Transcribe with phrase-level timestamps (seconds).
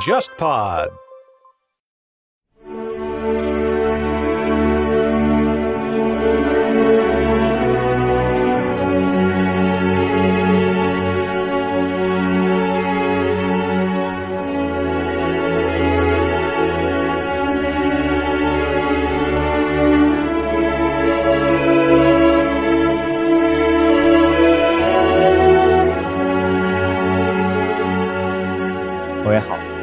[0.00, 1.07] JustPod。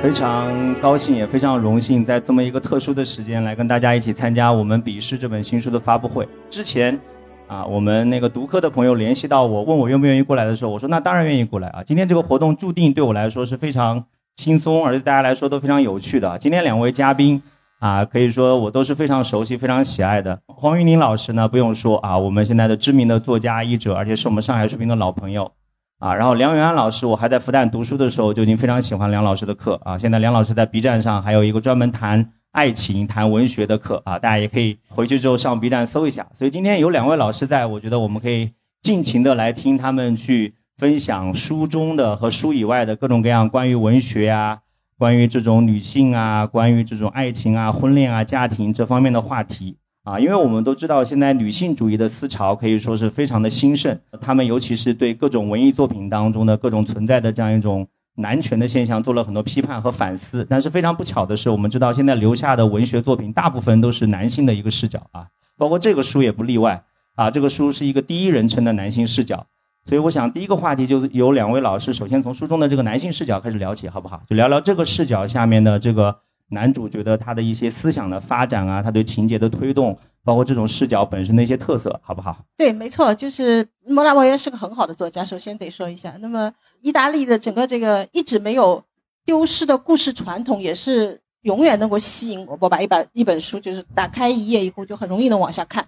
[0.05, 6.27] 非常高兴也非常荣幸，在这么一个特殊的时间来跟大家一起参加我们《笔试》这本新书的发布会。
[6.47, 6.99] 之前，
[7.47, 11.81] 啊，我们那个读客的朋友联系到我，问我愿不愿意过来的时候，我说那当然愿意过来啊。
[11.83, 14.05] 今天这个活动注定对我来说是非常
[14.35, 16.37] 轻松，而且大家来说都非常有趣的。
[16.37, 17.41] 今天两位嘉宾
[17.79, 20.39] 啊，可以说我都是非常熟悉、非常喜爱的。
[20.45, 25.51] 黄云林老师呢，不用说啊，我们现在的知名的作家、译者，而且是我们上海书评的老朋友。
[25.99, 29.97] 啊，然后梁永安老师，我还在复旦读书的时候就已经非常喜欢梁老师的课啊。
[29.97, 36.27] 现在梁老师在 B 站上还有一个专门谈爱情、谈文学的课啊，大家也可以回去之后上 B 站搜一下。
[36.33, 44.59] 所以今天有两位老师在，我觉得我们可以尽情的来听他们去分享书中的和书以外的各种各样关于文学啊、
[44.97, 49.77] 关于这种女性啊、关于这种爱情啊、婚恋啊、家庭这方面的话题。
[50.05, 60.45] 啊，因为我们都知道，现在女性主义的思潮可以说是非常的兴盛，他们尤其是对各种文艺作品当中的各种存在的这样一种男权的现象做了很多批判和反思。
[60.47, 65.25] 但是非常不巧的是，我们知道现在留下的文学作品大部分都是男性的一个视角啊，
[65.57, 66.83] 包括这个书也不例外
[67.15, 67.31] 啊。
[67.31, 69.47] 这个书是一个第一人称的男性视角，
[69.85, 74.21] 所以我想第一个话题就是由两位老师首先从书中的这个男性视角开始聊起，好不好？
[74.29, 76.17] 就聊聊这个视角下面的这个。
[76.49, 82.37] 男主角的他的一些思想的发展啊，他对情节的推动，包括这种视角本身的一些特色，好不好？
[82.55, 86.15] 对，没错，就是莫拉维耶是个很好的作家，首先得说一下。
[86.19, 88.83] 那么，意大利的整个这个一直没有
[89.25, 92.55] 丢失的故事传统，也是永远能够吸引我。
[92.61, 95.83] 我把一本一本书就是打开一页以后，就很容易能往下看。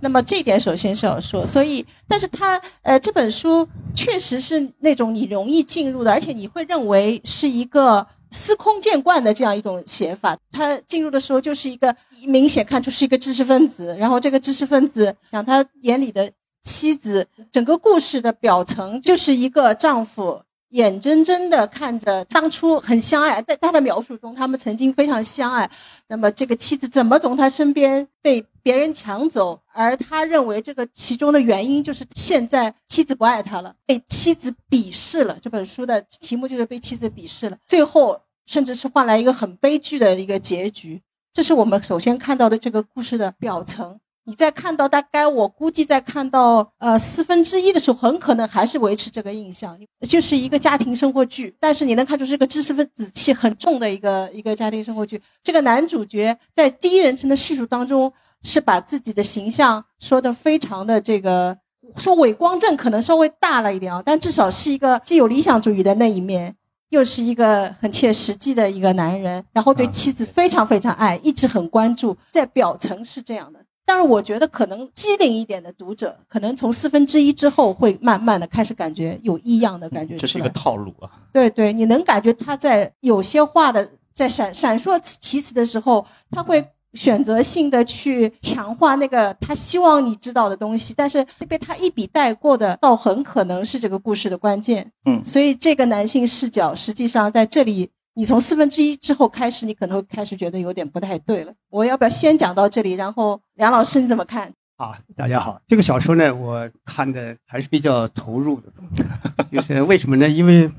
[0.00, 1.46] 那么这一点首先是要说。
[1.46, 8.04] 所以，但是他呃这本书确实是那种你容易进入的，而且你会认为是一个。
[8.30, 11.94] 司空见惯的这样一种写法，他进入的时候就是一个
[12.26, 16.30] 明显看出是一个知识分子，然后这个知识分子讲他眼里的
[16.62, 20.42] 妻子，整个故事的表层就是一个丈夫。
[20.70, 25.68] 眼睁睁地看着当初很相爱，在他的描述中，他们曾经非常相爱。
[26.08, 29.60] 那么这个妻子怎么从他身边被别人抢走？
[29.72, 35.36] 而他认为这个其中的原因就是现在妻子不爱他了，被妻子鄙视了。
[35.42, 37.56] 这本书的题目就是被妻子鄙视了。
[37.66, 41.02] 最后甚至是换来一个很悲剧的一个结局。
[41.32, 43.98] 这是我们首先看到的这个故事的表层。
[44.30, 49.76] 你在看到大概我估计在看到呃四分之一的时候，很可能还是维持这个印象，
[50.08, 51.52] 就是一个家庭生活剧。
[51.58, 55.20] 但是你能看出是个知识分子气很重的一个一个家庭生活剧。
[55.42, 58.12] 这个男主角在第一人称的叙述当中，
[58.44, 61.58] 是把自己的形象说的非常的这个，
[61.96, 66.54] 说伪光正可能稍微大了一点啊，但至少是一个既有理想主义的那一面，
[66.90, 73.58] 又是一个很切实际的一个男人，然后对妻子非常非常爱，一直很关注，在表层是这样的。
[73.92, 80.16] 但是我觉得可能机灵一点的读者，可能从四分之一之后会慢慢的开始感觉有异样的感觉。
[80.16, 81.10] 这是一个套路啊。
[81.32, 86.64] 对对，你能感觉他在有些话的在闪闪烁其词的时候，他会
[86.94, 94.92] 选择性的去强化那个他希望你知道的东西，但是被他一笔带过的，倒很可能是这个故事的关键。
[95.06, 97.90] 嗯，所以这个男性视角实际上在这里。
[98.14, 101.54] 你从四分之一之后开始，你可能开始觉得有点不太对了。
[101.68, 104.52] 我要不要先讲到这里，然后梁老师你怎么看？
[104.76, 108.72] 好，大家好，这个小说呢，我看的还是比较投入的，
[109.52, 110.28] 就是为什么呢？
[110.28, 110.70] 因为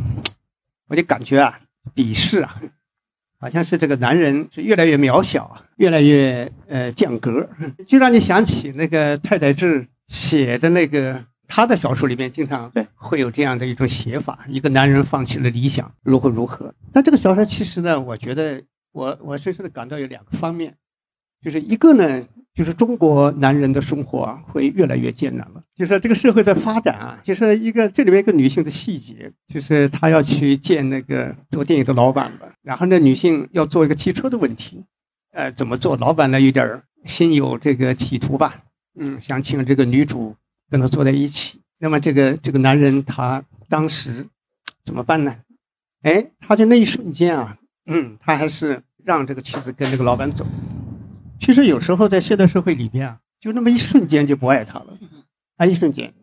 [0.88, 1.60] 我就感觉啊，
[1.96, 2.62] 鄙视啊，
[3.40, 7.50] 好像是这个男人是越来越渺小，越来越呃降格，
[7.88, 11.26] 就让你想起那个太宰治写的那个。
[11.54, 16.74] 他的小说里面经常会有这样的一种写法：一个男人放弃了理想，如何如何。
[16.94, 20.76] 但这个小说其实呢，我觉得我我深深的感到有两个方面，
[21.42, 22.24] 就是一个呢，
[22.56, 25.62] 就是中国男人的生活啊会越来越艰难了。
[25.76, 34.86] 就是这个社会在发展啊，就是一个这里面一个女性的细节，就是她要去见那个做电影的老板吧，然后呢，女性要做一个汽车的问题，
[35.34, 35.98] 呃，怎么做？
[35.98, 38.56] 老板呢有点心有这个企图吧，
[38.98, 40.38] 嗯，想请这个女主。
[40.72, 44.28] 跟他坐在一起，那么这个这个男人他当时
[44.86, 45.36] 怎么办呢？
[46.02, 50.48] 哎，他就那一瞬间啊，嗯，他还是让这个妻子跟这个老板走。
[51.40, 54.98] 其实有时候在现代社会里边啊，就那么一瞬间就不爱他了，
[55.58, 56.14] 啊，一瞬间，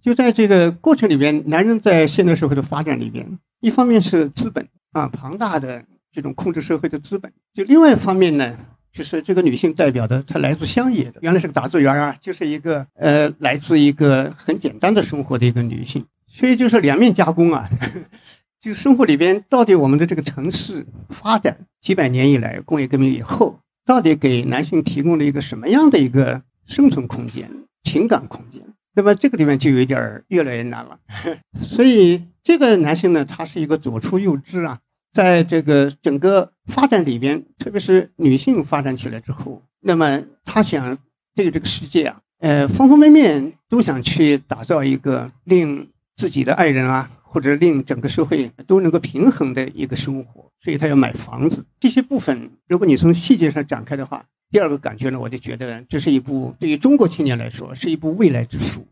[0.00, 8.56] 就在这个过程里边，男人在现代社会的发展里边，一方面是资本啊，庞大的这种控制社会的资本；就另外一方面呢，
[8.98, 17.70] 就是这个女性代表的，她来自乡野的，原来是个打字员啊，就是一个呃，来自一个很简单的生活的一个女性，所以就是两面加工啊。
[18.60, 27.48] 就生活里边，到底我们的这个城市发展几百年以来，工业革命以后，到底给男性提供了一个什么样的一个生存空间、
[27.84, 28.62] 情感空间？
[28.96, 30.98] 那么这个地方就有点越来越难了。
[31.62, 34.80] 所以这个男性呢，他是一个左出右支啊，
[35.12, 40.98] 在这个整个发展里边，特别是女性发展起来之后，那么她想
[41.34, 47.10] 对这个世界啊，呃，方方面面都想去打造一个令自己的爱人啊。
[47.30, 51.66] 或者令整个社会都能够平衡的一个生活，所以她要买房子。
[51.78, 58.86] 这些部分，如果你从细节上展开的话，第二个感觉呢，我就觉得这是一部对于中国青年来说是一部未来之书。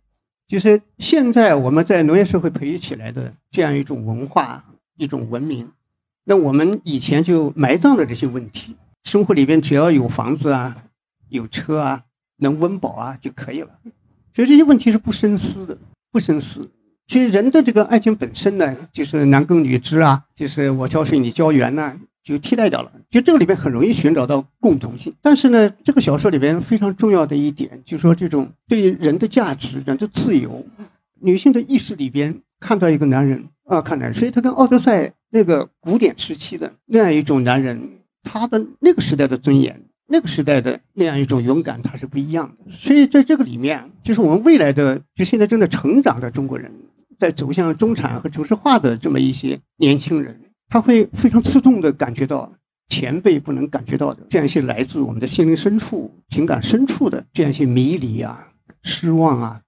[0.46, 4.66] 就是现在我们在农业社会培育起来的这样一种文化、
[4.98, 5.70] 一种文明，
[6.28, 8.74] 那我们以前就埋葬了这些问题。
[9.04, 10.76] 生活里边只要有房子啊、
[11.28, 12.02] 有车啊、
[12.36, 13.70] 能温饱啊就可以了，
[14.34, 15.78] 所以这些问题是不深思的，
[16.10, 16.68] 不深思。
[17.06, 22.90] 其实人的这个爱情本身呢，就是男耕女织啊，就是我浇水你浇园呐，就替代掉了。
[23.08, 25.14] 就这个里边很容易寻找到共同性。
[25.22, 30.66] 但是呢，这个小说里边非常重要的一点，就是说这种对人的价值、人的自由，
[31.20, 39.82] 女性的意识里边看到一个男人啊，看男人，所以他跟奥德赛那个古典时期的那样一种男人，他的那个时代的尊严。
[40.08, 42.70] 那个时代的那样一种勇敢，他是不一样的。
[42.70, 46.70] 所以在这个里面，就是我们未来的，就现在正在成长的中国人，
[47.18, 52.52] 在走向中产和城市化的这么一些年轻人，他会非常刺痛的感觉到
[52.88, 58.52] 前辈不能感觉到的这样一些来自我们的心灵深处、情感深处的这样一些迷离啊、
[58.84, 59.62] 失望啊，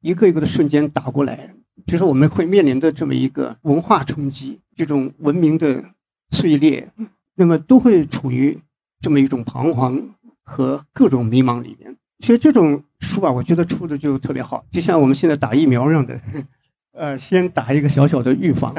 [0.00, 1.54] 一个一个的瞬间打过来，
[1.86, 5.84] 就是我们会面临的这么一个文化冲击，这种文明的
[6.30, 6.90] 碎裂，
[7.34, 8.58] 那么都会处于。
[9.02, 10.10] 这么一种彷徨
[10.42, 16.20] 和各种迷茫里面，其实这种书啊，我觉得出的就特别好，就像我们现在打疫苗一样的，
[16.92, 18.74] 呃，先打一个小小的预防，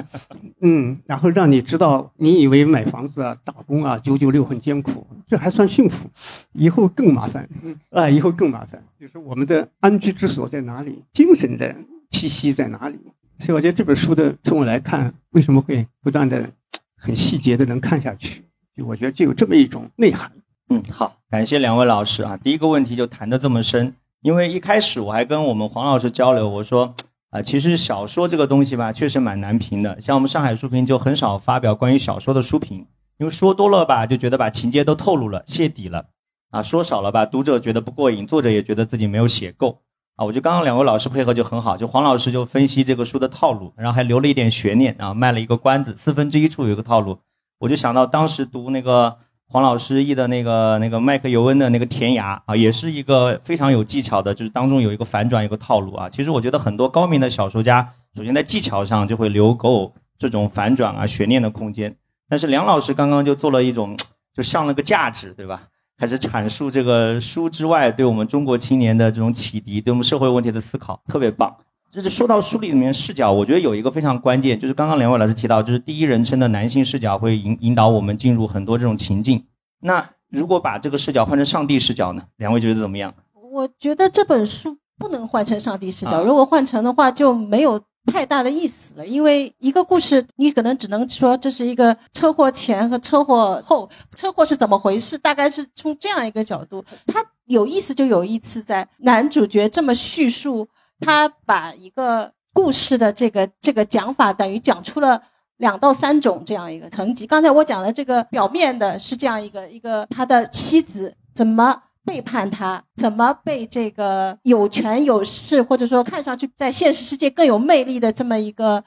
[0.62, 6.08] 嗯，然后让你知道，你以为买房子啊、打工啊、九九六很艰苦，这还算幸福，
[6.54, 7.50] 以后更麻烦，
[7.90, 11.76] 啊，以后更麻烦，就是我们的安居之所在哪里，精神的
[12.12, 13.00] 气息在哪里？
[13.40, 16.48] 所以我觉得这本书的，从我来看，为什么会不断的
[16.96, 18.44] 很细节的能看下去？
[18.78, 20.32] 就我觉得就有这么一种内涵。
[20.70, 22.38] 嗯，好，感谢两位老师啊。
[22.38, 26.94] 第一个问题就谈得这么深，因为一开始我还跟我们黄老师交流，我说
[27.32, 30.00] 啊，其实小说这个东西吧，确实蛮难评的。
[30.00, 32.86] 像我们上海书评就很少发表关于小说的书评，
[33.18, 36.06] 因为说多了吧，就觉得把情节都透露了、泄底了
[36.52, 39.82] 啊；说少了吧，读者觉得不过瘾，作者也觉得自己没有写够
[40.16, 40.26] 啊。
[40.26, 47.20] 我觉得刚刚两位老师配合就很好，就黄老师就分析这个书的套路，然后还留了一点悬念啊，卖了一个关子，四分之一处有一个套路。
[47.60, 49.18] 我就想到当时读那个
[49.48, 56.10] 黄老师译的那个那个麦克尤恩的那个《田涯》啊，也是一个非常有技巧的，就是当中有一个反转，一个套路啊。
[56.10, 61.96] 其实我觉得很多高明的小说家，首先在技巧上就会留够这种反转啊、悬念的空间。
[62.30, 63.98] 但是梁老师刚刚就做了一种，
[64.34, 65.64] 就上了个价值，对吧？
[66.02, 71.56] 开始阐述这个书之外对我们中国青年的这种启迪，对我们社会问题的思考，特别棒。
[71.92, 79.46] 就是说到书里面视角，我觉得有一个非常关键，就是刚刚两位老师提到，就是第一人称的男性视角会引引导我们进入很多这种情境。
[79.82, 82.24] 那如果把这个视角换成上帝视角呢？
[82.38, 83.14] 两位觉得怎么样？
[83.52, 89.06] 我觉得这本书不能换成上帝视角，如果换成的话就没有太大的意思了。
[89.06, 96.84] 因为一个故事，你可能只能说这是一个车祸前和车祸后，车祸是怎么回事，大概是从这样一个角度。
[97.06, 100.68] 它有意思就有意思在男主角这么叙述。
[101.04, 105.20] 他把一个故事的这个这个讲法，等于讲出了
[105.58, 107.26] 两到三种这样一个层级。
[107.26, 118.84] 刚才我讲的这个表面的是这样一个一个他的妻子怎么背叛他，怎么被这个有权有势或者说看上去在现实世界更有魅力的这么一个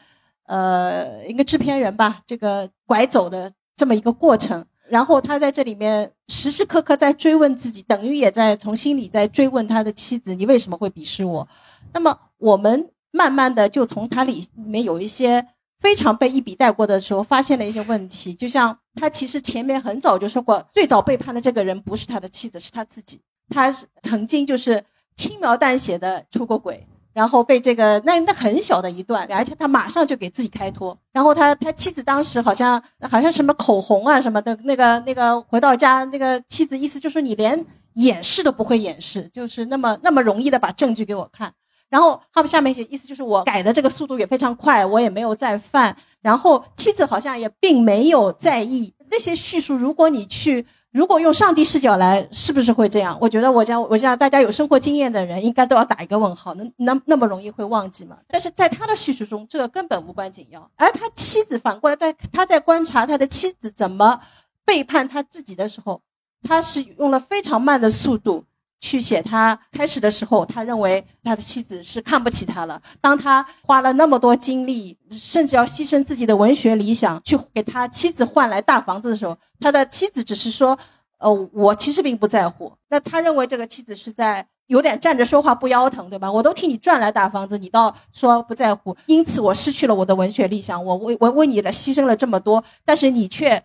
[0.46, 4.64] 呃一个制片人吧，这个拐走的这么一个过程。
[4.90, 11.48] 然后他在这里面时时刻刻在追问自己，等于也在从心里在追问他的妻子：你为什么会鄙视我？
[11.92, 15.46] 那么我们慢慢的就从他里面有一些
[15.84, 18.34] 非常被一笔带过的时候，发现了一些问题。
[18.34, 23.20] 就像他其实前面很早就说过，最早背叛的这个人不是他的妻子，是他自己。
[23.50, 24.82] 他是曾经就是
[25.14, 30.98] 轻描淡写的出过轨，然后被这个那那很小的一段，而且他马上就给自己开脱。
[31.12, 37.62] 然后他他妻子当时好像好像什么口红啊什么的，那个那个回到家，那个妻子意思就是你连
[37.92, 41.52] 掩饰都不会掩饰，就是那么那么容易的把证据给我看。
[41.94, 45.96] 然后他们下面写意思就是我改的这个速度也非常快，我也没有再犯。
[46.20, 49.76] 然后妻子好像也并没有在意这些叙述。
[49.76, 53.16] 如果你去，如果用上帝视角来，是不是会这样？
[53.20, 56.52] 我觉得我讲，我讲大家有生活经验的人应该都要打一个问号。
[56.54, 58.18] 那那那么容易会忘记吗？
[58.26, 60.68] 但是在他的叙述中，这个根本无关紧要。
[60.74, 64.20] 而他妻子反过来，在他在观察他的妻子怎么
[64.64, 66.02] 背叛他自己的时候，
[66.42, 68.44] 他是用了非常慢的速度。
[68.84, 72.78] 去写他开始的时候，他认为他的妻子是看不起他了。
[73.00, 80.78] 当他花了那么多精力，甚至要牺牲自己的文学理想去给他妻子换来大房子的时候，他的妻子只是说
[81.16, 86.30] ：“呃，我其实并不在乎。”那他认为这个妻子是在有点站着说话不腰疼，对吧？
[86.30, 90.84] 我都替你赚来大房子，你倒说不在乎，因此我失去了我的文学理想。
[90.84, 93.64] 我为我为你了牺牲了这么多，但是你却。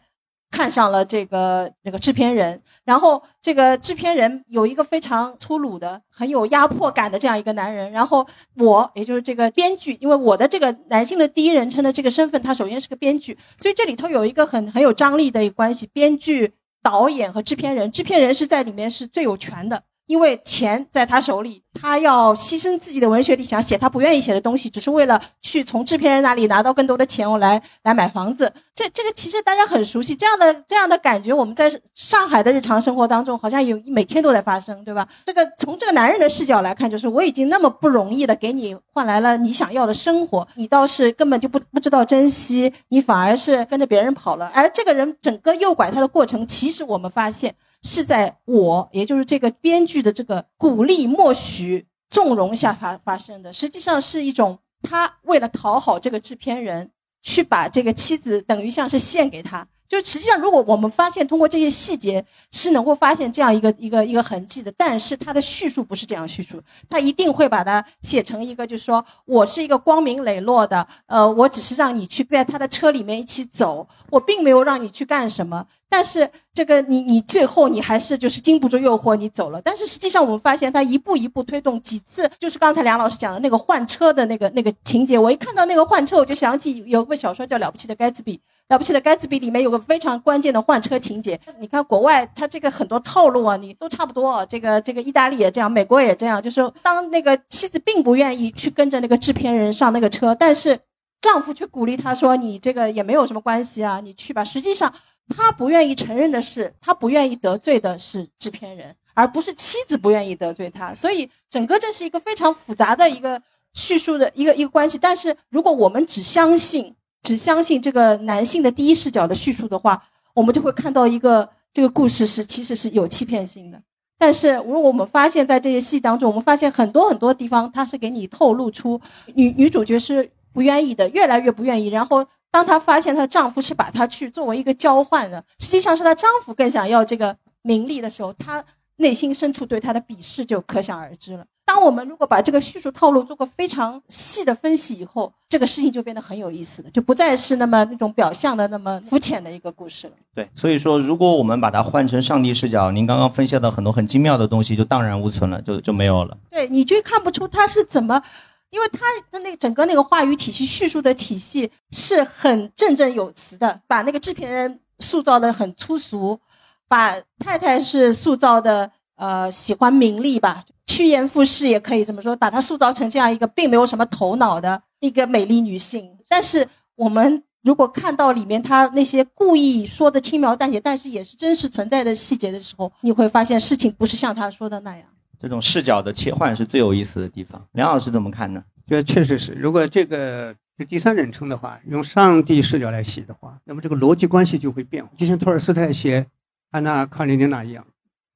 [0.52, 19.84] 看上了这个那个制片人，然后这个制片人有一个非常粗鲁的、很有压迫感的这样一个男人，然后我也就是这个编剧，因为我的这个男性的第一人称的这个身份，他首先是个编剧，所以这里头有一个很很有张力的一个关系，编剧、导演和制片人，制片人是在里面是最有权的。
[20.10, 28.52] 因为钱在他手里，他要牺牲自己的文学理想，写他不愿意写的东西，只是为了去从制片人那里拿到更多的钱，我来来买房子。
[28.74, 35.08] 这这个其实大家很熟悉，这样的这样的感觉，我们在上海的日常生活当中，好像有每天都在发生，对吧？
[35.26, 44.50] 这个从这个男人的视角来看，就是我已经那么不容易的给你换来了你想要的生活，你倒是根本就不不知道珍惜，你反而是跟着别人跑了。
[44.56, 47.54] 而这个人整个诱拐他的过程，其实我们发现。
[47.84, 59.68] 是在我，也就是这个编剧的这个鼓励、默许、纵容下发发生的，实际上是一种他为了讨好这个制片人，去把这个妻子等于像是献给他。
[59.88, 75.66] 就是实际上，如果我们发现通过这些细节是能够发现这样一个一个一个痕迹的，但是他的叙述不是这样叙述，他一定会把它写成一个，就是说我是一个光明磊落的，呃，我只是让你去在他的车里面一起走，我并没有让你去干什么。
[75.90, 79.60] 但是这个你你最后你还是就是经不住诱惑你走了。
[79.62, 85.18] 但是实际上我们发现他一步一步推动几次，就是刚才梁老师讲的那个换车的那个那个情节。
[85.18, 88.34] 我一看到那个换车，我就想起有个小说叫《了不起的盖茨比》，
[88.70, 91.40] 《了不起的盖茨比》里面有个非常关键的换车情节。
[91.60, 94.46] 你看国外他这个很多套路啊，你都差不多。
[94.46, 100.80] 这个这个意大利也这样，美国也这样，就是当那个妻子并不愿意去跟着那个制片人上那个车，但是
[101.20, 104.94] 丈夫却鼓励她说：“你这个也没有什么关系啊，你去吧。”实际上。
[105.30, 110.94] 他不愿意承认的是，他不愿意得罪的是制片人，而不是妻子不愿意得罪他。
[110.94, 113.42] 所以，整个这是一个非常复杂的一个
[113.74, 114.98] 叙述的一个一个关系。
[114.98, 123.82] 但是，如果我们只相信只相信这个男性的第一视角的叙述的话，我们就会看到一个这个故事是其实是有欺骗性的。
[124.18, 129.00] 但是，如果我们发现，在这些戏当中，我们发现很多很多地方，他是给你透露出
[129.36, 132.26] 女女主角是不愿意的，越来越不愿意，然后。
[132.52, 138.64] 当她发现她丈夫是把她去作为一个交换的，实际上是她丈夫更想要这个名利的时候，她
[138.98, 141.46] 内心深处对他的鄙视就可想而知了。
[141.66, 150.14] 当我们如果把这个叙述套路做个非常细的分析以后，这个事情就变得很有意思了，就不再是那么那种表象的那么肤浅的一个故事了。
[150.34, 156.36] 对，所以说如果我们把它换成上帝视角，您刚刚分析的很多很精妙的东西就荡然无存了，就就没有了。
[156.50, 158.22] 对，你就看不出他是怎么。
[158.72, 159.00] 因为他
[159.32, 166.40] 的那整个那个话语体系、叙述的体系是很振振有词的，把那个制片人塑造的很粗俗，
[166.88, 176.18] 把太太是塑造的呃喜欢名利吧，趋炎附势也可以这么说，把她塑造成这样一个并没有什么头脑的一个美丽女性。
[176.28, 185.06] 但是我们如果看到里面他那些故意说的轻描淡写，但是也是真实存在的细节的时候，你会发现事情不是像他说的那样。
[185.40, 187.66] 这种视角的切换是最有意思的地方。
[187.72, 188.64] 梁老师怎么看呢？
[188.88, 195.08] 觉得确实是，如果这个是第三人称的话，用上帝视角来写的话，那么这个逻辑关系就会变。
[195.16, 196.22] 就像托尔斯泰写
[196.72, 197.86] 《安娜·卡列尼娜》一样，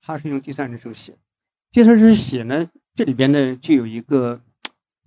[0.01, 1.15] 他是用第三人称写。
[1.71, 4.41] 第三人称写呢，这里边呢就有一个，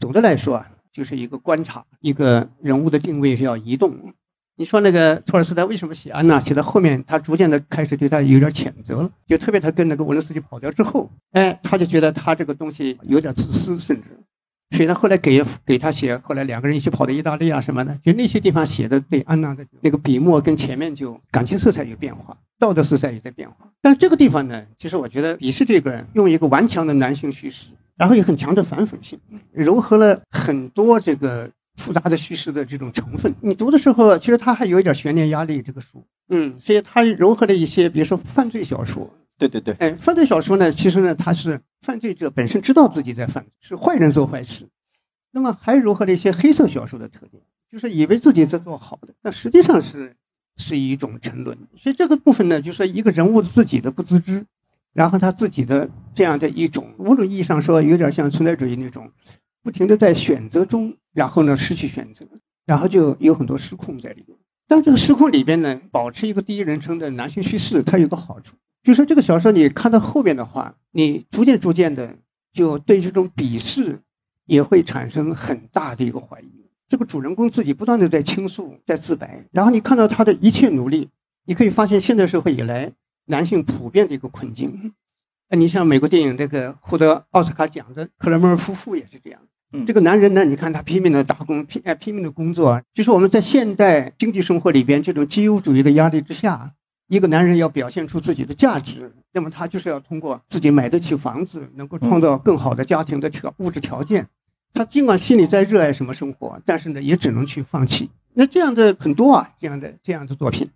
[0.01, 4.13] 总的来说啊，就是一个观察，一个人物的定位是要移动。
[4.59, 6.41] 你说那个托尔斯泰为什么写安娜？
[6.41, 14.09] 写到后面，他逐渐的开始对他有点谴责了，就特别他跟那个沃伦斯基跑掉之后，哎，他就觉得他这个东西有点自私，甚至，
[14.71, 23.73] 所以他，后来给给他写，后来两个人一起跑到意大利啊什么的，就那些地方写的对安娜的那个笔墨跟前面就感情色彩有变化，道德色彩也在变化。
[23.83, 29.21] 但这个地方呢，其实我觉得，也是这个用一个顽强的男性叙事，然后有很强的反讽性，
[29.55, 31.51] 糅合了很多这个。
[31.77, 35.63] 复杂的叙事的这种成分，你读的时候，其实它还有一点悬念压力。
[35.63, 39.15] 这个书，嗯，所以它融合了一些，比如说犯罪小说。
[39.39, 44.69] 对对对，哎，犯罪小说呢，其实呢，它是犯罪者本身知道自己在犯，是坏人做坏事，
[45.31, 50.17] 那么还融合了一些黑色小说的特点，就是以为自己在做好的，但实际上是
[50.57, 51.59] 是一种沉沦。
[51.77, 54.47] 所以这个部分呢，就是一个人物自己的不自知，
[54.95, 59.13] 然后他自己的这样的一种，某种意义上说，有点像存在主义那种，
[59.67, 62.25] 不停的在选择中，然后呢失去选择，
[62.65, 64.39] 然后就有很多失控在里面。
[64.69, 68.55] 但这个失控里边呢，保持一个第一人称的男性叙事，它有个好处，
[68.85, 72.15] 就是这个小说你看到后边的话，你逐渐逐渐的
[72.53, 74.03] 就对这种鄙视
[74.45, 76.71] 也会产生很大的一个怀疑。
[76.89, 81.09] 这个主人公自己不断的在倾诉，在自白，然后你看到他的一切努力，
[81.45, 82.93] 你可以发现现代社会以来
[83.25, 84.93] 男性普遍的一个困境。
[85.49, 89.41] 哎，你像美国电影这个获得奥斯卡奖的克莱默夫妇也是这样。
[89.87, 96.73] 这个男人呢，你看他拼命的打工，拼拼命的工作，就是我们在现代经济生活里边这种基优主义的压力之下，
[97.09, 104.29] 一个男人要表现出自己的价值，那么他就是要通过自己买得起房子，能够创造更好的家庭的条物质条件。
[104.73, 108.11] 他尽管心里在热爱什么生活，但是呢，也只能去放弃。
[108.33, 110.71] 那这样的很多啊，这样的这样的作品，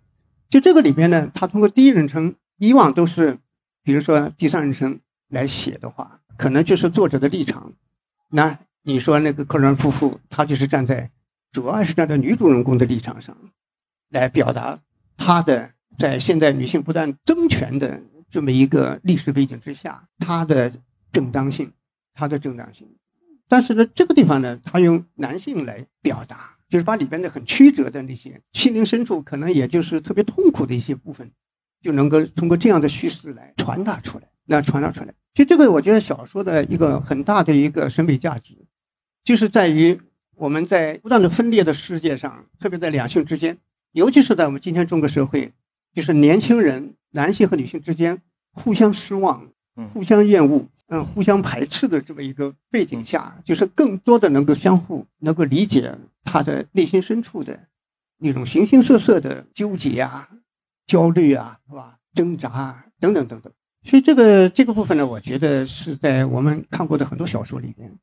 [0.49, 3.37] 就这个里边呢，他通过第一人称，以往都是，
[3.83, 7.71] 比如说第三人称来写的话，可能就是作者的立场，
[8.29, 8.59] 那。
[8.83, 11.11] 你说那个克伦夫妇，他就是站在，
[11.51, 13.37] 主要是站在女主人公的立场上，
[14.09, 14.79] 来表达
[15.17, 20.73] 他的在现在女性不断争权的这么一个历史背景之下，他的
[21.11, 21.73] 正当性，
[22.15, 22.95] 他的正当性。
[23.47, 31.31] 但是呢，这个地方呢，他用男性来表达，就是把里边的很曲折的那些心灵深处，可能也就是特别痛苦的一些部分，
[31.83, 35.13] 就能够通过这样的叙事来传达出来，来传达出来。
[35.35, 38.57] 其实这个我觉得小说的一个很大的一个审美价值。
[39.23, 40.01] 就是在于
[40.35, 43.59] 我们在不断的分裂的世界上，特别在两性之间，
[43.91, 45.53] 尤其是在我们今天中国社会，
[45.93, 49.49] 就是年轻人男性和女性之间互相失望、
[49.93, 57.67] 互相厌恶、嗯，互相排斥的这么一个背景下，就是更多的能够相互能够理解他的内心深处的
[58.17, 60.29] 那种形形色色的纠结啊、
[60.87, 61.97] 焦虑啊，是吧？
[62.13, 63.53] 挣扎啊，等等等等。
[63.83, 67.99] 所以这个这个部分呢，我觉得是在我们看过的很多小说里边。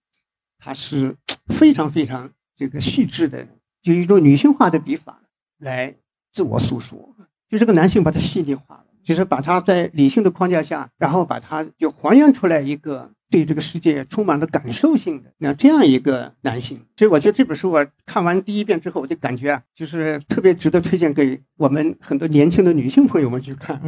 [0.58, 1.16] 它是
[1.46, 3.46] 非常非常这个细致的，
[3.82, 5.20] 就一种女性化的笔法
[5.58, 5.94] 来
[6.32, 7.16] 自我诉说，
[7.48, 16.86] 就这个男性把它细腻化了，就是把他在理性的框架下，然后把它就还原出来一个对这个世界充满了感受性的那这样一个男性。
[16.96, 23.80] 所以我觉得这本书我看完第一遍之后，我就感觉啊，就是特别值得推荐给我们很多年轻的女性朋友们去看，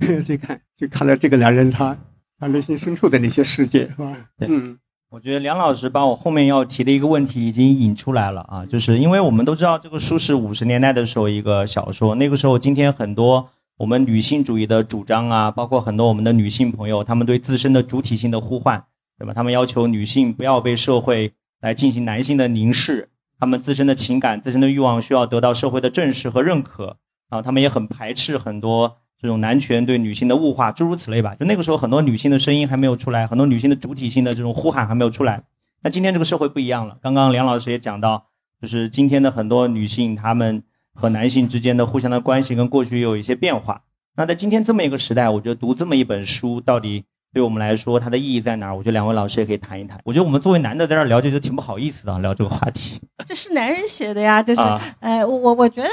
[0.24, 1.98] 去看，就看了这个男人他
[2.38, 4.16] 他内心深处的那些世界，是吧？
[4.38, 4.78] 嗯。
[5.10, 18.84] 我觉得梁老师把我后面要提的一个问题已经引出来了啊，就是因为我们都知道这个书是五十年代的时候一个小说，那个时候今天很多我们女性主义的主张啊，包括很多我们的女性朋友，她们对自身的主体性的呼唤，
[19.18, 19.32] 对吧？
[19.32, 23.08] 她们要求女性不要被社会来进行男性的凝视，
[23.40, 26.98] 她们自身的情感、自身的欲望需要得到社会的正视和认可，
[27.30, 28.98] 啊，她们也很排斥很多。
[29.20, 31.34] 这种男权对女性的物化，诸如此类吧。
[31.34, 35.42] 就那个时候，很多女性的声音还没有出来，很多女性的主体性的这种呼喊还没有出来。
[35.82, 36.96] 那今天这个社会不一样了。
[37.02, 38.26] 刚刚梁老师也讲到，
[38.62, 40.62] 就是今天的很多女性，她们
[40.94, 43.82] 和男性之间的互相的关系跟过去有一些变化。
[44.16, 48.76] 那在今天这么一个时代，我觉得读这么一本书，到底对我们来说它的意义在哪儿？
[48.76, 50.00] 我觉得两位老师也可以谈一谈。
[50.04, 53.00] 我觉得我们作为男的在这儿聊，就挺不好意思的，聊这个话题。
[53.26, 54.60] 这是男人写的呀，就是，
[55.00, 55.88] 哎，我我我觉得。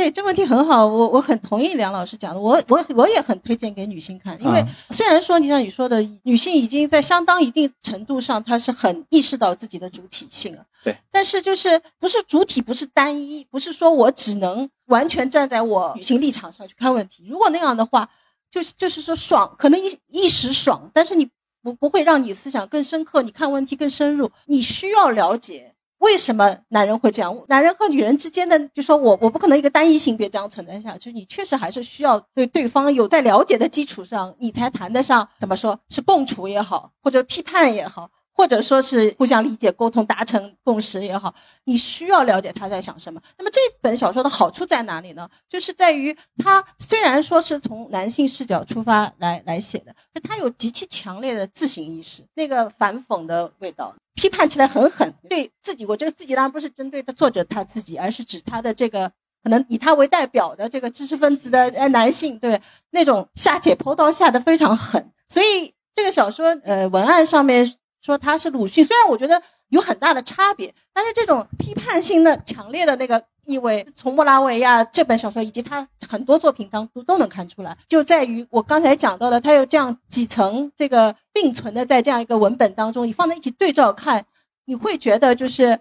[0.00, 18.08] 对，这问题很好，我我很同意梁老师讲的，我我我也很推荐给女性看，因为虽然说你像你说的，女性已经在相当一定程度上，她是很意识到自己的主体性了，对，但是就是不是主体，不是单一，不是说我只能完全站在我女性立场上去看问题，如果那样的话，
[18.50, 21.28] 就是就是说爽，可能一一时爽，但是你
[21.62, 25.74] 不不会让你思想更深刻，你看问题更深入，你需要了解。
[26.00, 27.34] 为什么男人会这样？
[27.48, 31.12] 男人和女人之间的，就说我我不可能一个单一性别这样存在下去。
[31.12, 38.10] 你确实还是需要对对方有在了解的基础上，你才谈得上怎么说是共处也好，或者批判也好。
[38.32, 41.34] 或者说是互相理解、沟通、达成共识也好，
[41.64, 43.20] 你需要了解他在想什么。
[43.36, 45.28] 那么这本小说的好处在哪里呢？
[45.46, 55.14] 就是在于它虽然说是从男性视角出发来来写的，它有极其强烈的自省意识，那个反讽的味道，批判起来很狠。
[55.30, 59.10] 对自己，我觉得自己当然不是针对的作者他自己，而是指他的这个
[59.42, 65.10] 可能以他为代表的这个知识分子的呃男性，对那种下解剖刀下的非常狠。
[65.26, 67.74] 所以这个小说呃文案上面。
[68.02, 84.24] 说他是鲁迅，虽然我觉得有很大的差别，但是这种批判性的强烈的那个意味，从莫拉维亚这本小说以及他很多作品当中都能看出来，就在于我刚才讲到的，他有这样几层这个并存的在这样一个文本当中，你放在一起对照看，
[84.66, 85.78] 你会觉得就是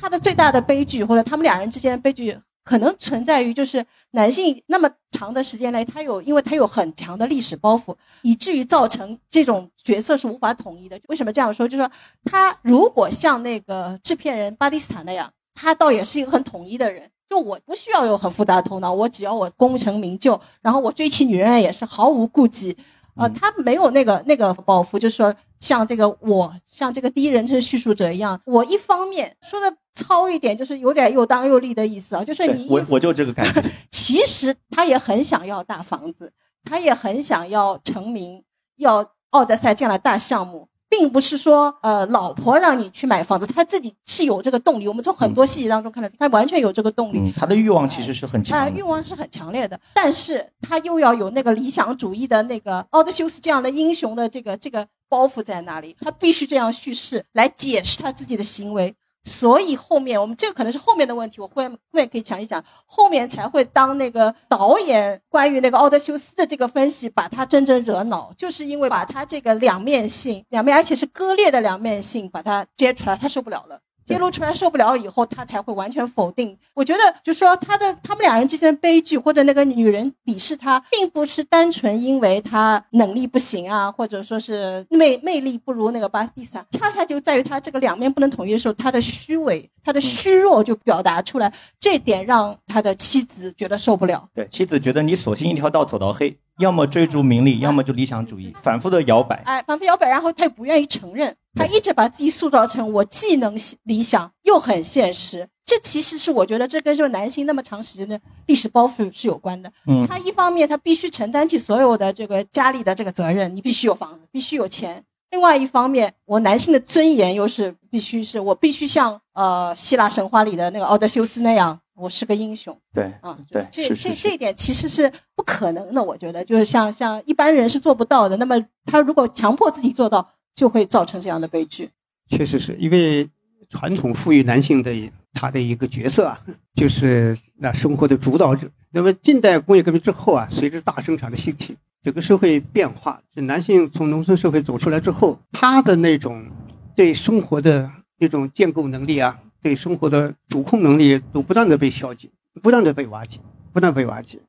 [0.00, 11.00] 他的最大的悲剧，或者他们两人之间的悲剧，可能存在于就是男性那么长的时间内，他有因为他有很强的历史包袱，以至于造成这种角色是无法统一的。
[11.08, 11.66] 为什么这样说？
[11.66, 11.90] 就是说
[12.24, 17.10] 他如果像那个制片人巴蒂斯塔那样，他倒也是一个很统一的人。
[17.28, 22.74] 就我不需要有很复杂的头脑，我只要我功成名就，然后我追起女人也是毫无顾忌。
[23.16, 33.62] 呃，他没有那个那个包袱，就是说像这个我，像这个第一人称叙述者一样，我一方面说的糙一点，就是有点又当又立的意思啊，就是你我我就这个感觉。
[33.90, 36.32] 其实他也很想要大房子，
[36.64, 38.42] 他也很想要成名，
[38.76, 40.68] 要奥德赛这样的大项目。
[40.88, 44.88] 并不是说，呃，老婆让你去买房子，他自己是有这个动力。
[44.88, 47.32] 我们从很多细节当中看到，他完全有这个动力。
[47.36, 49.78] 他的欲望其实是很强，啊，欲望是很强烈的。
[49.94, 58.94] 但是他又要有那个理想主义的那个奥德修斯这样的英雄的这个这个包袱在那里，他必须这样叙事来解释他自己的行为。
[59.24, 73.80] 所以后面我们这个可能是后面的问题，我后面后面可以讲一讲，后面才会当那个导演关于那个奥德修斯的这个分析，把他真正惹恼，就是因为把他这个两面性，两面而且是割裂的两面性，把他揭出来，他受不了了。
[74.08, 76.56] 揭露出来受不了以后，他才会完全否定。
[76.74, 89.70] 我觉得，就说他的他们两人之间的悲剧，或者那个女人鄙视他，并不是单纯因为他能力不行啊，或者说是魅魅力不如那个巴斯蒂萨，恰恰就在于他这个两面不能统一的时候，他的虚伪。
[89.84, 94.28] 他的虚弱就表达出来，这点让他的妻子觉得受不了。
[94.34, 99.36] 对，妻子觉得你索性一条道走到黑，要么追逐名利，要么就理想主义，反复的摇摆。
[99.44, 105.48] 哎，反复摇摆，然后他也不愿意承认，他一直把自己塑造成我既能理想又很现实。
[105.64, 109.70] 这其实是我觉得这跟这个男性那么长时间的历史包袱是有关的。
[109.86, 115.04] 嗯，他一方面他必须承担起所有的这个家里的这个责任，你必须有房子，必须有钱。
[115.30, 122.76] 另外一方面，我男性的尊严又是必须是我必须像呃希腊神话里的那个奥德修斯那样，我是个英雄。
[122.94, 128.36] 对，啊，对，这这这一点其实是不可能的，我觉得就是像像一般人是做不到的。
[128.36, 131.90] 那么他如果强迫自己做到，就会造成这样的悲剧。
[132.30, 133.28] 确实是因为
[133.68, 134.92] 传统赋予男性的
[135.32, 136.40] 他的一个角色啊，
[136.74, 138.70] 就是那生活的主导者。
[138.90, 141.76] 那么近代工业革命之后啊，随着大生产的兴起。
[142.00, 146.46] 整个社会变化，就男性从农村社会走出来之后，他的那种
[146.94, 152.30] 对生活的那种建构能力啊，对生活的主控能力都不断的被消解，
[152.62, 153.40] 不断的被瓦解，
[153.72, 154.40] 不断被瓦解。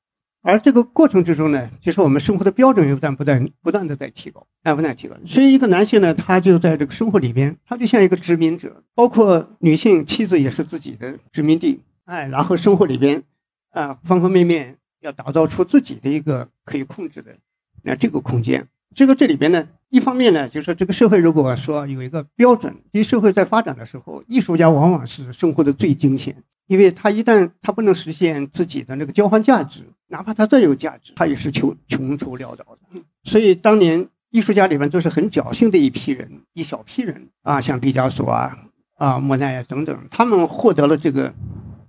[0.42, 5.16] 而这个过程之中呢，就是我们生活的标准又在不断不断的在提高，哎，不断提高。
[5.26, 13.24] 所以一个男性呢，他就在这个生活里边，他就像一个殖民者，包括女性妻子也是自己的殖民地，哎，然后生活里边
[13.72, 14.78] 啊，方方面面。
[15.02, 17.38] 要打造出自己的一个可以控制的
[17.84, 18.68] 那这个空间。
[18.96, 33.02] 这个这里边呢，一方面呢，就是说这个社会如果说有一个标准，因为社会在发展的时候，艺术家往往是生活的最惊险，因为他一旦他不能实现自己的那个交换价值，哪怕他再有价值，他也是穷穷愁潦倒的。
[33.24, 38.58] 所以当年艺术家里面都是很侥幸的一批人，一小批人啊，像毕加索啊、
[38.98, 41.34] 啊莫奈啊等等，他们获得了这个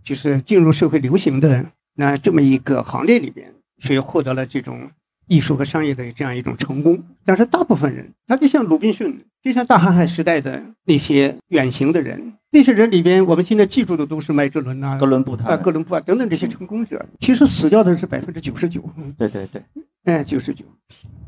[0.05, 1.67] 就是进入社会流行的。
[1.95, 4.91] 那这么一个行列里边，所以获得了这种
[5.31, 7.05] 艺术和商业的这样一种成功。
[7.25, 17.07] 但是大部分人，他就像鲁滨逊，就像大航海时代的那些远行的人，那些人里边，我们现在记住的都是麦哲伦呐、哥伦布他、哥伦布啊等等这些成功者。
[17.21, 18.83] 其实死掉的是百分之九十九。
[19.17, 19.63] 对对对，
[20.03, 20.65] 哎，九十九。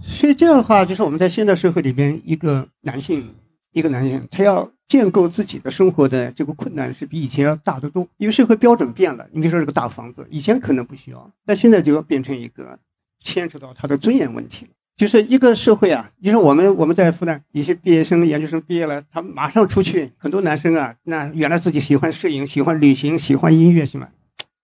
[0.02, 3.30] 所以这样的话，就是我们在现代社会里边，一个男性。
[3.74, 9.28] 一个男性，他要建构自己的生活的这个困难是比以前要大得多，因为社会标准变了。
[9.32, 12.78] 你比如说这个大房子，以前可能不需要，但现在就要变成一个
[13.22, 14.70] 牵扯到他的尊严问题了。
[14.96, 24.08] 就是一个社会啊，就是我们我们在复旦一些毕业生、研究生毕业了，他马上出去，很多男生啊，那原来自己喜欢摄影、喜欢旅行、喜欢音乐，什么，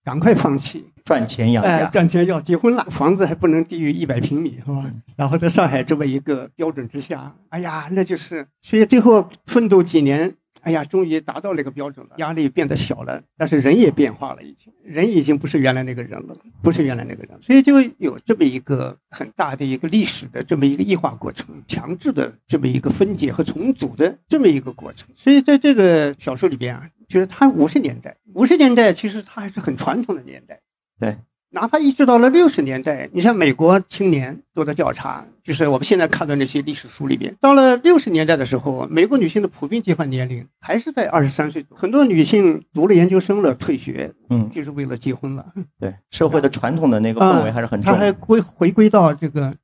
[0.05, 0.85] 赶快放弃。
[1.03, 4.85] 赚钱养家，赚钱要结婚了，房子还不能低于一百平米，是吧？
[5.15, 25.07] 然后在上海这么一个标准之下，哎呀，那就是，所以最后奋斗几年，哎呀，终于达到那个标准了，压力变得小了，但是人也变化了，已经，人已经不是原来那个人了，不是原来那个人，所以就有这么一个很大的一个历史的这么一个异化过程，强制的这么一个分解和重组的这么一个过程。
[25.15, 30.61] 所以在这个小说里边啊，就是他五十年代，五十年代其实他还是很传统的年代。
[30.99, 31.17] 对，
[31.51, 45.53] 哪怕一直到了六十年代，你像美国青年做的调查，就是我们现在看的那些历史书里边，到了六十年代的时候，美国女性的普遍结婚年龄还是在二十三岁，很多女性读了研究生了，退学，嗯，就是为了结婚了。
[45.79, 47.93] 对，社会的传统的那个氛围还是很重。
[47.93, 49.55] 他还归回归到这个，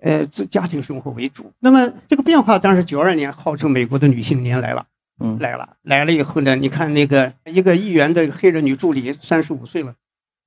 [0.00, 1.52] 呃，自家庭生活为主。
[1.58, 4.86] 那么这个变化当然是九二年号称美国的女性年来了。
[5.20, 9.94] 嗯来了，来了以后呢，你看那个一个议员的黑人女助理，三十五岁了，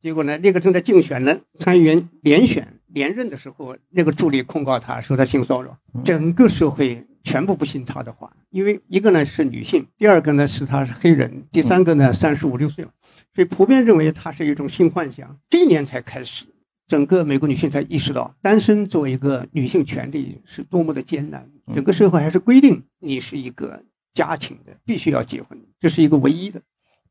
[0.08, 12.92] 结果呢，那个正在竞选呢，参议员连选连任的时候，那个助理控告他说他性骚扰，整个社会全部不信他的话，因为一个呢是女性，第二个呢是他是黑人，第三个呢三十五六岁了，
[13.36, 15.42] 所以普遍认为他是一种性幻想。
[15.50, 16.46] 这一年才开始，
[16.88, 21.50] 整个美国女性才意识到，单身作为一个女性权利是多么的艰难。
[21.76, 26.62] 整个社会还是规定你是一个家庭的，必须要结婚，这是一个唯一的。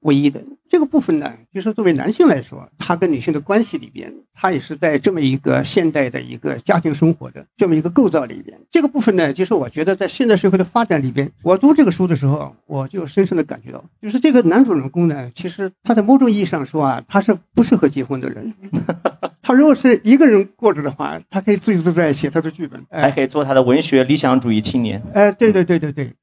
[0.07, 8.61] 唯一的这个部分呢，就是作为男性来说，他跟女性的关系里边，他也是在这么一个现代的一个家庭生活的这么一个构造里边。
[8.71, 18.55] 这个部分呢，就是我觉得在现代社会的发展里边，我读这个书的时候，我就深深的感觉到，就是这个男主人公呢，其实他在某种意义上说啊，他是不适合结婚的人。
[19.43, 25.03] 他如果是一个人过着的话，他可以自由自在写他的剧本，哎还可以做他的文学理想主义青年。
[25.15, 26.15] 哎，对对对对对。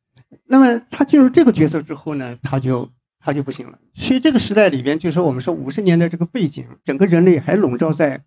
[0.46, 2.89] 那么他进入这个角色之后呢，他就
[3.24, 3.80] 他就不行了。
[3.96, 8.24] 所以这个时代里边，就是说我们说五十年的这个背景，整个人类还笼罩在，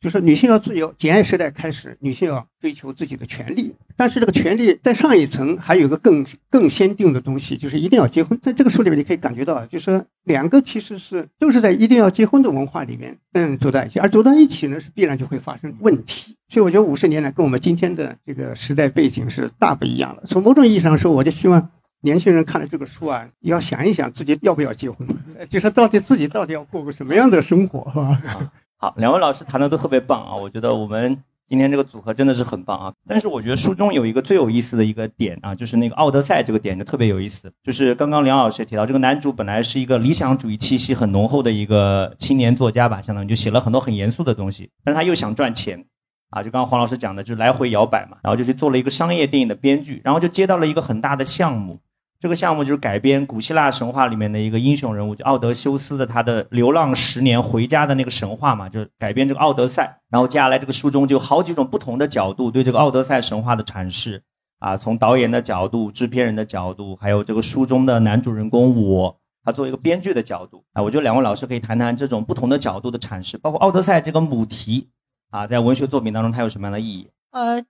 [0.00, 0.94] 就是女性要自由。
[0.96, 8.40] 简爱时代开始，女性要追求自己的权利，但是这个权利在上一层还有个更更先定的东西，就是一定要结婚。
[8.42, 16.36] 在这个书里面，你可以感觉到，就是说两个其实是都是在一定要结婚的文化里面，嗯，走在一起，而走到一起呢，是必然就会发生问题。
[16.48, 20.22] 所以我觉得五十年来跟我们今天的这个时代背景是大不一样的。
[20.26, 21.70] 从某种意义上说，我就希望
[22.02, 25.06] 年轻人看了这个书啊，要想一想自己要不要结婚，
[25.50, 28.52] 就是到底自己到底要过个什么样的生活，是吧？
[28.78, 32.92] 好，两位老师谈的都特别棒啊，我觉得我们今天这个组合真的是很棒啊。
[33.06, 37.52] 但是我觉得书中有一个最有意思的一个点啊，就是那个奥德赛这个点就特别有意思。
[37.62, 45.84] 就是刚刚梁老师也提到，这个男主本来是一个理想主义气息很浓厚的一个青年作家吧，相当于就写了很多很严肃的东西，但是他又想赚钱。
[46.30, 51.80] 啊，就刚刚黄老师讲的，就来回摇摆嘛，然后就去做了一个商业电影的编剧，然后就接到了一个很大的项目，
[52.20, 60.00] 这个项目就是改编古希腊神话里面的一个英雄人物，就奥德修斯的他的流浪十年回家的那个神话嘛，就是改编这个奥德赛。
[60.10, 64.22] 然后接下来这个书中就好几种不同的角度对这个奥德赛神话的阐释
[64.58, 74.90] 啊，从导演的角度、制片人的角度，还有这个书中的男主人公我，他作为一个编剧的角度啊，我觉得两位老师可以谈谈这种不同的角度的阐释，包括奥德赛这个母题
[75.30, 77.08] 啊，在文学作品当中它有什么样的意义？
[77.30, 77.64] 呃，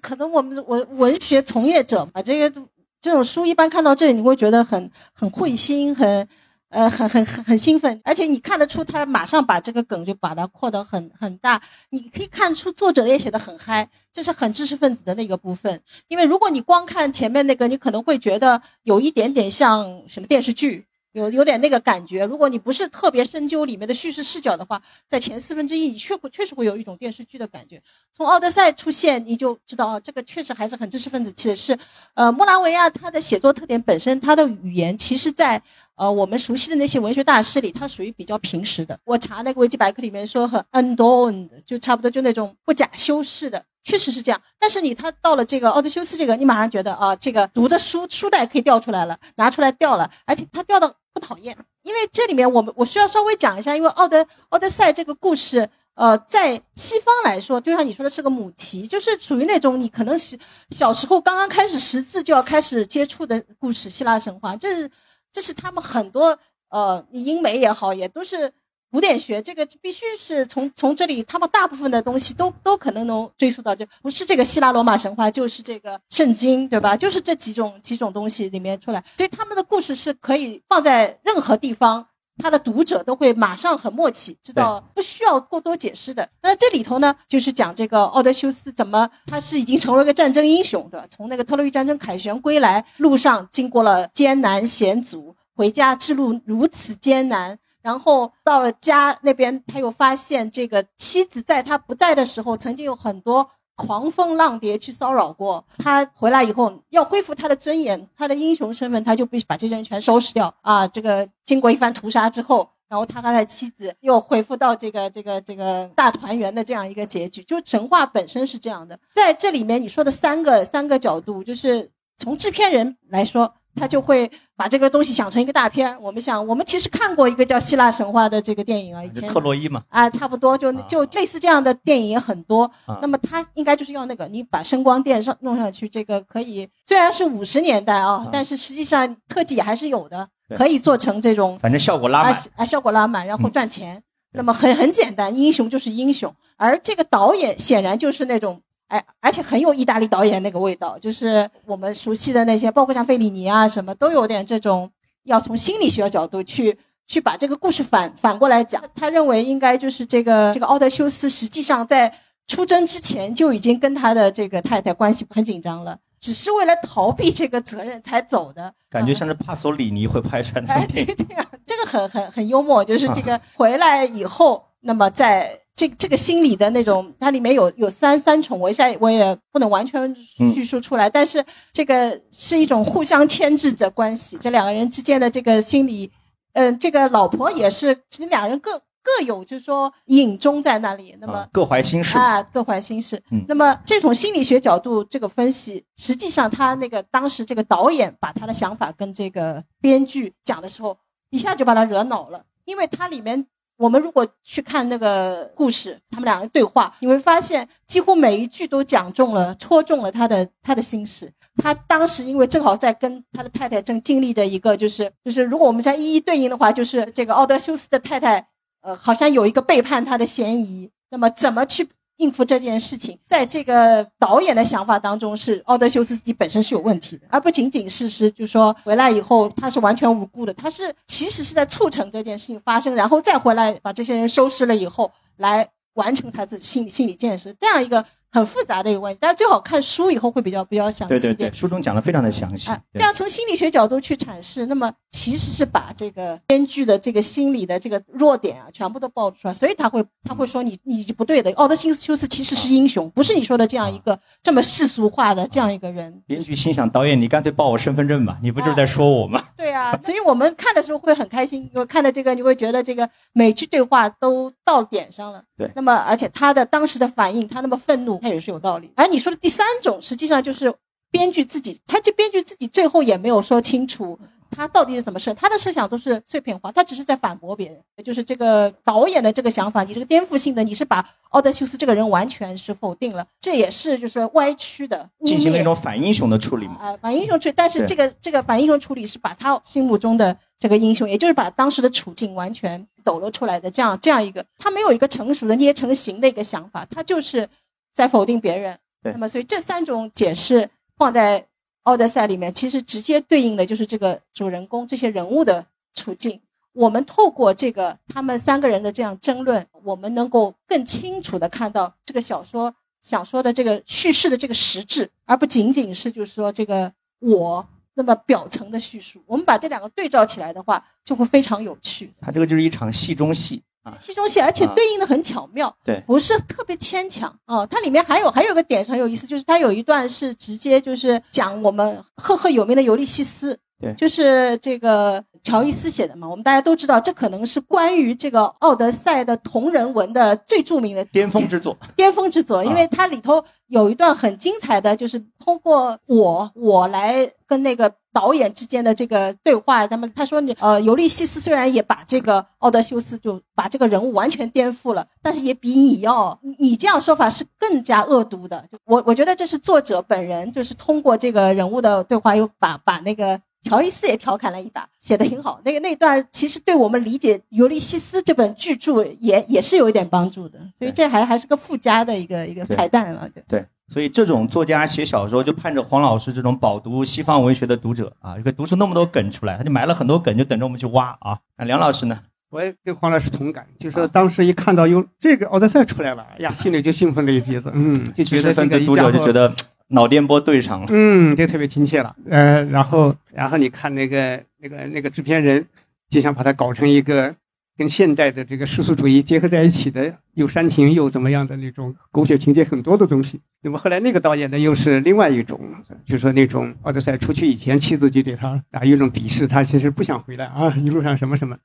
[0.00, 2.62] 可能我们文文学从业者嘛，这个
[3.02, 6.28] 这种书一般看到这里，你会觉得很很会心，很
[6.68, 15.80] 呃很很很很兴奋，而且你看得出他马上把这个梗就把它扩得很很大，你可以看出作者也写得很嗨，这是很知识分子的那个部分。
[16.08, 20.86] 因为如果你光看前面那个，你可能会觉得有一点点像什么电视剧。
[21.12, 27.82] 有有点那个感觉，如果你不是特别深究里面的叙事视角的话，在前四分之一，你确确实会有一种电视剧的感觉。
[28.12, 31.56] 从奥德赛出现，你就知道啊，这个确实还是很知识分子气的。
[31.56, 31.76] 是，
[32.14, 35.60] 呃，莫拉维亚他的写作特点本身，他的语言其实，在
[35.96, 38.98] 呃我们熟悉的那些文学大师里，他属于比较平实的。
[39.04, 43.64] 我查那个维基百科里面说很 undone 就差不多就那种不假修饰的。
[43.82, 60.38] 确实是这样，但是你他到了这个奥德修斯这个，你马上觉得啊，这个读的书书袋可以调出来了，拿出来掉了，而且他调的不讨厌，因为这里面我们我需要稍微讲一下，因为奥德奥德赛这个故事，呃，在西方来说，就像你说的是个母题，就是属于那种你可能是
[60.70, 64.90] 小时候刚刚开始识字就要开始接触的故事，希腊神话，这是
[65.32, 68.52] 这是他们很多呃，你英美也好，也都是。
[68.90, 76.96] 古典学这个必须是从从这里，他们大部分的东西都都可能能追溯到这，不是这个希腊罗马神话，就是这个圣经，对吧？
[76.96, 82.04] 就是这几种几种东西里面出来，所以他们的故事是可以放在任何地方，
[82.38, 86.28] 他的读者都会马上很默契，知道不需要过多解释的。
[86.42, 91.06] 那这里头呢，就是讲这个奥德修斯怎么他是已经成为一个战争英雄，对吧？
[91.08, 97.56] 从那个特洛伊战争凯旋归来路上，经过了艰难险阻，回家之路如此艰难。
[97.82, 106.04] 然后到了家那边，他又发现这个妻子在他不在的时候，曾经有很多狂风浪蝶去骚扰过他。
[106.14, 110.86] 回来以后要恢复他的尊严，他的英雄身份，他就必须把这些人全收拾掉啊！
[110.86, 117.42] 这个经过一番屠杀之后，然后他和他的妻子又恢复到这个这个这个大团圆的这样一个结局。
[117.44, 123.54] 就神话本身是这样的，在这里面你说的三个三个角度，就是从制片人来说。
[123.74, 132.70] 他就会把这个东西想成一个大片我们想，我们其实看过一个叫《希腊神话》的这个电影啊，以前特洛伊嘛，啊，差不多就就类似这样的电影也很多。
[133.00, 144.02] 那么他应该就是要那个，你把声光电上弄上去，这个可以虽然是五十年代啊，但是实际上特技还是有的，可以做成这种，反正效果拉满啊，效果拉满，然后赚钱。
[144.32, 148.60] 那么很很简单，英雄就是英雄，而这个导演显然就是那种。
[148.90, 154.90] 哎，而且很有意大利导演那个味道，就是我们熟悉的那些，包括像费里尼啊什么，都有点这种
[155.24, 156.76] 要从心理学角度去
[157.06, 158.82] 去把这个故事反反过来讲。
[158.94, 162.12] 他认为应该就是这个这个奥德修斯实际上在
[162.48, 168.74] 出征之前就已经跟他的这个太太关系很紧张了，只是为了逃避这个责任才走的。
[168.90, 180.14] 感觉像是帕索里尼会拍出来的哎，对对啊，这个很很很幽默，就是这 个回来以后，那么在这这个心理的那种，它里面有有三三重，我一下我也不能完全
[180.54, 186.12] 叙述出来，但是这个是一种互相牵制的关系，这两个人之间的这个心理，
[186.52, 191.38] 嗯、这个老婆也是，其实两人各各有就是说隐衷在那里，那么。
[191.38, 192.18] 啊各怀心事。
[192.18, 193.16] 啊，各怀心事。
[193.30, 200.98] 嗯那么这种心理学角度这个分析，实际上他那个当时这个导演把他的想法跟这个编剧讲的时候，
[201.30, 203.46] 一下就把他惹恼了，因为他里面。
[203.80, 211.32] 我们如果去看那个故事，他们两个人对话，你会发现几乎每一句都讲中了、戳中了他的他的心事。
[211.56, 218.46] 他当时因为正好在跟他的太太正经历着一个，就是就是如果我们再一一对应的话，就是这个奥德修斯的太太
[218.82, 220.90] 呃，好像有一个背叛他的嫌疑。
[221.08, 221.88] 那么怎么去
[222.20, 223.18] 应付这件事情？
[223.26, 239.18] 在这个导演的想法当中，是奥德修斯自己本身是有问题的，而不仅仅是是就是说回来以后他是完全无辜的，他是其实是在促成这件事情发生，然后再回来把这些人收拾了以后，来完成他自己心理心理建设，这样一个很复杂的一个问题。
[239.18, 241.34] 大家最好看书以后会比较比较详细一点。
[241.34, 242.80] 对对对，书中讲的非常的详细啊，。
[242.92, 256.22] 对这样从心理学角度去阐释，那么其实是把这个编剧的这个心理的这个弱点啊，全部都暴露出来，所以他会他会说你你不对的，奥德修修斯其实是英雄，不是你说的这样一个这么世俗化的这样一个人。
[256.26, 259.44] 编剧心想，导演你干脆报我身份证吧，你不就是在说我吗？
[259.56, 265.42] 对啊，所以我们看的时候会很开心，因为看的这个你会觉得这个每句对话都到点上了。
[265.56, 268.92] 对那么而且他的当时的反应，他那么愤怒，他也是有道理。
[268.94, 270.72] 而你说的第三种，实际上就是
[271.10, 274.16] 编剧自己，他这编剧自己最后也没有说清楚。
[274.50, 275.32] 他到底是怎么设？
[275.34, 277.78] 他的设想都是碎片化，他只是在反驳别人。
[278.04, 286.76] 就是这个导演的这个想法，你这个颠覆性的，你是把奥德修斯这个人完全是否定了，这也是就是歪曲的，污进行了一种反英雄的处理嘛。
[286.80, 297.48] 啊、反英雄处理，但是这个这个反英雄处理是把他心目中的这个英雄，也就是把当时的处境完全抖露出来的这样这样一个，他没有一个成熟的捏成型的一个想法，他就是
[297.92, 298.78] 在否定别人。
[299.02, 301.46] 对那么所以这三种解释放在
[301.84, 306.40] 奥德赛里面，其实直接对应的就是这个主人公这些人物的处境。
[306.72, 319.20] 我们透过这个他们三个人的这样争论，我们能够更清楚的看到这个小说想说的这个叙事的这个实质，而不仅仅是就是说这个我那么表层的叙述。
[319.26, 322.10] 我们把这两个对照起来的话，就会非常有趣。
[322.20, 323.62] 它这个就是一场戏中戏。
[323.98, 327.66] 戏中戏，而且啊对应的很巧妙，对不是特别牵强哦。
[327.70, 336.28] 它里面还有还有个点很有意思，就是它有一段是直接就是讲我们赫赫有名的尤利西斯，对就是这个乔伊斯写的嘛。
[336.28, 349.86] 我们大家都知道，这可能是关于这个《奥德赛》的同人文的最著名的巅峰之作，巅峰之作，因为它里头有一段很精彩的，就是通过我我来跟那个导演之间的这个对话。
[349.86, 358.64] 他们他说你呃，尤利西斯虽然也把这个奥德修斯就把这个人物完全颠覆了，但是也比你要你这样说法是更加恶毒的。
[358.84, 363.40] 我我觉得这是作者本人就是通过这个人物的对话，又把把那个。
[363.62, 365.60] 乔伊斯也调侃了一把，写的挺好。
[365.64, 373.28] 那个那段其实对我们理解《尤利西斯》这本巨著也也是有一点帮助的，所以这还还是个附加的一个一个彩蛋了。
[373.28, 381.38] 就对，所以这种作家写小说就盼着黄老师这种饱读西方文学的读者啊，就可以读出那么多梗出来，他就埋了很多梗，就等着我们去挖啊。
[381.58, 382.18] 那梁老师呢？
[382.48, 389.54] 我也跟黄老师同感，就是说当时一看到有这个奥德赛出来了，哎呀，心里就兴奋了一鼻子，嗯，就觉得这个读者就觉得
[389.90, 390.86] 脑电波对上了。
[390.90, 392.16] 嗯，就特别亲切了。
[392.28, 395.66] 呃，然后，然后你看那个那个那个制片人，
[396.08, 397.34] 就想把它搞成一个
[397.76, 403.40] 跟现代的这个世俗主义结合在一起的，又煽情又怎么样的那种狗血情节很多的东西。
[403.62, 405.60] 那么后来那个导演呢，又是另外一种，
[406.06, 411.58] 就是说那种奥德赛出去以前，妻子就对他啊有一种鄙视，他其实不想回来啊，一路上什么什么，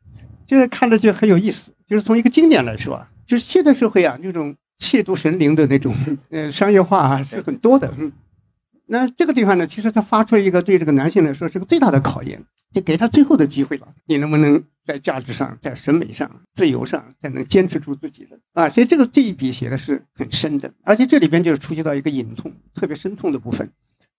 [0.47, 1.73] 就是看着就很有意思。
[1.87, 5.95] 就是从一个经典来说啊，就是现代社会啊，这种亵渎神灵的那种
[6.29, 8.11] 呃商业化啊是很多的，嗯。
[8.87, 13.87] 那这个地方呢，其实他发出一个对这个男性来说是个最大的考验，就给他最后的机会了。
[14.05, 18.69] 你能不能在价值上、在审美上、自由上，才能坚持住自己的啊？
[18.69, 23.71] 所以这个这一笔写的是很深的，而且这里边就是触及到一个隐痛，特别深痛的部分。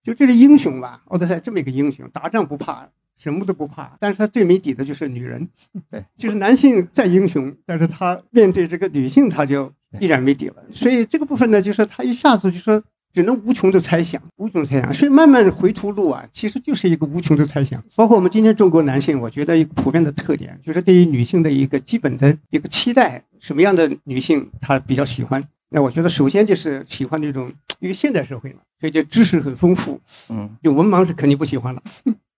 [0.02, 5.48] 就这个英雄吧，奥德赛这么一个英雄，打仗不怕，什么都不怕，但是他最没底的就是女人。
[5.90, 10.56] 对，就是男性再英雄，但是他面对这个女性，他就依然没底了。
[10.72, 12.82] 所以这个部分呢，就是他一下子就说
[13.14, 14.92] 只能无穷的猜想，无穷的猜想。
[14.92, 17.82] 所以慢慢回头路啊，其实就是一个无穷的猜想。
[17.94, 25.48] 包括我们今天中国男性，我觉得一个普遍的特点就是对于女性的一个基本的一个期待，什么样的女性他比较喜欢？
[25.68, 31.82] 那我觉得首先就是喜欢那种，因为现代社会嘛，所以就知识很丰富，嗯，就文盲是肯定不喜欢了。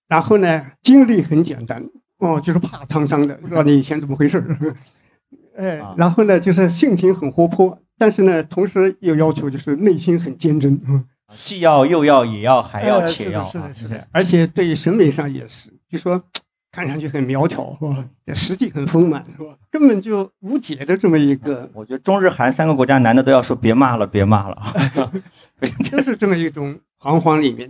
[0.08, 1.84] 然后呢，经历很简单，
[2.18, 4.74] 哦，就是怕沧桑的，不知道你以前怎么回事儿。
[5.56, 11.04] 哎，然后呢，就是性情很活泼，但是呢，同时又要求就是内心很坚贞，嗯，
[11.34, 16.22] 既要又要也要还要呃且要，是的，啊是的，是的，而且对审美上也是，就说
[16.70, 18.04] 看上去很苗条，是吧？
[18.34, 19.56] 实际很丰满，是吧？
[19.70, 24.72] 根本就无解的这么一个，我觉得中日韩三个国家男的都要说别骂了，别骂了啊！
[25.84, 27.68] 就是这么一种彷徨里面。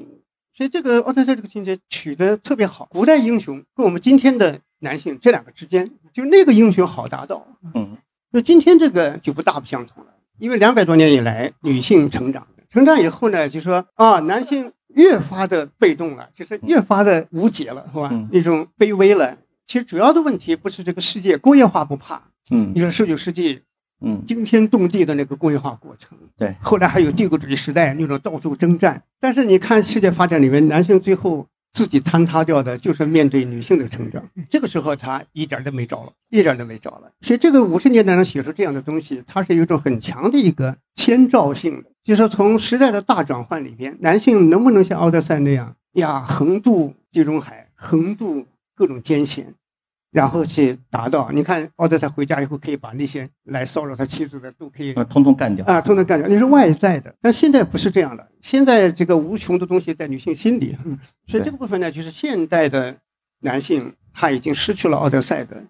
[0.59, 7.47] 所以这个奥特赛这个情节取得特别好，古代英雄跟我们今天的男性这两个之间，就那个英雄好达到，
[7.77, 7.97] 嗯。
[8.33, 18.09] 那今天这个就不大不相同了，因为两百多年以来，女性成长，成长以后呢，就说啊，男性越发的被动了，就是越发的无解了，是吧？
[18.11, 18.29] 嗯。
[18.33, 19.39] 那种卑微了。
[19.69, 22.73] 其实主要的问题不是这个世界工业化不怕，嗯。
[22.75, 23.63] 你说十九世纪
[24.01, 37.11] 嗯，惊天动地的那个工业化过程，对，后来还有帝国主义时代那种到处征战，但是你看世界发展里面，男性最后自己坍塌掉的，就是面对女性的成长，这个时候他一点都没着了，一点都没着了。
[37.21, 48.47] 所以这个五十年代能写出这样的东西，它是有一种很强的一个先兆性的，就是从时代的大转换里边，男性能不能像奥德赛那样呀，横渡地中海，横渡
[48.77, 49.55] 各种艰险。
[50.19, 55.65] 然后去达到，你看奥德赛回家以后，可以把那些来骚扰他妻子的都可以呃通通干掉。
[55.65, 57.15] 啊，通通干掉，那是外在的。
[57.23, 60.99] 但现在不是这样的，现在这个无穷的东西在女性心里，嗯
[61.29, 62.97] 所以这个部分呢，就是现代的
[63.39, 65.63] 男性他已经失去了奥德赛的，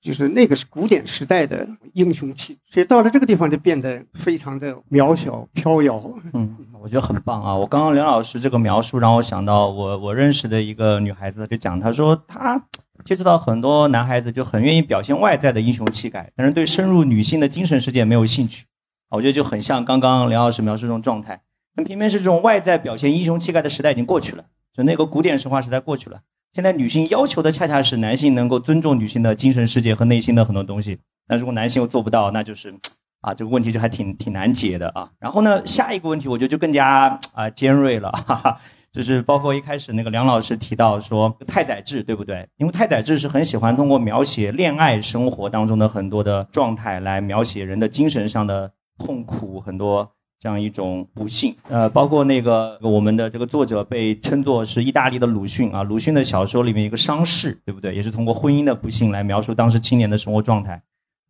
[0.00, 6.02] 就是那个是古典时代的英雄气，所以到了这个地方就变得非常的渺小飘摇。
[6.32, 7.54] 嗯，我觉得很棒啊！
[7.54, 12.62] 我刚刚梁老师这个描述让我想到我我认识的一个女孩子，就讲她说她
[13.04, 18.64] 接触到很多男孩子就很愿意表现外在的英雄气概，但是对深入女性的精神世界没有兴趣。
[19.10, 21.40] 我觉得就很像刚刚梁老师描述这种状态。
[21.76, 24.44] 那偏偏是这种外在表现英雄气概的时代已经过去了，
[24.74, 26.20] 就那个古典神话时代过去了。
[26.52, 30.98] 现在女性要求的恰恰是男性能够尊重女性的精神世界和内心的很多东西。
[31.28, 32.74] 那如果男性又做不到，那就是
[33.20, 35.10] 啊，这个问题就还挺挺难解的啊。
[35.18, 38.60] 然后呢，下一个问题我觉得就更加啊尖锐了，哈哈，
[38.96, 42.48] 就是包括一开始那个梁老师提到说太宰治，对不对？
[42.56, 51.54] 因为太宰治是很喜欢通过描写恋爱生活当中的很多的状态来描写人的精神上的痛苦，很多这样一种不幸。
[51.68, 57.94] 呃，包括那个我们的这个作者被称作是意大利的鲁迅啊，鲁迅的小说里面一个伤逝，对不对？
[57.94, 60.82] 也是通过婚姻的不幸来描述当时青年的生活状态。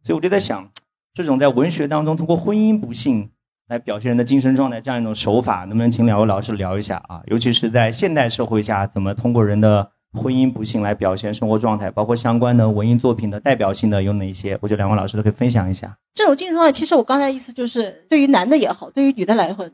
[0.05, 0.71] 所以我就在想，
[1.13, 3.29] 这种在文学当中通过婚姻不幸
[3.69, 7.21] 来表现人的精神状态这样一种手法，能不能请两位老师聊一下啊？
[7.27, 14.57] 尤其是在现代社会下，怎么通过人的婚姻不幸来表现生活状态，包括相关的文艺作品的代表性的有哪些？
[14.63, 15.97] 我觉得两位老师都可以分享一下。
[16.15, 19.69] 这种精神状态，其实我刚才意思就是，对于男的也好，对于女的来说，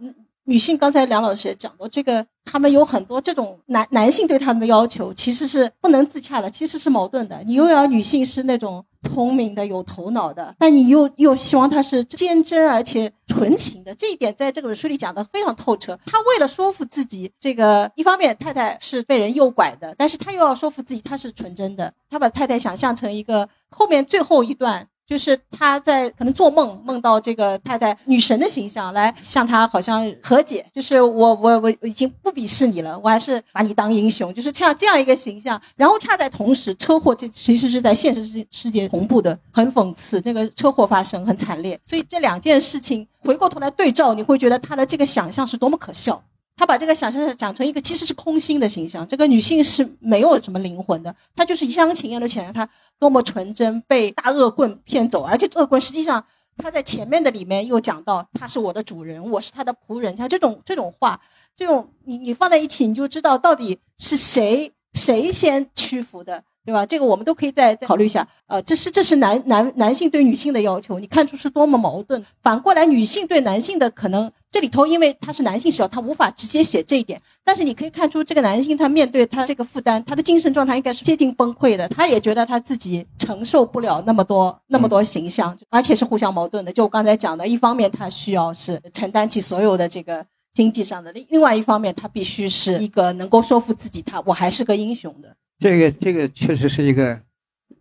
[0.44, 7.40] 女性刚才梁老师也讲过，这个他们有很多这种男男性对他们的要求，其实是不能自洽的，其实是矛盾的。
[7.46, 15.98] 你又要女性是那种聪明的、有头脑的，但你又又希望他是坚贞而且纯情的，这一点在这本书里讲的非常透彻。
[16.06, 24.88] 他为了说服自己，这个一方面太太是被人诱拐的，但是他又要说服自己他是纯真的，他把太太想象成一个后面最后一段。
[25.12, 35.60] 就是他在可能做梦梦到这个太太女神的形象来向他好像和解，就是我我我已经不鄙视你了，我还是把你当英雄，就是像这样一个形象。
[35.76, 40.18] 然后恰在同时，车祸这其实是在现实世世界同步的，很讽刺。
[40.24, 46.24] 那个车祸发生很惨烈，所以这两件事情回过头来对照，你会觉得他的这个想象是多么可笑。
[46.62, 52.68] 他把这个想象讲成一个其实是空心的形象，这个女性是没有什么灵魂的，她就是一厢情愿的想象她
[53.00, 56.24] 多么纯真，被大恶棍骗走，而且恶棍实际上
[56.56, 61.20] 他在前面的里面又讲到他是我的主人，我是他的仆人，像这种这种话，
[61.56, 66.44] 这种你你放在一起，你就知道到底是谁谁先屈服的。
[66.64, 66.86] 对吧？
[66.86, 68.26] 这个我们都可以再考虑一下。
[68.46, 72.24] 呃，这是这是男男男性对女性的要求，你看出是多么矛盾。
[72.42, 77.20] 反过来，女性对男性的可能这里头，因为他是男性视角，他无法直接写这一点。
[77.42, 81.88] 但是你可以看出，这个男性他面对他这个负担，他的精神状态应该是接近崩溃的。
[81.88, 86.72] 他也觉得他自己承受不了那么多那么多形象，而且是互相矛盾的。
[86.72, 95.34] 就我刚才讲的，一方面他需要是承担起所有的这个经济上的，另另外一方面他必须是一个能够说服自己，他我还是个英雄的。
[95.62, 97.20] 这个这个确实是一个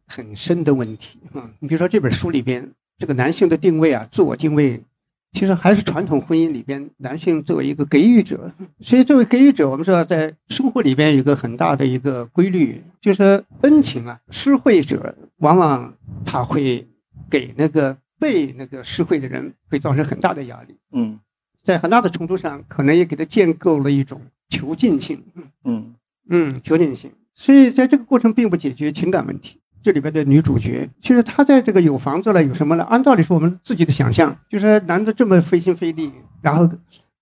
[0.05, 1.49] 很深的问题啊！
[1.59, 4.83] 你比如说这本书里边，这个男性的定位啊，自我定位
[5.31, 16.87] 其实还是传统婚姻里边男性作为一个给予者，所以作为给予者，我们知道在生活里边有一个很大的一个规律，就是恩情啊，施惠者往往他会
[17.31, 21.19] 给那个被那个施惠的人会造成很大的压力，嗯
[21.63, 25.23] 在很大的程度上可能也给他建构了一种囚禁性，
[25.63, 25.95] 嗯
[26.29, 27.11] 嗯，囚禁性。
[27.41, 29.57] 所以在这个过程并不解决情感问题。
[29.81, 32.83] 这里边的女主角，其实她在这个有房子了，有什么了？
[32.83, 36.11] 按道理说，我们自己的想象就是男的这么费心费力，
[36.43, 36.69] 然后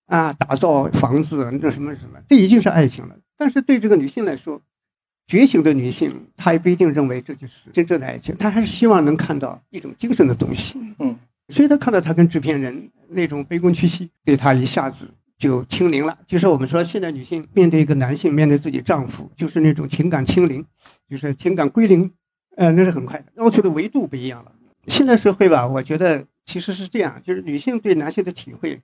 [0.07, 3.15] 啊打造房子，那什么什么，这已经是爱情了。
[3.37, 4.61] 但是对这个女性来说，
[5.25, 10.77] 觉醒的女性，她也不一定认为这就是真正的爱情，她还是希望能看到一种精神的东西。
[10.99, 11.15] 嗯，
[11.47, 16.19] 所以她看到她跟制片人那种卑躬屈膝，对她一下子就清零了。
[16.27, 20.67] 就是我们说，现在女性面对一个男性，面对自己丈夫，就是那种情感清零，
[21.09, 22.11] 就是情感归零，
[22.55, 24.51] 呃，那是很快的，要求的维度不一样了。
[24.85, 28.81] 现在社会吧，我觉得其实是这样，就是女性对男性的体会，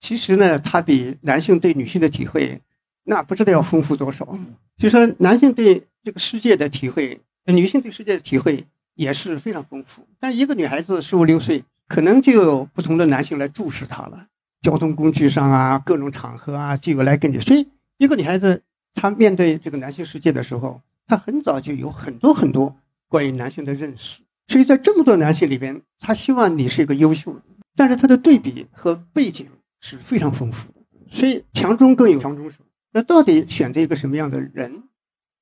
[0.00, 2.60] 其实呢，它比男性对女性的体会，
[3.02, 4.38] 那不知道要丰富多少。
[4.76, 10.06] 就说男性对这个世界的体会，呃女性对世界的体会也是非常丰富。
[10.20, 14.26] 但一个女孩子十五六岁，可能就有不同的男性来注视她了，
[14.66, 17.38] 交通工具上啊，各种场合啊，就有来跟你。
[17.38, 18.64] 所以，一个女孩子
[18.94, 24.22] 她面对这个男性世界的时候，她很早就有很多很多关于男性的认识。
[24.48, 27.42] 所以在这么多男性里边，她希望你是一个优秀的，
[27.76, 29.46] 但是她的对比和背景
[29.78, 30.80] 是非常丰富的。
[31.12, 32.64] 所以强中更有强中手。
[32.90, 34.82] 那到底选择一个什么样的人？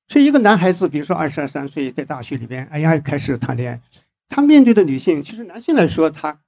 [0.07, 3.81] 所以一个男孩子，比如说二十二三岁，在大学里边，哎呀，开始谈恋爱，
[4.29, 6.41] 他面对的女性，其实男性来说，他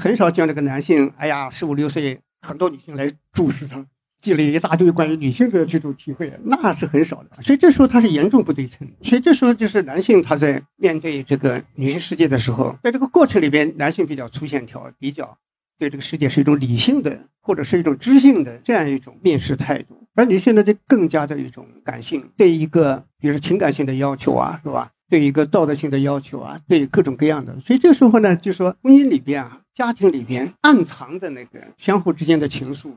[0.00, 3.84] 很少见这个男性，哎呀，十五六岁，很多女性来注视他，
[4.22, 7.42] 积累一大堆关于女性的这种体会，那是很少的。
[7.42, 8.88] 所以这时候他是严重不对称。
[9.02, 15.36] 所以这时候就是男性他在面对这个女性世界的时候，在这个过程里边，男性比较粗线条，比较
[15.78, 24.92] 对这个世界是一种理性的或者是一种知性的这样一种面试态度，而女性呢，就更加的一种感性，对一个比如说情感性的要求啊，是吧？
[25.10, 27.58] 对一个道德性的要求啊，对各种各样的。
[27.66, 32.92] 所以这时候呢，就说婚姻里边啊，家庭里边暗藏的那个相互之间的情愫，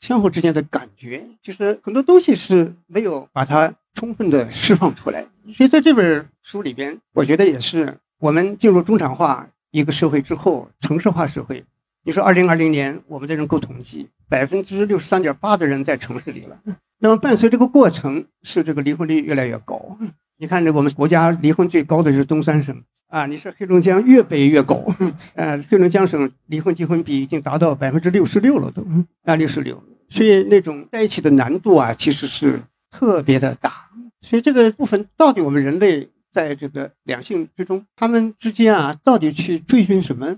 [0.00, 5.26] 相互之间的感觉，就是很多东西是没有把它充分的释放出来。
[5.54, 11.64] 所以在这本书里边，我觉得也是我们进入中产化一个社会之后，城市化社会。
[12.02, 16.60] 你说，二零二零年我们的人口统计，百分之六十三点八的人在城市里了。
[16.98, 19.98] 那么伴随这个过程，是这个离婚率越来越高。
[20.36, 22.84] 你看，这我们国家离婚最高的是东三省
[23.16, 24.94] 啊，你是黑龙江越北越高，
[25.36, 28.86] 呃，黑龙江省离婚结婚比已经达到百分之六十六了都，
[29.24, 29.82] 啊，六十六。
[30.10, 33.88] 所以那种在一起的难度啊，其实是特别的大。
[34.20, 40.36] 所以这个部分到底我们人类在这个两性之中，他们之间啊，到底去追寻什么？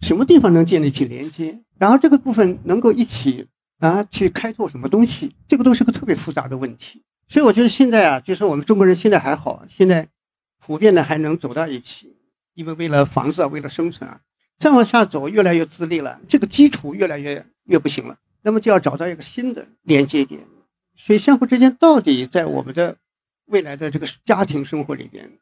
[0.00, 1.58] 什么地方能建立起连接？
[1.78, 3.48] 然后这个部分能够一起
[3.80, 5.34] 啊去开拓什么东西？
[5.46, 7.02] 这个都是个特别复杂的问题。
[7.28, 10.08] 所以我觉得现在啊，就是我们中国人现在还好，现在
[10.66, 12.13] 普遍的还能走到一起，
[12.54, 14.20] 因为为了房子啊，为了生存啊，
[14.58, 20.46] 再往下走越来越自立了，这个基础越来越越不行了，那么就要找到一个新的连接点。
[20.96, 22.96] 所以相互之间到底在我们的
[23.46, 25.38] 未来的这个家庭生活里边，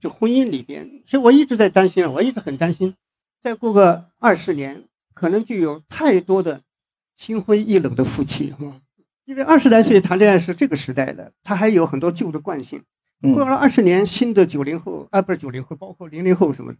[0.00, 2.96] 就婚姻里边，所以我一直在担心啊，我一直很担心。
[3.40, 6.62] 再过个二十年，可能就有太多的
[7.16, 8.80] 心灰意冷的夫妻哈，
[9.24, 12.82] 因为二十来岁谈恋爱是这个时代的，他还有很多旧的惯性。
[13.34, 16.74] 过了二十年，新的九零后啊，不是九零后，包括零零后什么，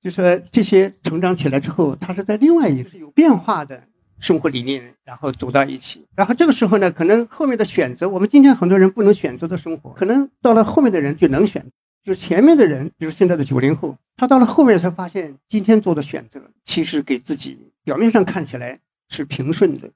[0.00, 3.84] 就说这些成长起来之后，他是在另外一个有变化的
[4.20, 6.06] 生活理念，然后走到一起。
[6.14, 11.66] 然后这个时候呢，可能后面的选择，我们今天很多人不能选择的生活，可能到了后面的人就能选。
[12.04, 19.90] 就是前面的人，比如现在的九零后，他到了后面才发现，今天做的选择其实给自己表面上看起来是平顺的，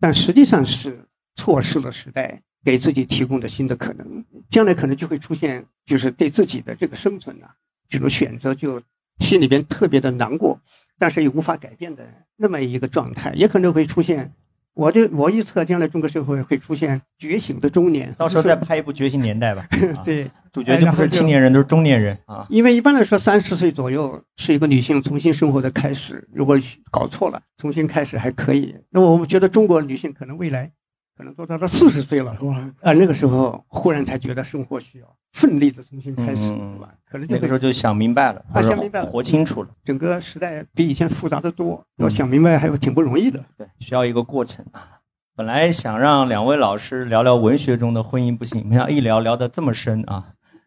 [0.00, 4.24] 但实际上是错失了时代给自己提供的新的可能。
[4.50, 7.54] 将来可能就会出现，就是对自己的这个生存啊，
[7.88, 8.82] 这种选择就
[9.18, 10.60] 心里边特别的难过，
[10.98, 12.04] 但是又无法改变的
[12.36, 14.32] 那么一个状态，也可能会出现。
[14.74, 19.68] 我就我预测，将来中国社会会出现觉醒的中年，到时候再拍一部《觉醒年代 》吧。
[20.02, 22.46] 对，主角就不是青年人，都是中年人啊。
[22.48, 26.26] 因为一般来说，三十岁左右是一个女性重新生活的开始。
[26.32, 26.58] 如果
[26.90, 28.76] 搞错了，重新开始还可以。
[28.88, 30.72] 那么我们觉得中国女性可能未来
[31.16, 32.70] 可能都到了四十岁了，是吧？
[32.80, 36.88] 啊，那个时候忽然才觉得生活需要奋力的重新开始，是吧？
[37.08, 39.68] 可能那个时候就想明白了，啊，想明白了，活清楚了。
[39.84, 43.44] 整个时代比以前复杂的多，要想明白还有挺不容易的。
[43.56, 44.98] 对，需要一个过程啊。
[45.34, 50.24] 本来想让两位老师聊聊文学中的婚姻不幸，没想到一聊聊得这么深啊，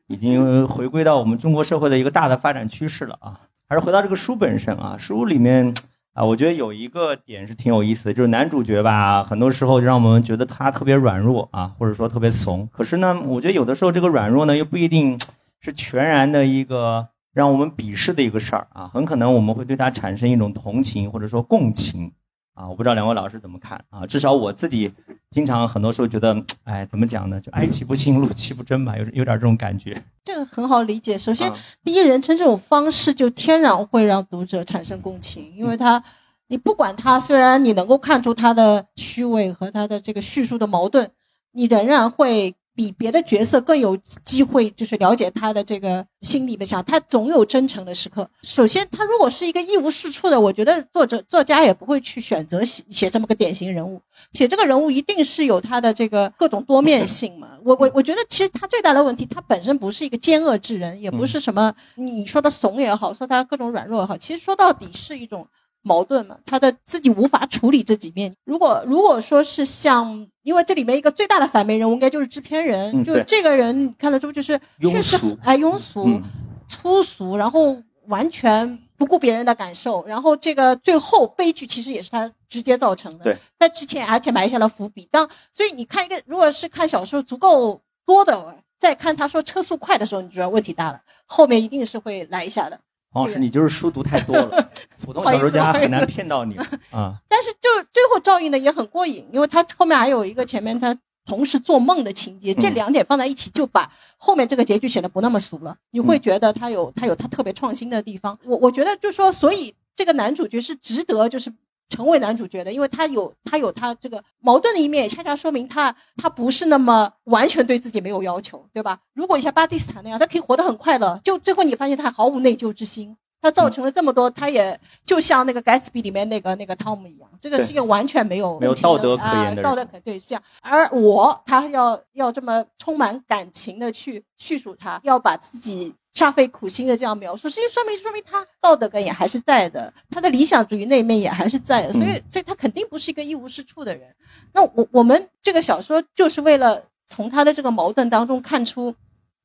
[0.07, 3.39] 已经回归到我们中国社会的一个大的发展趋势了啊。
[3.67, 5.73] 还是回到这个书本身啊，书里面
[6.15, 12.69] 啊，我觉得有一个点是挺有意思的，就是男主角吧，很多时候就让我们觉得他特别软弱啊，或者说特别怂。
[12.71, 15.19] 可是呢，我觉得有的时候这个软弱呢，又不一定
[15.59, 22.13] 是全然的一个让我们鄙视的一个事儿啊，很可能我们会对他产生一种同情或者说共情
[22.55, 22.67] 啊。
[22.67, 24.07] 我不知道两位老师怎么看啊？
[24.07, 24.91] 至少我自己
[25.29, 27.39] 经常很多时候觉得，哎，怎么讲呢？
[27.39, 29.95] 就哀其不幸，怒其不争吧，有有点这种感觉。
[30.23, 31.15] 这个很好理解。
[31.15, 36.03] 首先，啊第一人称这种方式就天然会让读者产生共情，因为他，
[36.47, 41.11] 你不管他，虽然你能够看出他的虚伪和他的这个叙述的矛盾，
[41.51, 48.29] 你仍然会比别的角色更有机会，就是了解他的这个心里的想，他总有真诚的时刻。
[48.43, 54.01] 首先，他如果是一个一无是处的，我觉得作者作家也不会去选择写写这么个典型人物。
[54.33, 57.51] 写这个人物一定是有他的这个各种多面性嘛。
[57.63, 65.47] 我我我觉得其实他最大的问题，他本身不是一个奸恶之人，也不是什么你说的怂也好，说他各种软弱也好，其实说到底是一种
[65.85, 66.37] 矛盾嘛。
[66.45, 68.35] 他的自己无法处理这几面。
[68.43, 76.21] 如果如果说是像，因为这里面一个最大的反面人物应该就是制片人，就这个人你看得出就是庸确实俗哎庸俗、嗯
[76.67, 77.77] 粗俗，然后
[78.07, 83.23] 完全不顾别人的感受，然后这个最后悲剧其实也是他直接造成的。
[83.23, 85.07] 对，他之前而且埋下了伏笔。
[85.11, 92.79] 当所以你看一个，如果是看小说足够多的，再看他说车速快的时候，你就知道问题大了，后面一定是会来一下的。
[93.15, 94.69] 黄老师，你就是书读太多了，
[95.03, 96.57] 普通小说家很难骗到你
[96.91, 97.15] 啊。
[97.29, 100.93] 但是就最后照应的也很过瘾，因为他后面还有一个前面他
[101.25, 105.77] 同时做梦的情节，这嗯两点放在一起，就把后面这个结局显得不那么俗了。
[105.91, 108.37] 你会嗯觉得他有他有他特别创新的地方。
[108.43, 111.51] 我我觉得就说，所以这个男主角是值得就是。
[111.89, 118.99] 成为男主角的，因为他有他有他这个矛盾的一面，也恰恰说明他他不是那么完全对自己没有要求，对吧？
[119.13, 130.41] 如果你像巴蒂斯坦那样，他可以活得很快乐，就最后你发现他毫无内疚之心，他造成了这么多，他也就像那个盖茨比里面那个那个汤姆一样，这个是一个完全没有没有道德可言的啊道德可对是这样。
[130.61, 144.07] 而我他要要这么充满感情的去叙述他，要把自己煞费苦心的这样描述，实际说明说明他道德感也还是在的，他的理想主义那一面也还是在的，所以嗯所以他肯定不是一个一无是处的人。
[144.53, 148.95] 那我我们这个小说就是为了从他的这个矛盾当中看出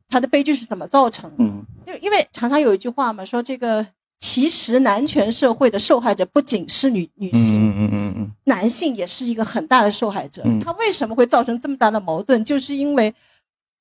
[0.09, 1.37] 他的悲剧是怎么造成的。
[1.45, 3.85] 嗯因为因为常常有一句话嘛，说这个
[4.21, 10.43] 其实男权社会的受害者不仅是女女性，嗯嗯嗯嗯男性也是一个很大的受害者。
[10.45, 12.45] 嗯他为什么会造成这么大的矛盾？
[12.45, 13.13] 就是因为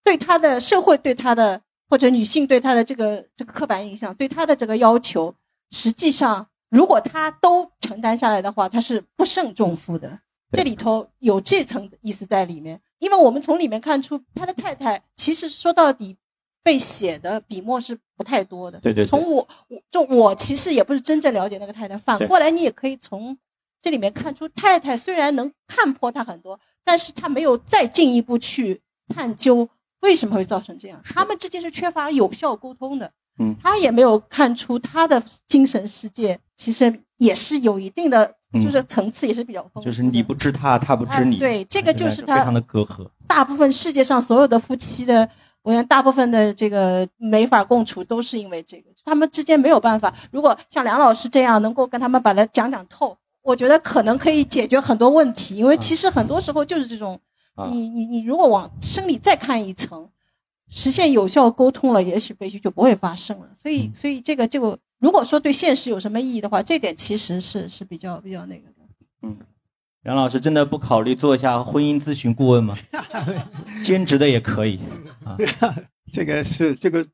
[0.03, 5.33] 对他的社会对他的或者女性对他的这个这个刻板印象，对他的这个要求，
[5.71, 10.19] 实际上如果他都承担下来的话，他是不胜重负的。
[10.51, 16.17] 这里头有这层意思在里面，因为我们从里面看出，他的太太其实说到底
[16.63, 18.79] 被写的笔墨是不太多的。
[18.79, 19.03] 对对。
[19.03, 19.07] 对。
[19.07, 23.37] 从我我就我其实也不是真正了解那个太太，反过来你也可以从
[23.81, 29.69] 这里面看出，太太虽然能看破他很多，但是他没有再进一步去探究
[30.01, 33.11] 为什么会造成这样，他们之间是缺乏有效沟通的。
[33.41, 39.85] 嗯他也没有看出他的精神世界其实也是有一定的，嗯就是层次也是比较丰富的。
[39.85, 41.37] 就是你不知他，他不知你。
[41.37, 43.07] 啊对这个就是他非常的隔阂。
[43.27, 45.29] 大部分世界上所有的夫妻的，
[45.61, 50.13] 我想大部分的这个没法共处，都是因为这个，他们之间没有办法。
[50.31, 55.55] 如果像梁老师这样能够跟他们把它讲讲透，我觉得可能可以解决很多问题。
[55.55, 57.19] 因为其实很多时候就是这种，啊
[57.71, 60.09] 你你你如果往生理再看一层，
[60.69, 63.49] 实现有效沟通了，也许悲剧就不会发生了。
[63.53, 68.75] 所以嗯所以这个就如果说对现实有什么意义的话，这点其实是是比较比较那个的。
[69.23, 69.37] 嗯
[70.03, 72.77] 杨老师真的不考虑做一下婚姻咨询顾问吗？
[73.83, 74.79] 兼职的也可以
[75.25, 75.37] 啊。
[76.13, 77.05] 这个是这个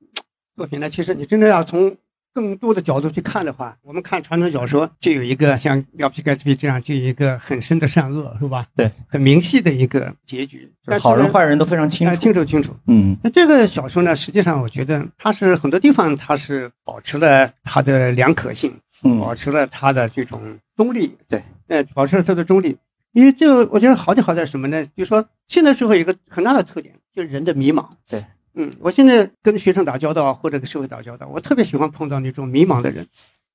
[0.56, 1.98] 作品呢，其实你真的要从
[2.36, 8.68] 更多的角度去看的话，我们看传统小说就有一个像《廖皮盖茨比》这样，就有一个很深的善恶，是吧？
[8.76, 10.74] 对，很明细的一个结局。
[10.84, 12.22] 但好人坏人都非常清哎楚。
[12.22, 12.76] 清楚清楚。
[12.88, 21.16] 嗯那这个小说呢，实际上我觉得它是很多地方它是保持了它的良可性，保嗯持了它的这种中立。
[21.30, 22.78] 对，呃，保持了它的中立。
[23.14, 24.86] 因为这个我觉得好就好在什么呢？
[24.88, 27.92] 就是说现在社会有一个很大的特点，就是人的迷茫。
[28.10, 28.26] 对，
[28.56, 33.08] 嗯，我现在跟学生打交道或者跟社会打交道，我特别喜欢碰到那种迷茫的人。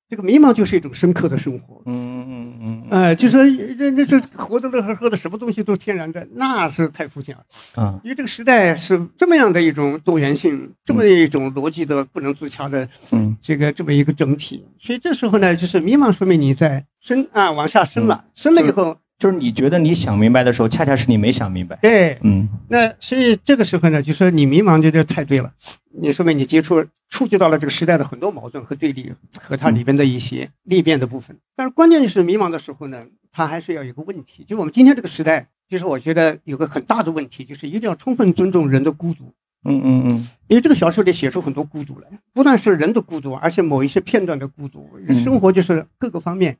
[0.09, 1.83] 这个迷茫就是一种深刻的生活。
[1.85, 7.81] 嗯嗯嗯呃，就说这这这活得乐呵呵的，什么东西都是天然的，那是太肤浅了。
[7.81, 13.37] 啊因为这个时代是这么样的一种多元性，这么一种逻辑的不能自洽的嗯。
[13.41, 21.77] 这个这么一个整体，所以这时候呢，就是迷茫，说明你在深啊往下深了，深了以后，就是你觉得你想明白的时候，恰恰是你没想明白。
[21.79, 25.53] 对，嗯那所以这个时候呢，就说你迷茫，这就太对了。
[25.93, 31.37] 你说明你接触触及到了这个时代的很多矛盾和对立和它里边的一些裂变的部分。
[31.55, 39.35] 但是关键就是迷茫的时候呢，它还是要有个问题，就是我们今天这个时代，就是我觉得有个很大的问题，就是一定要充分尊重人的孤独。
[39.63, 46.57] 嗯嗯嗯，因为这个小说里写出很多孤独来，不但是人的孤独，而且某一些片段的孤独，嗯生活就是各个方面，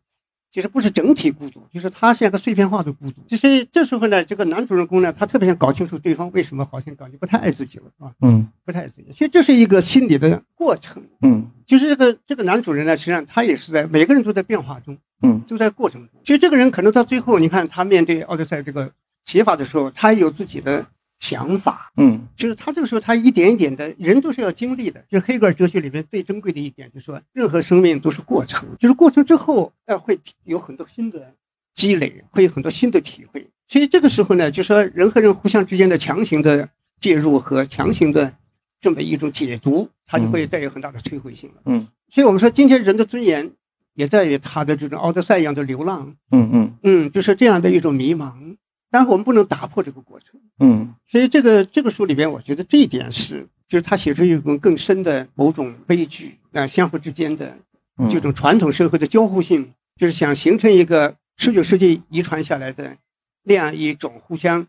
[0.52, 3.22] 其实不是整体孤独，就是他像一个碎片化的孤独。
[3.30, 9.08] 其实这时候呢，这个男主人公呢，他特别想搞清楚对方为什么好像感觉不太爱自己了啊，嗯不太爱自己。
[9.14, 16.20] 其实这是一个心理的过程，嗯就是这个这个男主人呢，实际上他也是在每个人都在变化中，嗯都在过程中。
[16.26, 18.91] 其实这个人可能到最后，你看他面对奥德赛这个
[19.24, 20.88] 写法的时候，他有自己的
[21.22, 21.93] 想法。
[21.95, 25.05] 嗯就是他这个时候，他一点一点的，人都是要经历的。
[25.09, 31.34] 就是黑格尔哲学里面最珍贵的一点，就是说，任何生命都是过程，就是过程之后，呃，会有很多新的
[31.74, 33.47] 积累，会有很多新的体会。
[33.69, 36.67] 所以这个时候呢，就说人和人互相之间的强行的
[36.99, 38.34] 介入和强行的
[38.82, 41.61] 这么一种解读，它就会带有很大的摧毁性了。
[41.65, 43.51] 嗯所以我们说，今天人的尊严
[43.93, 48.57] 也在于他的这种奥德赛一样的流浪，嗯嗯嗯，就是这样的一种迷茫。
[48.92, 50.39] 但是我们不能打破这个过程。
[50.60, 50.94] 嗯。
[51.08, 57.58] 所以这个这个书里边，我觉得这一点是，就是他写出一种更深的某种悲剧啊、相互之间的
[57.98, 62.98] 嗯，这种传统社会的交互性，就是想形成一个十九世纪遗传下来的
[63.44, 64.68] 那样一种互相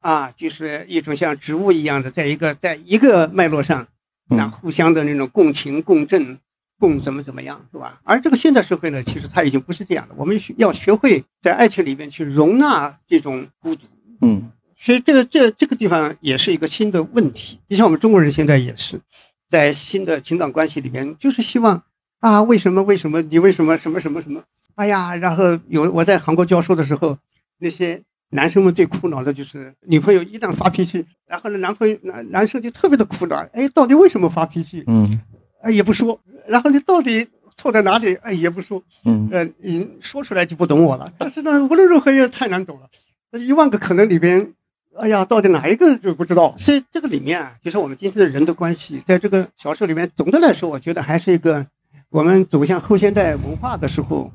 [0.00, 3.88] 啊，就是一种像植物一样的，在一个在一个脉络上，
[4.28, 6.38] 那嗯互相的那种共情、共振、
[6.78, 8.00] 共怎么怎么样，是吧？
[8.04, 13.86] 而这个现代社会呢，其实它已经不是这样的，我们需要学会在爱情里面去容纳这种孤独。
[14.20, 14.50] 嗯
[14.80, 17.58] 所以这个这这个地方也是一个新的问题。
[17.68, 19.00] 就像我们中国人现在也是，
[19.48, 21.82] 在新的情感关系里面，就是希望
[22.20, 24.44] 啊，为什么为什么你为什么什么什么什么？
[24.76, 27.18] 哎呀，然后有我在韩国教书的时候，
[27.58, 34.84] 那些男生们最苦恼的就是女朋友一旦发脾气，然后呢，男朋友男男生就特别的苦恼，哎，到底为什么发脾气？
[34.86, 35.20] 嗯
[35.60, 38.14] 哎，也不说，然后你到底错在哪里？
[38.14, 38.82] 哎，也不说。
[39.04, 41.12] 嗯呃，你说出来就不懂我了。
[41.18, 42.88] 但是呢，无论如何也太难懂了。
[43.30, 44.54] 那一万个可能里边，
[44.96, 46.54] 哎呀，到底哪一个就不知道。
[46.56, 51.66] 所以这个里面啊，就是我们今天的人的关系，在这个小说里面，总的来说，我觉得还是一个
[52.08, 54.32] 我们走向后现代文化的时候，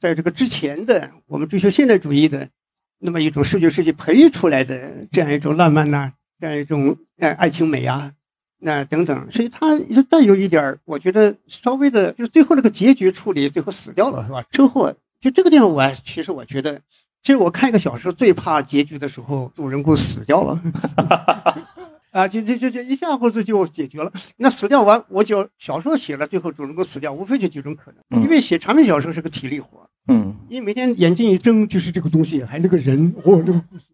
[0.00, 2.48] 在这个之前的我们追求现代主义的
[2.98, 8.12] 那么一种视觉设计培育出来的这样一种浪漫呐、这样一种呃爱情美啊，
[8.64, 14.42] 那等等，所以它就带有一点儿，我觉得稍微的，就是最后那个结局处理，最后死掉了是吧？
[14.50, 16.80] 车祸，就这个地方我还其实我觉得，
[17.22, 20.58] 其实我看一个小说最怕结局的时候，主人公死掉了。
[22.10, 24.12] 啊，就就就就一下或者就解决了。
[24.36, 28.00] 那死掉完，我就小说写了，最后主人公死掉，无非就几种可能。
[28.08, 33.84] 嗯因为写长篇小说是个体力活，嗯因为每天眼睛一睁就是这个东西，还那个人，哦，那个故事，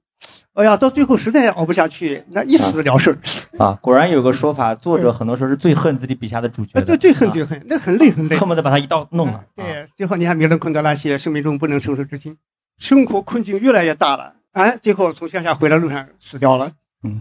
[0.52, 3.18] 哎呀，到最后实在熬不下去，那一死了事儿。
[3.58, 8.36] 啊，果然有个说法，作者很多时候是最恨自己笔下的主角啊，的，对，最恨啊最恨，那很累很累。
[8.36, 9.44] 恨不得把他一刀弄了啊。
[9.56, 12.36] 对，最后你看米伦昆德拉写生命中不能承受之轻，
[12.78, 17.20] 生活困境越来越大了，哎，最后从乡下回来路上死掉了，嗯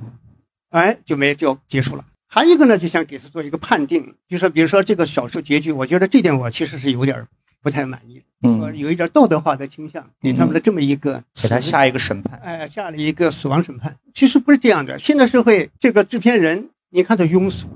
[0.69, 2.05] 哎，就没就结束了。
[2.27, 7.27] 还有一个呢，就想给他做一个判定，就说比如说这个小说结局，我觉得这点我其实是有点儿
[7.61, 12.39] 不太满意，我嗯，有一点道德化的倾向，给他们的这么一个给他下一个审判。
[12.39, 13.97] 哎，下了一个死亡审判。
[14.13, 17.67] 其实不是这样的，现代社会这个制片人，你看他庸俗，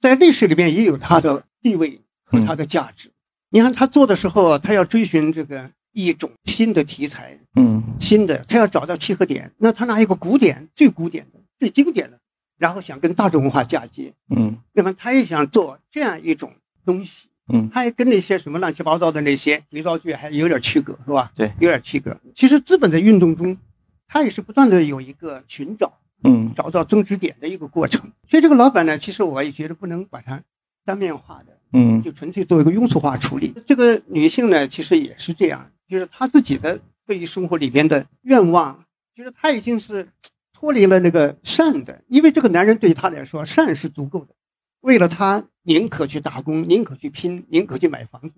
[0.00, 3.10] 在历史里面也有他的地位和他的价值。
[3.48, 9.52] 你看他做的时候，他要追寻这个一种新的题材，嗯新的，他要找到契合点。
[9.56, 12.20] 那他拿一个古典、最古典的、最经典的，
[12.58, 16.52] 然后想跟大众文化嫁接，嗯那么他也想做这样一种
[16.84, 17.29] 东西。
[17.52, 21.32] 嗯他也跟那些什么乱七八糟的那些肥皂剧还有点区隔，是吧？
[21.34, 22.18] 对有点区隔。
[22.34, 23.58] 其实资本在运动中，
[24.06, 28.12] 它也是不断的有一个寻找、嗯找到增值点的一个过程。
[28.28, 30.42] 所以这个老板呢，其实我也觉得不能把它
[30.84, 33.54] 单面化的，嗯就纯粹做一个庸俗化处理。
[33.66, 38.84] 这个女性呢，其实也是这样，就是她自己的对于生活里边的愿望，
[39.14, 40.08] 就是她已经是
[40.52, 44.34] 脱离了那个善的，因为这个男人对她来说，善是足够的。
[44.80, 48.34] 为了他，宁可去打工，宁可去拼，宁可去买房子，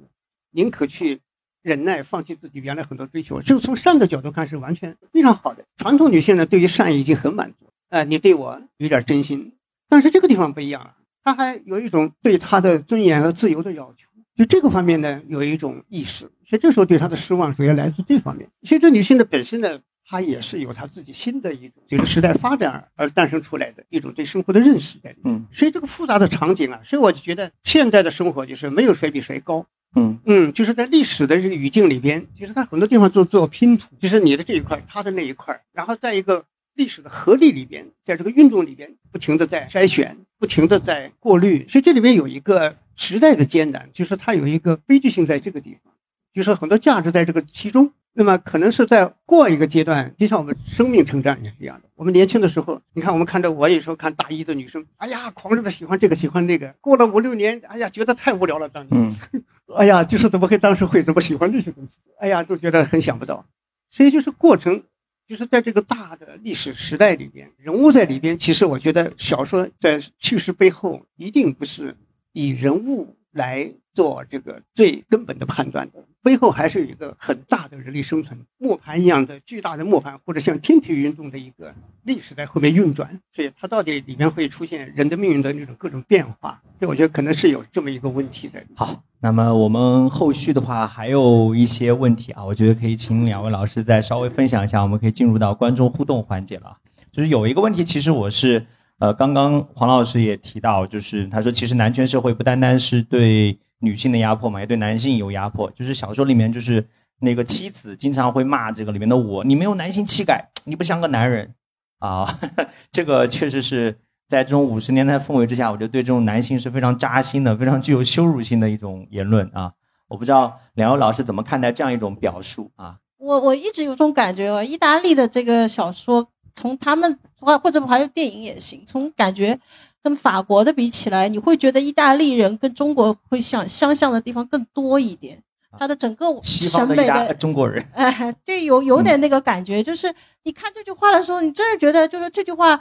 [0.51, 1.21] 宁可去
[1.63, 3.43] 忍耐，放弃自己原来很多追求。
[3.43, 5.65] 就是从善的角度看是完全非常好的。
[5.77, 9.53] 传统女性呢，对于善已经很满足，呃，你对我有点真心，
[9.89, 14.09] 但是这个地方不一样了，她还有一种对她的尊严和自由的要求。
[14.35, 18.51] 就这个方面呢，有一种意识，所以这时候对她的失望主要来自这方面。
[18.63, 25.35] 其实这女性的本身呢，她也是有它自己新的一种随着时代发展而诞生出来的一种对生活的认识在里面。
[25.37, 29.67] 嗯所以这个复杂的场景啊，所以我就觉得现代的生活就是没有谁比谁高。
[29.95, 41.69] 嗯嗯，就是在历史的这个语境里边，其实它很多地方做做拼图，就是你的这一块，他的那一块，然后在一个历史的合力里边，在这个运动里边，不停的在筛选，不停的在过滤。
[41.69, 45.93] 所以这里面有一个时代的艰难，就是它有一个悲剧性在这个地方，
[46.33, 47.93] 就是很多价值在这个其中。
[48.15, 51.89] 那么可能是在过一个阶段，就像我们生命成长也是一样的。
[51.95, 56.75] 我们年轻的时候，你看我们看到我有时候看大一的女生，哎呀，狂热的喜欢这个喜欢那个。
[56.83, 58.69] 过了五六年，哎呀，觉得太无聊了。
[58.69, 59.17] 当年，
[59.75, 61.99] 哎呀，就是怎么会当时会怎么喜欢这些东西？
[62.19, 63.47] 哎呀，都觉得很想不到。
[63.89, 64.83] 所以就是过程，
[65.27, 68.39] 就是在这个大的历史时代里边，人物在里边。
[68.39, 71.97] 其实我觉得小说在叙事背后，一定不是
[72.33, 76.05] 以人物来做这个最根本的判断的。
[76.23, 88.65] 背后还是有一个很大的人力生存，磨盘一样的巨大的磨盘，或者像天体运动的一个历史在后面运转，所以它到底里面会出现人的命运的那种各种变化，所以我觉得可能是有这么一个问题在。
[88.77, 96.77] 好，那么我们后续的话还有一些问题啊，我觉得可以请两位老师再稍微分享一下，我们可以进入到观众互动环节了。
[97.11, 98.65] 就是有一个问题，其实我是
[99.01, 103.59] 呃，刚刚黄老师也提到，就是他说其实男权社会不单单是对。
[103.83, 105.71] 女性的压迫嘛，也对男性有压迫。
[105.73, 106.87] 就是小说里面，就是
[107.21, 111.55] 那个妻子经常会骂这个里面的我，你没有男性气概，你不像个男人
[111.99, 112.39] 啊。
[112.91, 119.73] 这个确实是在这种五十年代氛围之下，我觉得对这种男性是非常扎心的，非常具有羞辱性的一种言论啊。
[120.09, 122.99] 我不知道两位老师怎么看待这样一种表述啊？
[123.19, 129.59] 我我一直有种感觉，意大利的这个小说，从他们或或者还有电影也行，从感觉。
[130.03, 135.43] 跟法国的比起来，你会觉得意大利人跟中国会相相像的地方更多一点。
[135.79, 139.83] 他的整个审美的中国人， 哎，对，有有点那个感觉。
[139.83, 142.79] 就是你看这句话的时候，你真是觉得，就是这句话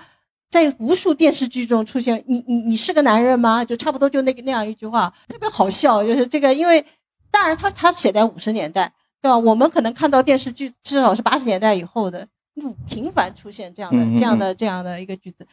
[0.50, 2.22] 在无数电视剧中出现。
[2.28, 3.64] 你你你是个男人吗？
[3.64, 6.04] 就差不多就那个那样一句话，特别好笑。
[6.04, 6.86] 就是这个，因为
[7.32, 8.92] 当然他他写在五十年代，
[9.22, 9.38] 对吧？
[9.38, 12.28] 我们可能看到电视剧至少是八十年代以后的，
[12.90, 15.48] 频繁出现这样的这样的这样的一个句子。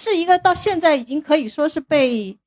[0.00, 2.38] 是一个到现在已经可以说是被，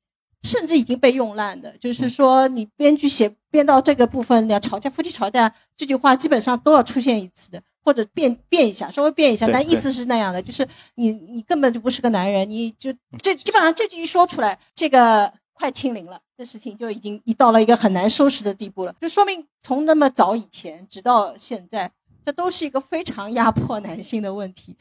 [0.42, 1.72] 甚至已经被用烂的。
[1.78, 12.92] 就是说，你编剧写编到这个部分，要吵架，夫妻吵架，这句话基本上都要出现一次的，或者变变一下，稍微变一下，但意思是那样的，就是你你根本就不是个男人，你就
[13.22, 21.92] 这基本上这句一说出来，这个快清零了，这事情就已经已到了一个很难收拾的地步了，就说明从那么早以前直到现在，
[22.26, 24.76] 这都是一个非常压迫男性的问题。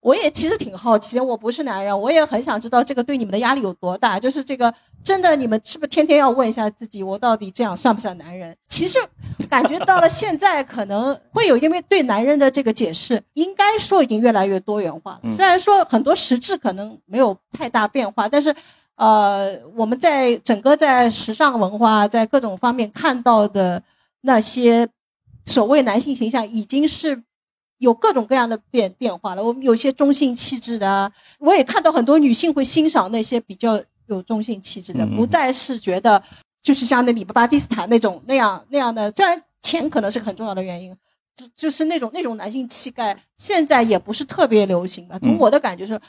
[0.00, 4.18] 我也其实挺好奇，我不是男人，我也很想知道这个对你们的压力有多大。
[4.18, 4.72] 就是这个
[5.02, 8.56] 真的，你们是不是天天要问一下自己，我到底这样算不算男人？
[8.68, 8.96] 其实
[9.50, 15.20] 感觉到了现在可能会有，因为对男人的这个解释，应该说已经越来越多元化。
[15.28, 18.54] 虽然说很多实质可能没有太大变化，但是，
[18.94, 23.82] 呃，我们在整个在时尚文化在各种方面看到的
[24.20, 24.86] 那些
[25.44, 27.24] 所谓男性形象，已经是。
[27.78, 29.42] 有各种各样的变变化了。
[29.42, 36.22] 我们有些中性气质的，我也看到很多女性会欣赏那些比较有中性气质的，不再是觉得
[36.62, 39.10] 就是像那里巴巴蒂斯坦那种那样那样的。
[39.12, 40.96] 虽然钱可能是很重要的原因，
[41.36, 45.18] 就就是那种那种男性气概，现在也不是特别流行吧。
[45.20, 46.00] 从我的感觉是，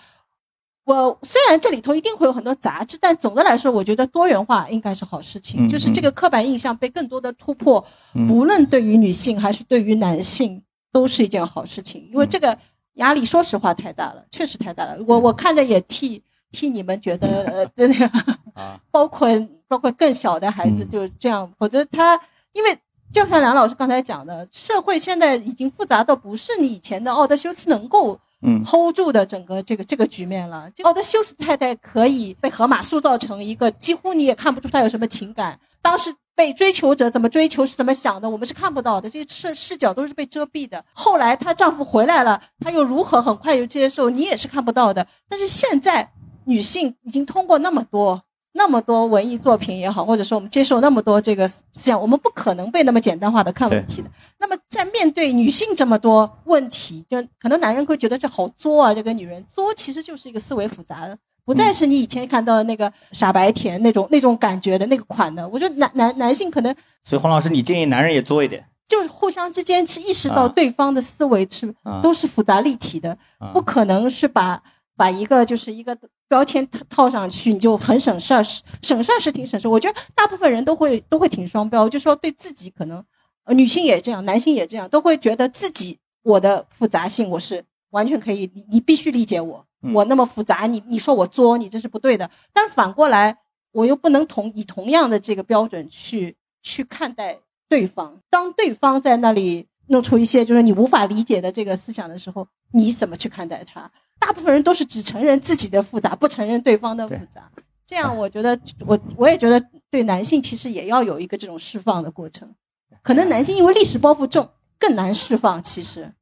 [0.85, 5.69] 我虽然这里头一定会有很多杂质，但总的来说，我觉得多元化应该是好事情。
[5.69, 7.85] 就是这个刻板印象被更多的突破，
[8.27, 10.63] 无论对于女性还是对于男性。
[10.91, 12.57] 都是一件好事情，因为这个
[12.95, 14.97] 压力，说实话太大了，确实太大了。
[15.07, 16.21] 我我看着也替
[16.51, 18.11] 替你们觉得，呃，真的，
[18.91, 19.27] 包括
[19.67, 22.19] 包括更小的孩子就这样，否则他，
[22.53, 22.77] 因为
[23.13, 30.71] 就像梁老师刚才讲的，社会现在已经复杂到不是你以前的奥德修斯能够嗯 hold 住的整个这个这个局面了。
[30.83, 36.13] 奥德修斯太太可以被荷马塑造成一个几乎你也看不出他有什么情感，当时。
[36.39, 40.81] 被追求者怎么追求是怎么想的，我们是看不到的，这些视视角都是被遮蔽的。
[40.93, 45.05] 后来她丈夫回来了，她又如何很快就接受，你也是看不到的。
[45.27, 46.09] 但是现在
[46.45, 48.23] 女性已经通过那么多
[48.53, 54.09] 那么多文艺作品也好，或者说我们接受那么多这个思想，我们不可能被那么简单化的看问题的。
[54.39, 61.17] 那么在面对女性这么多问题，就可能男人会觉得这好作啊，这个女人作其实就是一个思维复杂的。
[61.49, 66.71] 不再是你以前看到的那个傻白甜那种那种感觉的那个款的，我觉得男男男性可能，
[67.03, 71.73] 所以黄老师，你建议男人也作一点，就是互相之间是意识到对方的思维是
[72.03, 73.17] 都是复杂立体的，
[73.51, 74.61] 不可能是把
[74.95, 75.97] 把一个就是一个
[76.27, 78.43] 标签套套上去，你就很省事儿，
[78.83, 79.71] 省事儿是挺省事儿。
[79.71, 83.03] 我觉得大部分人都会都会挺双标，就说对自己可能，
[83.45, 89.65] 呃，女性也这样，男性也这样，都会觉得自己我的复杂性我是完全可以，你必须理解我。
[89.93, 92.29] 我那么复杂，你你说我作，你这是不对的。
[92.53, 93.37] 但是反过来，
[93.71, 98.19] 我又不能同以同样的这个标准去去看待对方。
[98.29, 103.89] 当对方在那里弄出一些就是你无法理解的这个思想的时候，你怎么去看待他？
[104.19, 107.49] 大部分人都是只承认自己的复杂，不承认对方的复杂。
[107.85, 112.53] 这样，我觉得我我也觉得对男性其实也要有一个这种释放的过程。
[113.01, 115.63] 可能男性因为历史包袱重，更难释放。
[115.63, 116.13] 其实，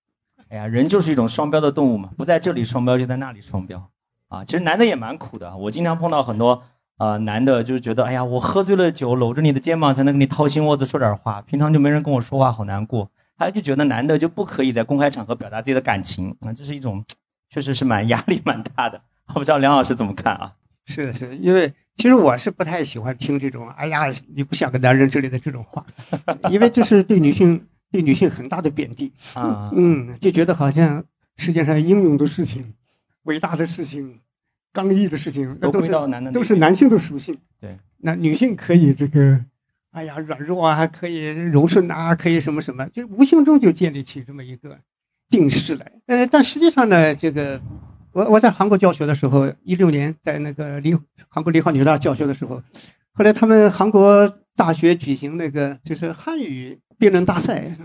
[0.50, 3.90] 哎呀，人就是一种双标的动物嘛，不在这里双标就在那里双标
[4.30, 4.44] 啊。
[4.46, 6.64] 其实男的也蛮苦的，我经常碰到很多
[6.98, 13.10] 啊男的，就是觉得哎呀，我喝醉了酒，搂着你的肩膀才能跟你掏心窝子说点话，平常就没人跟我说话，好难过。
[13.38, 17.04] 他就觉得男的就不可以在公开场合表达自己的感情啊，这是一种。
[17.50, 20.52] 确实是蛮 压力蛮大的，我不知道梁老师怎么看啊？
[20.86, 25.86] 是的，是的，因为其实我是不太喜欢听这种“哎呀，你不像个男人”之类的这种话，
[26.52, 27.66] 因为这是对女性
[27.98, 29.72] 对女性很大的贬低啊。
[29.74, 32.74] 嗯，就觉得好像世界上英勇的事情、
[33.24, 34.20] 伟大的事情、
[34.72, 35.92] 刚毅的事情，那都是
[36.32, 37.40] 都是男性的属性。
[37.60, 39.44] 对，那女性可以这个，
[39.92, 44.78] 哎呀，软弱啊，还可以柔顺啊，可以什么什么，就无形中就建立起这么一个。
[45.30, 47.62] 定势来，呃，但实际上呢，这个
[48.14, 52.64] 我我在韩国教学的时候，一六年在那个梨韩国梨花女大教学的时候，
[53.12, 57.76] 后来他们韩国大学举行那个就是汉语辩论大赛，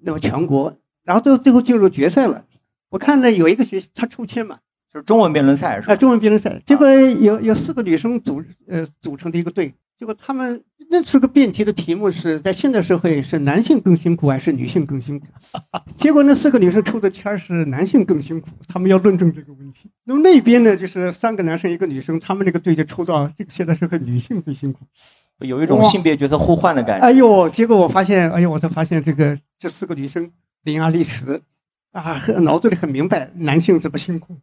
[0.00, 2.44] 那么全国，然后最后最后进入决赛了。
[2.88, 4.58] 我看呢有一个学他抽签嘛，
[4.92, 5.96] 就是中文辩论赛是吧？
[5.96, 9.74] 中文辩论赛，结果有有四个女生组呃组成的一个队。
[9.98, 15.26] 结果他们那出个辩题的题目是在现代社会是男性更辛苦还是女性更辛苦？
[15.94, 19.90] 结果那四个女生抽的签是男性更辛苦，他们要论证这个问题。
[20.04, 24.86] 那么那边呢就是三个男生一个女生，他们那个队就抽到这个现代社会女性最辛苦，
[25.40, 27.06] 有一种性别角色互换的感觉。
[27.06, 30.30] 哎呦，结果我发现，哎呦，我才发现这个这四个女生
[30.62, 31.42] 伶牙俐齿，
[31.92, 34.38] 啊，脑子里很明白男性怎么辛苦。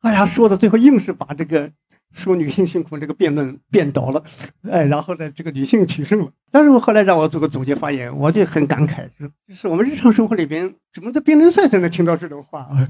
[0.00, 1.70] 哎呀，说的最后硬是把这个。
[2.12, 4.24] 说女性辛苦这个辩论辩倒了，
[4.68, 6.32] 哎，然后呢，这个女性取胜了。
[6.50, 12.88] 但是我后来让我做个总结发言，我就很感慨，就是我们日常生活里边怎么在辩论赛才能听到这种话啊？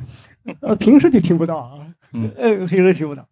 [0.61, 1.87] 呃，平时就听不到啊，
[2.39, 3.29] 呃，平时听不到。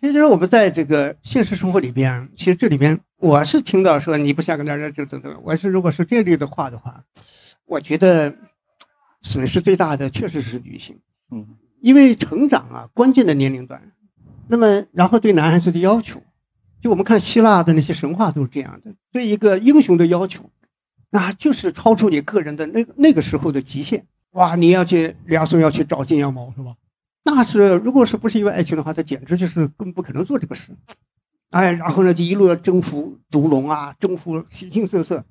[0.00, 5.42] 其实我们在这个现实生活里边，其实这里边我是听到说你不想跟男人，就等等。
[5.44, 7.04] 我是如果是这类的话的话，
[7.66, 8.34] 我觉得
[9.20, 11.46] 损失最大的确实是女性，嗯，
[11.82, 13.92] 因为成长啊，关键的年龄段。
[14.48, 16.22] 那么，然后对男孩子的要求，
[16.80, 20.50] 就我们看希腊的那些神话都是这样的，对一个英雄的要求，
[21.10, 24.06] 那就是超出你个人的那那个时候的极限。
[24.30, 26.76] 哇，你要去两岁要去找金羊毛是吧？
[27.22, 30.76] 那是如果是不是因为爱情的话，他简直就是更不可能做这个事。
[31.50, 35.24] 哎，然后呢，就一路要征服毒龙啊，征服形形色色，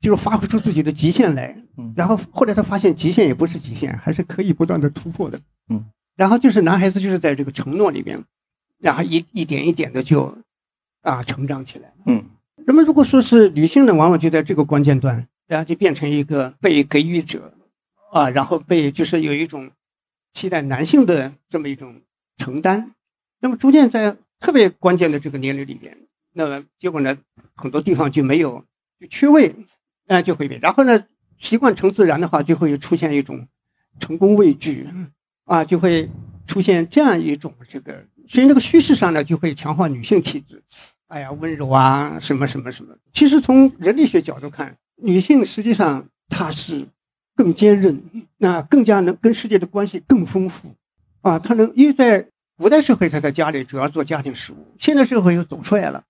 [0.00, 1.62] 就是发挥出自己的极限来。
[1.76, 5.40] 嗯，然后后来他发现极限也不是极限，还是可以不断的突破的。
[5.68, 8.24] 嗯，然后就是男孩子就是在这个承诺里边。
[8.78, 10.38] 然后一一点一点的就，
[11.02, 11.92] 啊，成长起来。
[12.06, 12.24] 嗯，
[12.66, 17.52] 那么如果说是女性呢，往往就在这个关键段，然后就变成一个被给予者，
[18.10, 19.70] 啊，然后被就是有一种
[20.32, 22.02] 期待男性的这么一种
[22.38, 22.94] 承担。
[23.40, 25.98] 那么逐渐在特别关键的这个年龄里边，
[26.32, 27.18] 那么结果呢，
[27.54, 28.64] 很多地方就没有
[28.98, 29.54] 就缺位，
[30.06, 30.60] 那就会变。
[30.60, 31.06] 然后呢，
[31.38, 33.48] 习惯成自然的话，就会出现一种
[33.98, 34.88] 成功畏惧，
[35.44, 36.10] 啊，就会
[36.46, 38.04] 出现这样一种这个。
[38.28, 40.62] 所以那个叙事上呢，就会强化女性气质，
[41.08, 42.96] 哎呀，温柔啊，什么什么什么。
[43.12, 46.86] 其实从人类学角度看，女性实际上她是
[47.40, 48.02] 更坚韧，
[48.36, 50.74] 那更加能跟世界的关系更丰富，
[51.22, 52.26] 啊，他能因为在
[52.58, 56.04] 古代社会，他在家里主要做家庭事务，现代社会又走出来了，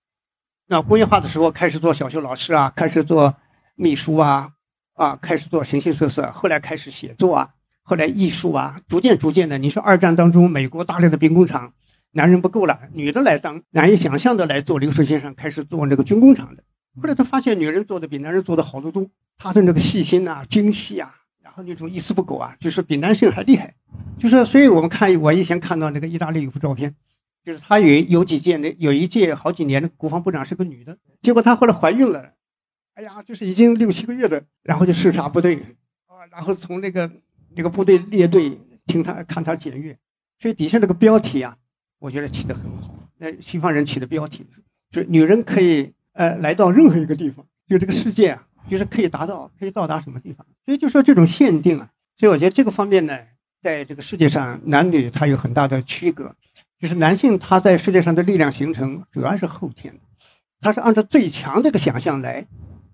[0.67, 3.37] 那工业化的时候开始做小学老师啊，开始做
[3.75, 4.49] 秘书啊，
[4.93, 7.49] 啊，开始做形形色色，后来开始写作啊，
[7.81, 11.71] 后来艺术啊，逐渐逐渐的，你说二战当中美国大量的兵工厂。
[12.13, 16.63] 男人不够了，女的来当，难以想象的来做流水线上开始做那个军工厂的。
[17.01, 19.07] 后来他发现女人做的比男人做的好得多，
[19.37, 21.15] 她的那个细心呐、精细啊，
[21.51, 23.75] 然后那种一丝不苟啊，就是比男性还厉害。
[24.17, 26.95] 就是，所以我们看，我以前看到那个意大利有幅照片，
[27.43, 32.31] 就是他有有几届那有一届好几年的国防部长是个女的，结果她后来怀孕了，
[32.93, 35.57] 哎呀，就是已经六七个月的，然后就视察部队
[36.07, 37.11] 啊，然后从那个
[37.53, 39.97] 那个部队列队听他看他检阅，
[40.39, 41.57] 所以底下那个标题啊。
[41.99, 42.95] 我觉得起得很好。
[43.17, 44.47] 那西方人起的标题
[44.91, 50.45] 是：女人可以呃来到任何一个地方，就这个世界啊，就是可以达到，可以到达什么地方。
[50.65, 53.19] 所以就说这种限定啊，所以我觉得这个方面呢，
[53.61, 56.35] 在这个世界上男女它有很大的区隔。
[56.79, 59.99] 就是男性他在世界上的力量形成主要是后天，
[60.59, 62.47] 他是按照最强的一个想象来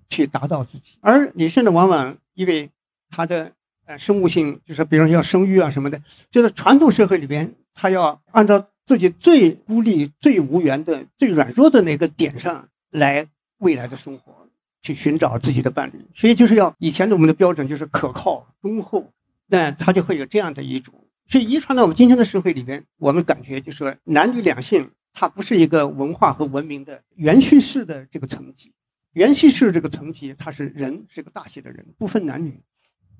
[0.10, 2.72] 去达到自己，而女性呢，往往因为
[3.10, 3.54] 她的
[3.86, 6.02] 呃生物性，就是比如说要生育啊什么的，
[6.32, 8.68] 就是传统社会里边，她要按照。
[8.88, 14.47] 自己最孤立、最无缘的、最软弱的那个点上来未来的生活，
[14.88, 16.06] 去寻找自己的伴侣。
[16.16, 19.12] 所以就是要以前的我们的标准就是可靠、忠厚，
[19.46, 20.94] 那他就会有这样的一种。
[21.28, 28.74] 所以遗传到我们今天的社会里边，我们感觉就是说男女两性，它不是一个文化和文明的元叙事的这个层级。
[29.12, 32.62] 元叙事这个层级，它是人是个大写的人，不分男女，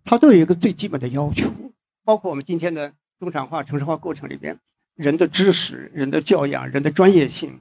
[0.06, 1.52] 它都有一个最基本的要求。
[2.06, 4.60] 包括我们今天的中产化、城市化过程里边，
[4.96, 7.60] 人的知识、人的教养、人的专业性，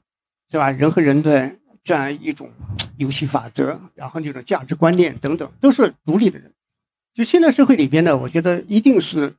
[0.52, 0.70] 是吧？
[0.70, 1.57] 人和人的
[1.87, 2.51] 这样一种
[2.99, 6.53] 游戏法则，然后那种价值观念等等，都是独立的人。
[7.14, 9.37] 就现在社会里边呢，我觉得一定是。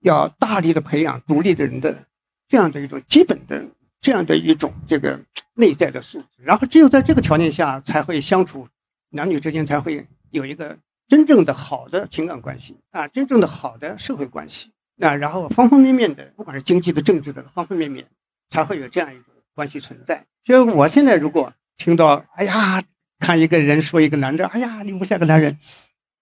[0.00, 2.04] 要大力的培养独立的人的
[2.46, 3.64] 这样的一种基本的
[4.02, 5.22] 这样的一种这个
[5.54, 8.68] 内在的素质，然后只有在这个条件下才会相处，
[9.08, 10.76] 男女之间才会有一个
[11.08, 18.08] 真正的好的情感关系啊，真正的好的社会关系啊，然后方方面面的，不管是经济的、政治的方方面面，
[18.50, 19.24] 才会有这样一种
[19.54, 20.26] 关系存在。
[20.44, 22.82] 所以我现在如果听到，哎呀，
[23.18, 25.58] 看一个人说一个男的，哎呀，你不像个男人，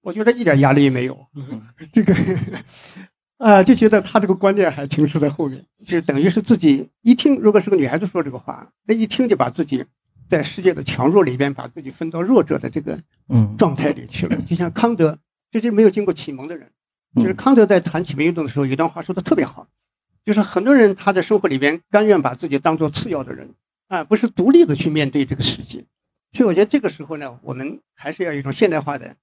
[0.00, 1.26] 我觉得一点压力也没有，
[1.92, 2.14] 这个。
[3.38, 9.86] 啊，就觉得他这个观念还停滞在后面，就等于是自己一听，如果是个女孩子说这个话，那一听就把自己
[10.30, 13.56] 在世界的强弱里边，把自己分到弱者的这个嗯。
[13.58, 14.36] 状态里去了。
[14.42, 15.18] 就像康德，
[15.50, 16.70] 这些没有经过启蒙的人，
[17.16, 19.66] 就是康德在谈启蒙运动的时候，有段话说的特别好，
[20.24, 23.54] 就是很多人他在生活里边甘愿把自己当做次要的人
[23.92, 25.84] 啊，不是独立的去面对这个世界。
[26.32, 29.16] 所以我觉得这个时候呢，我们还是要有一种现代化的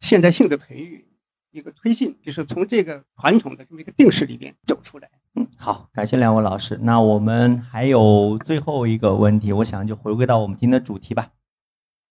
[0.00, 1.06] 现代性的培育。
[1.50, 5.10] 一个推进，就是从这个传统的这么一个定式里边走出来。
[5.34, 6.78] 嗯，好，感谢两位老师。
[6.82, 11.28] 那我们还有最后一个问题，我想就回归到我们今天的主题吧。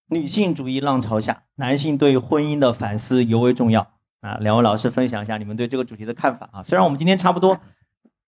[0.08, 3.92] 女性主义浪潮下，男性对婚姻的反思尤为重要
[4.22, 4.38] 啊。
[4.38, 6.64] 两位老师分享一下你们对这个主题的看法啊。
[6.64, 7.60] 虽然我们今天差不多。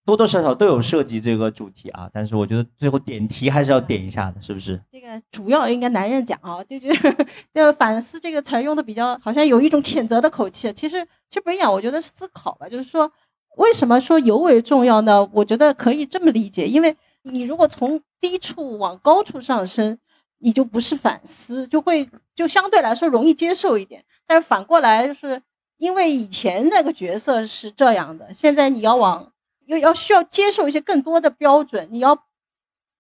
[0.06, 4.80] 多多少少都有涉及这个主题啊，但是我觉得最后点题还是要点一下的，是不是？
[4.92, 7.16] 这个主要应该男人讲啊，就是就
[7.56, 13.12] 就反思这个词用的比较好像有一种谴责的口气，其实其实不一样，我觉得是思考吧，就是说
[13.58, 15.28] 为什么说尤为重要呢？
[15.34, 19.98] 我觉得可以这么理解，因为你如果从低处往高处上升，
[20.38, 25.42] 你就不是反思，就会就相对来说容易接受一点，但是反过来就是
[25.78, 29.32] 因为以前那个角色是这样的，现在你要往。
[29.66, 32.24] 要要需要接受一些更多的标准，你要，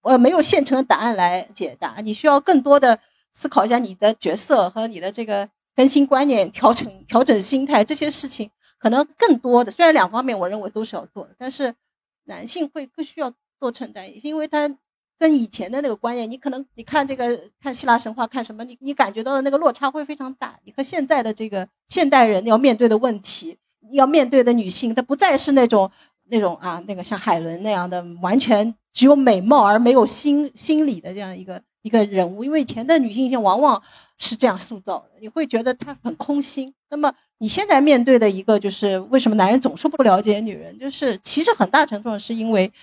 [0.01, 2.99] 呃，没有现成的答案来解答，你需要更多的
[3.33, 9.71] 思考一下你的角色和你的这个更新观念、调整调整心态这些事情，可能更多的。
[9.71, 11.75] 虽然两方面我认为都是要做的，但是
[12.23, 14.75] 男性会更需要多承担一些，因为他
[15.19, 20.59] 跟以前的那个观念，你可能你看这个看希腊神话看什么，你你感觉到的那个落差会非常大。
[20.63, 23.57] 你和现在的这个现代人要面对的问题，
[23.91, 25.91] 要面对的女性，她不再是那种。
[26.27, 33.83] 那种啊，那个像海伦那样的，完全只有美貌而没有心心理的这样一个一个人物，因为以前的女性性往往
[34.17, 36.73] 是这样塑造的，你会觉得她很空心。
[36.89, 42.73] 那么你现在面对的一个就是为什么男人总是不了解女人，就是其实很大程度上是因为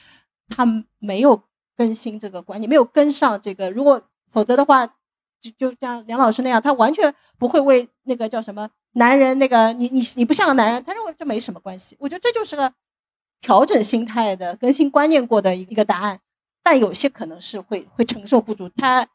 [0.48, 0.64] 他
[0.98, 1.42] 没有
[1.76, 3.70] 更新这个观念，没有跟上这个。
[3.70, 4.86] 如果否则的话，
[5.40, 11.96] 就就像梁老师那样，他完全不会为那个叫什么男人那个你你你不像个男人，他认为这没什么关系。
[11.98, 12.72] 我觉得这就是个。
[13.42, 16.20] 调整心态的更新观念过的一个答案，
[16.62, 18.70] 但有些可能是会会承受不住。
[18.70, 19.08] 他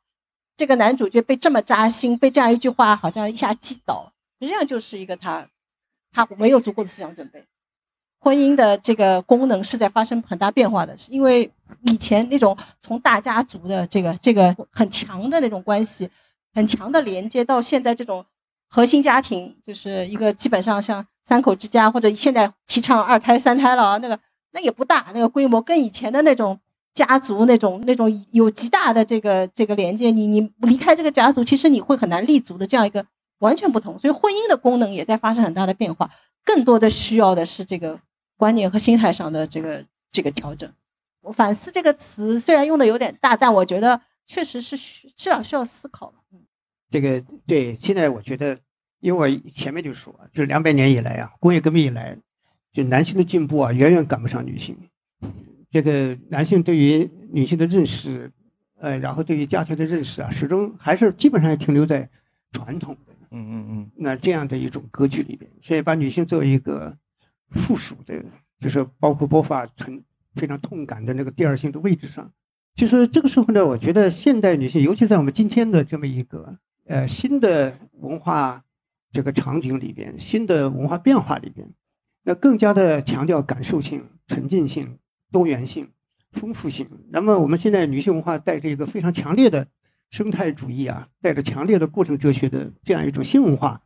[0.58, 5.48] 这个男主角被这么扎心，被这样一句话好像一下击倒，实际上就是一个他
[6.12, 7.46] 他没有足够的思想准备。
[8.20, 11.52] 婚姻的这个功能是在发生很大变化的，是因为
[11.84, 16.10] 以前那种从大家族的这个这个很强的那种关系，
[16.54, 18.26] 很强的连接，到现在这种
[18.68, 21.08] 核心家庭，就是一个基本上像。
[21.28, 24.18] 三口之家，或者现在提倡二胎、三胎了啊，那个
[24.52, 26.62] 那也不大，那个规模跟以前的那种
[26.94, 33.06] 家族那种那种有极大的这个这个连接，你你离开这个家族，其实你会很难立足的这样一个
[33.40, 34.00] 完全不同。
[34.00, 36.12] 所以婚姻的功能也在发生很大的变化，
[36.46, 38.00] 更多的需要的是这个
[38.38, 39.84] 观念和心态上的这个
[40.14, 40.72] 这个调整。
[41.20, 46.14] 我反思这个词虽然用的有点大，但我觉得确实是需至少需要思考。
[46.32, 46.40] 嗯，
[46.90, 48.60] 这个对，现在我觉得。
[49.00, 52.18] 因为我前面就说，就是两百年以来啊，工业革命以来，
[52.74, 54.78] 就男性的进步啊，远远赶不上女性。
[55.70, 58.32] 这个男性对于女性的认识，
[58.80, 62.10] 呃，然后对于家庭的认识啊，始终还是基本上停留在
[62.52, 66.98] 传统的，嗯嗯嗯，那这样的一种格局里边，所以把女性作为一个
[67.52, 68.26] 附属的，
[68.60, 70.04] 就是包括剥发很
[70.34, 72.32] 非常痛感的那个第二性的位置上。
[72.76, 78.64] 其实这个时候呢，我觉得现代女性，尤其在我们今天的这么一个呃新的文化。
[79.18, 81.70] 这个场景里边，新的文化变化里边，
[82.22, 85.00] 那更加的强调感受性、沉浸性、
[85.32, 85.90] 多元性、
[86.34, 86.88] 丰富性。
[87.10, 89.70] 那么我们现在女性文化带着一个非常强烈的
[90.12, 93.82] 生态主义啊，带着强烈的过程哲学的这样一种新文化，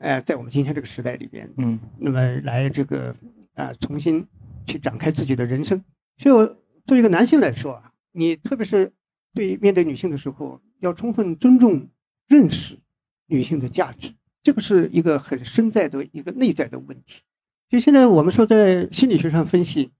[0.00, 3.16] 哎，在我们今天这个时代里边，嗯，那么来这个
[3.54, 4.26] 啊重新
[4.66, 5.82] 去展开自己的人生。
[6.18, 6.44] 所以，我
[6.84, 8.92] 作为一个男性来说啊，你特别是
[9.32, 11.88] 对面对女性的时候，要充分尊重、
[12.26, 12.80] 认识
[13.24, 14.12] 女性的价值，
[14.42, 17.22] 这个是一个很深在的一个内在的问题。
[17.68, 19.90] 就现在我们说，在心理学上分析，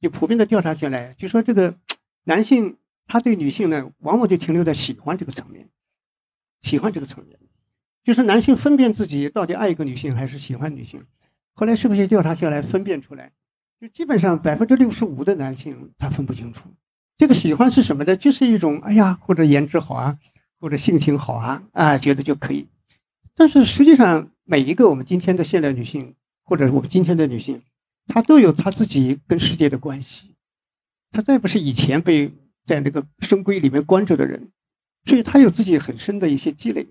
[0.00, 1.76] 就普遍的调查下来，就说这个
[2.24, 5.68] 男性他对女性呢，往往就停留在喜欢这个层面，
[6.62, 7.38] 喜欢这个层面，
[8.02, 11.04] 就是男性分辨自己到底爱一个女性还是喜欢女性。
[11.52, 13.30] 后来社会学调查下来，分辨出来，
[13.80, 16.70] 就基本上百分之六十五的男性他分不清楚，
[17.18, 20.18] 这个喜欢是什么的，就是一种哎呀，或者颜值好啊，
[20.58, 22.66] 或者性情好啊，啊，觉得就可以。
[23.36, 26.14] 但是实际上，每一个我们今天的现代女性。
[26.44, 27.62] 或者是我们今天的女性，
[28.08, 30.34] 她都有她自己跟世界的关系，
[31.12, 32.34] 她再不是以前被
[32.66, 34.50] 在那个深闺里面关着的人，
[35.06, 36.88] 所以她有自己很深的一些积累，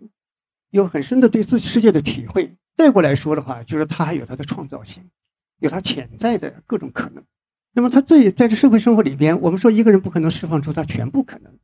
[0.72, 2.56] 有很深的对自己世界的体会。
[2.78, 5.12] 再过来说的话，就是她还有她的创造性，
[5.60, 7.26] 有她潜在的各种可能。
[7.74, 11.60] 那么她对在这社会生活里边，我们说一个人不可能释放出他全部可能，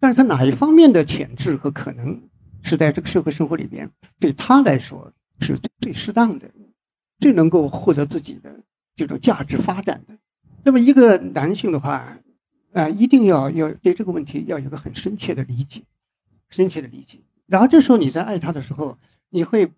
[0.00, 2.28] 但是他哪一方面的潜质和可能
[2.62, 6.50] 是在这个社会生活里边对他来说是最适当的。
[7.20, 8.62] 最能够获得自己的
[8.96, 10.16] 这种价值发展的，
[10.64, 12.16] 那么一个男性的话，
[12.72, 15.82] 啊，一定要要对这个问题要有个很深切的理解，
[16.48, 17.18] 深切的理解。
[17.46, 18.96] 然后这时候你在爱她的时候，
[19.28, 19.70] 你会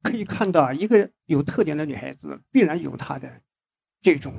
[0.00, 3.40] 可以看到一个有特点的女孩子必然有她的
[4.00, 4.32] 这种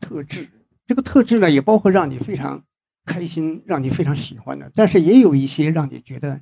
[0.00, 0.48] 特质，
[0.88, 2.64] 这个特质呢也包括让你非常
[3.04, 6.40] 开心、让你非常喜欢的，但是也有一些让你觉得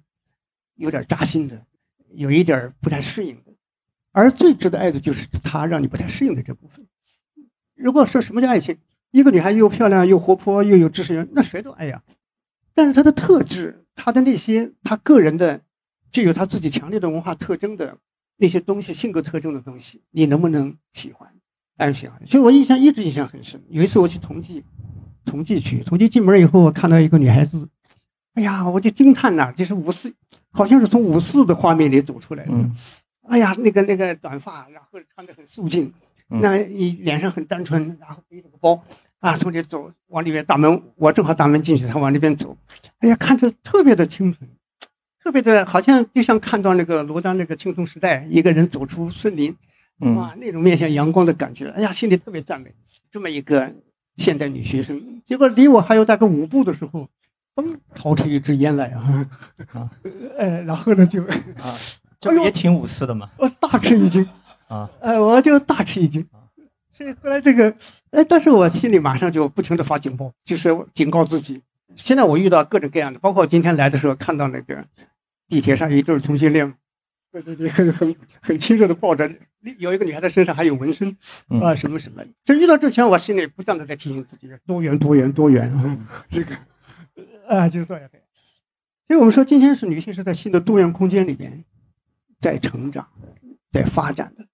[0.76, 1.64] 有点扎心的，
[2.12, 3.52] 有一点不太适应的。
[4.12, 6.86] 而最值得爱的就是他让你不太适应的这部分。
[7.74, 8.78] 如果说什么叫爱情，
[9.10, 12.02] 一个女孩又漂亮又活泼又有知识，那谁都爱呀。
[12.74, 15.62] 但是她的特质，她的那些她个人的
[16.12, 17.98] 具有她自己强烈的文化特征的
[18.36, 21.34] 那些东西、性格特征的东西，你能不能喜欢？
[21.76, 22.24] 爱喜欢。
[22.28, 23.64] 所以我印象一直印象很深。
[23.68, 24.64] 有一次我去同济，
[25.24, 27.68] 同济去，同济进门以后，我看到一个女孩子，
[28.34, 30.14] 哎呀，我就惊叹呐，就是五四，
[30.54, 32.52] 好像是从五四的画面里走出来的。
[33.28, 35.92] 哎呀，那个那个短发，然后穿的很素净，
[36.28, 38.84] 那你脸上很单纯，然后背着个包，
[39.18, 42.56] 啊，从里走，往里面大门，我正好大门进去，他往那边走，
[42.98, 44.50] 哎呀，看着特别的清纯，
[45.22, 49.56] 特别的，好像就像看到那个罗丹那个青铜时代，一个人走出森林，
[50.00, 52.74] 哇，那种面向阳光的感觉，哎呀，心里特别赞美，
[53.10, 53.72] 这么一个
[54.16, 57.08] 现代女学生，结果离我还有大概五步的时候，
[57.54, 59.26] 嘣，掏出一支烟来啊，
[59.72, 59.90] 啊，
[60.36, 61.74] 呃， 然后呢就啊。
[62.20, 63.28] 这也挺五四的嘛！
[63.36, 64.26] 我大吃一惊
[64.66, 64.88] 啊！
[65.02, 66.26] 哎，我就大吃一惊。
[66.90, 67.76] 所以后来这个，
[68.12, 71.60] 哎，但是我心里马上就不停的发警报，就是警告自己。
[71.96, 74.86] 现在我遇到各种各样的，包括今天来的时候看到那个
[75.50, 76.72] 地铁上一对同性恋，
[77.30, 79.30] 对对对，很很很亲热的抱着，
[79.76, 81.18] 有一个女孩子身上还有纹身
[81.60, 82.22] 啊，什么什么。
[82.42, 85.98] 就遇到之前，我心里不断的在提醒自己，多元多元多元啊，
[86.30, 86.56] 这个
[87.56, 88.10] 啊，就是这样。
[89.06, 91.64] 所以我们说，今天是女性是在新的多元空间里边。
[92.40, 93.08] 在成长，
[93.72, 94.46] 在发展的，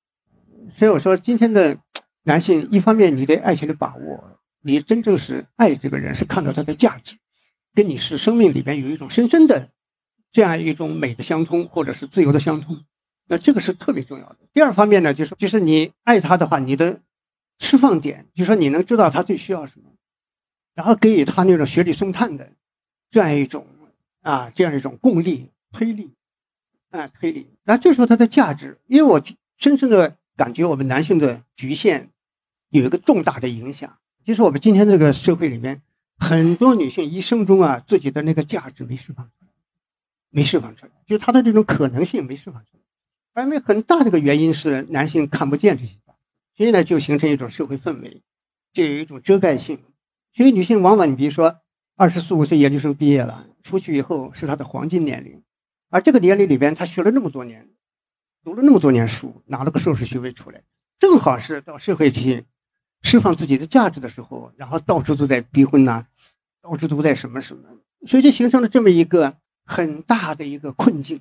[0.76, 1.78] 所以我说，今天的
[2.22, 7.16] 男性，一方面你对爱情的把握，你真正是爱这个人，是看到他的价值，
[7.74, 9.70] 跟你是生命里边有一种深深的
[10.30, 12.84] 这样一种美的相通，或者是自由的相通，
[13.26, 14.38] 那这个是特别重要的。
[14.52, 17.00] 第二方面呢，就是就是你爱他的话，你的
[17.58, 19.90] 释放点，就是说你能知道他最需要什么，
[20.76, 22.52] 然后给予他那种雪里送炭的
[23.10, 23.66] 这样一种
[24.22, 26.10] 啊，这样一种共力推力。
[26.92, 29.22] 啊，推理，那这时候它的价值，因为我
[29.56, 32.10] 深深的感觉我们男性的局限
[32.68, 35.82] 有一个重大的影响，就是我们今天这个社会里面，
[36.18, 39.46] 很多女性一生中啊，自己的那个价值没释放出来，
[40.30, 42.80] 没释放出来，就是她的这种可能性没释放出来，
[43.34, 45.94] 而因为很大的一个原因是男性看不见这些，
[46.56, 48.20] 所以呢就形成一种社会氛围，
[48.72, 49.78] 就有一种遮盖性，
[50.34, 51.60] 所以女性往往你比如说
[52.00, 55.42] 二十四五岁研究生毕业了，出去以后是他的黄金年龄。
[55.90, 57.68] 而这个年龄里边，他学了那么多年，
[58.42, 60.62] 读了那么多年书，拿了个硕士学位出来，
[60.98, 62.46] 正好是到社会去
[63.02, 66.06] 释放自己的价值的时候，然后到处都在逼婚呐，
[66.62, 67.68] 到处都在什么什么，
[68.06, 69.36] 所以就形成了这么一个
[69.66, 71.20] 很大的一个困境。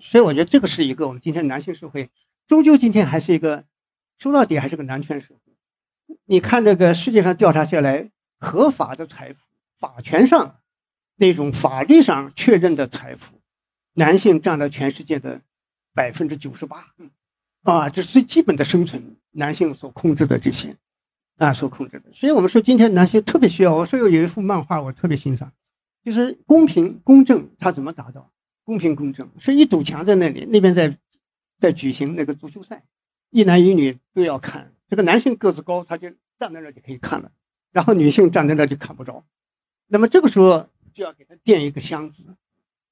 [0.00, 2.08] 所以我觉得这个是一个我们今天男性社会，
[2.48, 3.64] 终究今天还是一个
[4.16, 6.16] 说到底还是个男权社会。
[6.24, 9.40] 你看这个世界上调查下来，合法的财富，
[9.78, 10.60] 法权上
[11.16, 13.40] 那种法律上确认的财富。
[13.92, 15.40] 男性占了全世界的
[15.94, 16.92] 百分之九十八，
[17.62, 20.76] 啊，这是最基本的生存，男性所控制的这些，
[21.36, 22.12] 啊，所控制的。
[22.12, 23.72] 所以我们说，今天男性特别需要。
[23.72, 25.52] 我说有一幅漫画，我特别欣赏，
[26.02, 28.32] 就是公平公正，它怎么达到？
[28.64, 30.98] 公平公正是一堵墙在那里，那边在
[31.60, 32.82] 在举行那个足球赛，
[33.30, 34.72] 一男一女都要看。
[34.88, 37.30] 这个男性个子高，他就站在那就可以看了，
[37.70, 39.24] 然后女性站在那就看不着。
[39.94, 42.34] 那么这个时候就要给他垫一个箱子，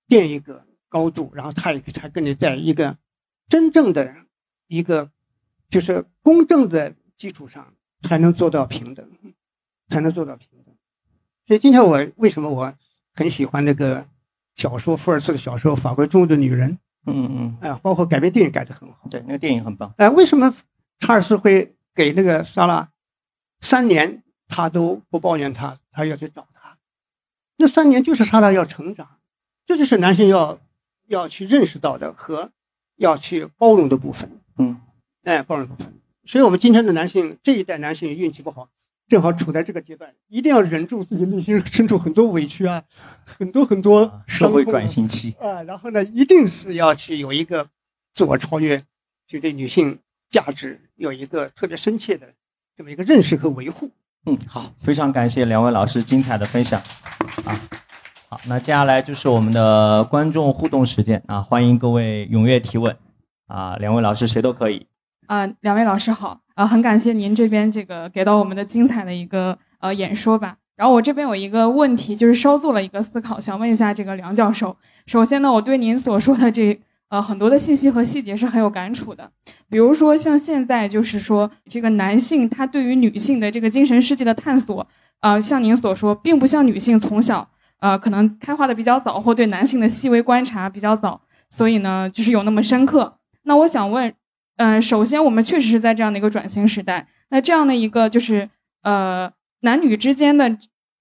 [0.07, 2.97] 垫一个高度，然后他也才跟你在一个
[3.49, 4.15] 真正的
[4.69, 5.11] 一个
[5.69, 9.11] 就是公正的基础上才能做到平等，
[9.89, 10.73] 才能做到平等。
[11.49, 12.73] 所以今天我为什么我
[13.13, 14.07] 很喜欢那个
[14.55, 16.75] 小说，福尔茨的小说《法国中的女人》。
[17.05, 19.09] 嗯嗯，哎，包括改编电影改的很好。
[19.11, 19.93] 对，那个电影很棒。
[19.97, 20.55] 哎，为什么
[21.01, 22.93] 查尔斯会给那个莎拉
[23.61, 26.52] 三年，他都不抱怨他，他要去找他？
[27.57, 29.19] 那三年就是莎拉要成长，
[29.67, 30.61] 这就是男性要
[31.07, 32.51] 要去认识到的和
[32.97, 34.31] 要去包容的部分。
[34.59, 34.81] 嗯，
[35.25, 35.95] 哎，包容部分。
[36.27, 38.69] 所以我们今天的男性这一代男性运气不好。
[39.09, 42.85] 正好处在这个阶段，一定要忍住自己内心深处很多委屈啊，
[43.27, 47.69] 很多很多社会转型期啊，然后呢，一定是要去有一个
[48.15, 48.87] 自我超越，
[49.27, 49.99] 去对女性
[50.31, 52.33] 价值有一个特别深切的
[52.75, 53.91] 这么一个认识和维护。
[54.25, 56.81] 嗯，好，非常感谢两位老师精彩的分享
[57.45, 57.59] 啊。
[58.29, 62.97] 好，那接下来就是我们的观众互动时间啊，欢迎各位踊跃提问
[63.49, 64.87] 啊，两位老师谁都可以。
[65.27, 70.57] 啊，两位老师好，啊，很感谢您这边这个给到我们的精彩的一个呃演说吧。
[70.77, 74.77] 然后我这边有一个问题，就是稍做了一个思考，想问一下这个梁教授。
[75.07, 76.81] 首先呢，我对您所说的这
[77.13, 79.31] 呃很多的信息和细节是很有感触的。
[79.69, 84.87] 比如说像现在就是说这个男性他对于女性的这个精神世界的探索，
[85.21, 87.47] 呃，像您所说，并不像女性从小
[87.81, 91.21] 呃可能开化的比较早，或对男性的细微观察比较早，
[91.51, 93.19] 所以呢就是有那么深刻。
[93.43, 94.15] 那我想问。
[94.57, 98.49] 嗯，首先我们确实是在这样的一个转型时代，那这样的一个就是
[98.83, 99.29] 呃
[99.63, 100.47] 男女之间的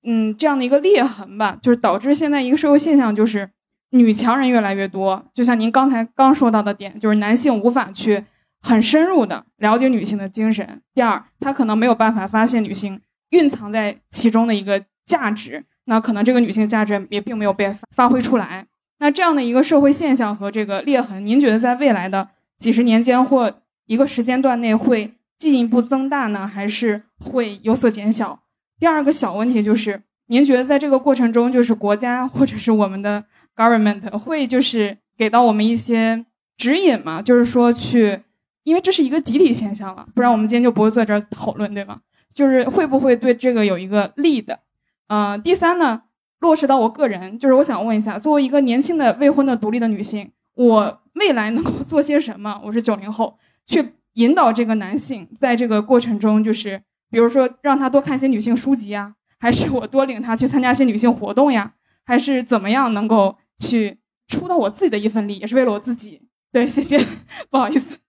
[0.04, 3.48] 嗯这样的一个裂痕吧，就是导致现在一个社会现象就是
[3.92, 5.24] 女强人越来越多。
[5.34, 8.26] 就像您刚才刚说到的点，就是男性无法去
[8.62, 10.82] 很深入的了解女性的精神。
[10.94, 13.00] 第二，他可能没有办法发现女性
[13.30, 18.66] 蕴藏在其中的一个价值，那可能这个女性价值也并没有被发挥出来。
[19.00, 22.30] 那这样的一个社会现象和这个裂痕，您觉得在未来的？
[22.58, 23.52] 几十年间或
[23.88, 28.44] 一个时间段内会进一步增大呢，还是会有所减小？
[28.80, 33.26] 第二个小问题就是，您觉得在这个过程中，就是国家或者是我们的
[33.62, 36.26] government 会就是给到我们一些
[36.58, 37.22] 指引嘛？
[37.22, 38.22] 就是说去，
[38.64, 42.00] 因为这是一个集体现象了，不然我们今天就不会坐这儿讨论，对吗？
[42.34, 44.60] 就是会不会对这个有一个利的？
[45.08, 46.04] 嗯，第三呢，
[46.40, 50.32] 落实到我个人，就是我想问一下，作为一个年轻的未婚的独立的女性。
[50.56, 52.62] 我未来能够做些什么？
[52.66, 61.74] 我是九零后，去引导这个男性在这个过程中，就是比如说让他多看些女性书籍呀，还是我多领他去参加些女性活动呀，
[62.06, 66.22] 还是怎么样能够去出到我自己的一份力，也是为了我自己。
[66.52, 66.98] 对，谢谢，
[67.50, 68.00] 不好意思。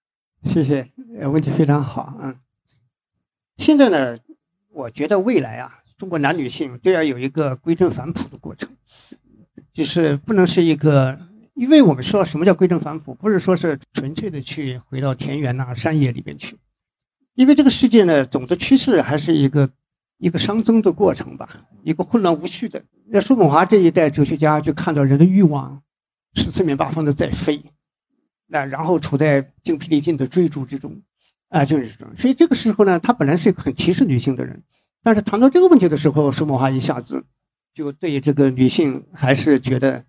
[0.43, 2.19] 谢谢，呃，问题非常好。
[2.21, 2.37] 嗯，
[3.59, 4.19] 现在呢，
[4.71, 8.71] 我觉得未来啊，中国男女性都要有一个归正反哺的过程，
[9.73, 11.19] 就是不能是一个。
[11.55, 16.57] 因为我们说什么叫归正反哺，不是说是纯粹的去回到田园呐、山野里边去，
[17.35, 19.71] 因为这个世界呢，总的趋势还是一个
[20.23, 22.85] 一个熵增的过程吧，一个混乱无序的。
[23.09, 25.83] 那叔本华这一代哲学家就看到人的欲望
[26.35, 27.65] 是四面八方的在飞，
[28.47, 31.03] 那然后处在精疲力尽的追逐之中，
[31.49, 32.15] 啊，就是这种。
[32.17, 34.63] 所以这个时候呢，他本来是一个很歧视女性的人，
[35.03, 37.25] 但是谈到这个问题的时候，叔本华一下子
[37.75, 40.05] 就对这个女性还是觉得。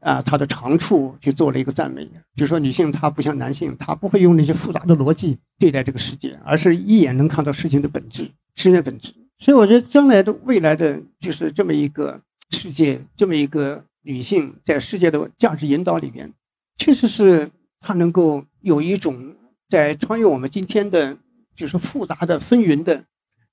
[0.00, 8.24] 啊，她的长处去做了一个赞美，就说女性她不像男性，她不会用那些复杂的逻辑对待这个世界，而是一眼能看到事情的本质，
[8.56, 9.14] 事情的本质。
[9.42, 12.20] 所以我觉得将来的未来的就是这么一个
[12.50, 16.32] 世界，这么一个女性在世界的价值引导里边，
[16.78, 17.50] 确实是
[17.80, 19.34] 她能够有一种
[19.68, 21.16] 在穿越我们今天的，
[21.56, 23.02] 就是复杂的纷纭的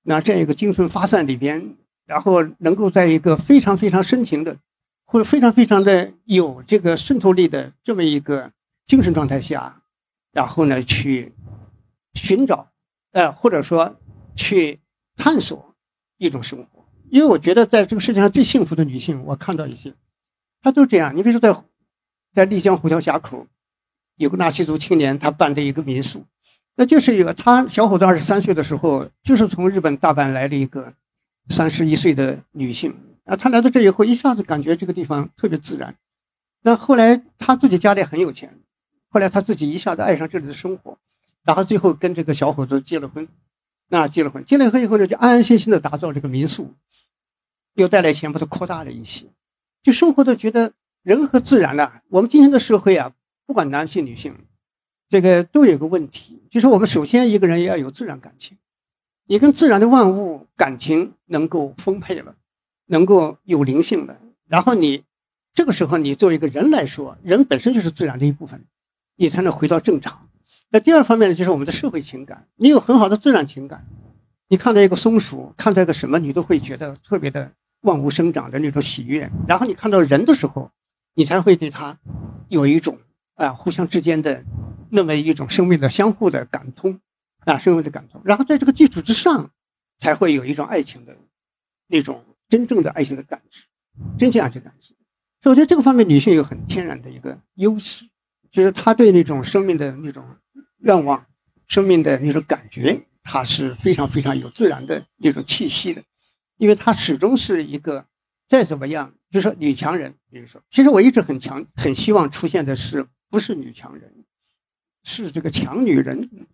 [0.03, 1.75] 那这样一个精神发散里边，
[2.05, 4.57] 然后能够在一个非常非常深情的。
[5.11, 8.51] 或者非常非常的有这个渗透力的这么一个
[8.85, 9.81] 精神状态下，
[10.31, 11.33] 然后呢去
[12.13, 12.69] 寻找，
[13.11, 13.95] 呃或者说
[14.35, 14.79] 去
[15.17, 15.68] 探索
[16.19, 16.85] 一种生活。
[17.09, 19.95] 因为我觉得在这个世界上最幸福的女性，我看到一些，
[20.61, 21.15] 她都这样。
[21.15, 21.63] 你比如说在
[22.31, 23.47] 在丽江虎跳峡口，
[24.15, 26.25] 有个纳西族青年，他办的一个民宿，
[26.75, 30.93] 那就是一个他小伙子二十三岁的时候，就是从日本大阪来了一个
[31.49, 32.95] 三十一岁的女性。
[33.23, 35.95] 啊，他来到这以后，一下子感觉这个地方特别自然。
[36.61, 38.59] 那后来他自己家里很有钱，
[39.07, 40.97] 后来他自己一下子爱上这里的生活，
[41.43, 43.27] 然后最后跟这个小伙子结了婚。
[43.91, 46.75] 那结了婚，结了婚以后呢，就安安心心的打造这个民宿，
[47.73, 49.25] 又带来钱把它扩大了一些。
[49.81, 53.13] 就生活的觉得人和自然呢，我们今天的社会啊，
[53.47, 54.35] 不管男性女性，
[55.09, 58.57] 这个都有个问题，就是我们首先一个人要有自然感情，
[59.25, 62.35] 你跟自然的万物感情能够丰沛了，
[62.85, 65.03] 能够有灵性的，然后你
[65.55, 68.65] 这个时候你作为一个人来说，人本身就是自然的一部分，
[69.15, 70.28] 你才能回到正常。
[70.71, 73.87] 那第二方面呢，就是我们的社会情感，你有很好的自然情感，
[74.47, 79.31] 你看到一个松鼠，看到一个什么，你都会觉得特别的万物生长的那种喜悦。
[79.47, 80.69] 然后你看到人的时候，
[81.15, 81.97] 你才会对他
[82.49, 82.99] 有一种
[83.33, 84.43] 啊互相之间的
[84.91, 86.99] 那么一种生命的相互的感通
[87.45, 88.21] 啊生命的感通。
[88.23, 89.49] 然后在这个基础之上，
[89.99, 91.17] 才会有一种爱情的
[91.87, 93.63] 那种真正的爱情的感知，
[94.19, 94.89] 真正爱情感知。
[95.41, 98.05] 所以我觉得这个方面女性有很天然的一个优势，
[98.51, 100.23] 就是她对那种生命的那种。
[100.79, 101.27] 愿望，
[101.67, 106.03] 生命的那种感觉，它是非常非常有自然的那种气息的，
[106.57, 108.05] 因为它始终是一个
[108.47, 110.15] 再怎么样，就是说女强人。
[110.31, 114.23] 比如说，其实我一直很强，很希望出现的是不是女强人，
[115.03, 116.47] 是这个强女人。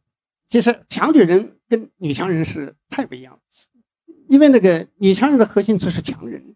[0.48, 3.40] 其实强女人跟女强人是太不一样，
[4.28, 6.56] 因为那个女强人的核心词是强人，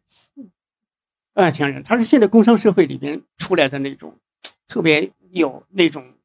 [1.33, 4.19] 啊，强人，她是现在工商社会里边出来的那种
[4.67, 6.15] 特别有那种。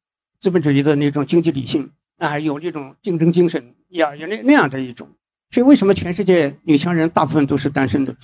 [0.45, 1.89] 资本主义的那种经济理性
[2.19, 5.09] 啊，有这种竞争精神，呀，有那那样的一种。
[5.49, 8.15] 所以为什么全世界女强人大部分都是单身的？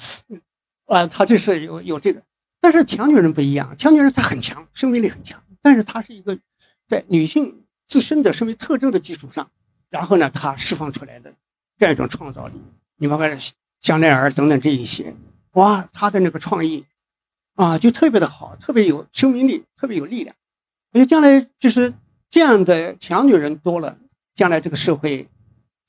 [0.86, 2.22] 啊，她就是有有这个。
[2.60, 6.38] 但是强女人不一样，强女人她很强，生命力很强，但是她是一个
[6.88, 9.50] 在女性自身的生命特征的基础上，
[9.90, 11.34] 然后呢，她释放出来的
[11.80, 12.54] 这样一种创造力。
[12.98, 13.28] 你包括
[13.82, 15.16] 香奈儿等等这一些，
[15.54, 16.86] 哇，她的那个创意
[17.56, 20.36] 啊，就特别的好，特别有生命力，特别有力量。
[20.92, 21.96] 我觉得将来就是。
[22.32, 24.00] 这样的强女人多了，
[24.36, 25.28] 将来这个社会，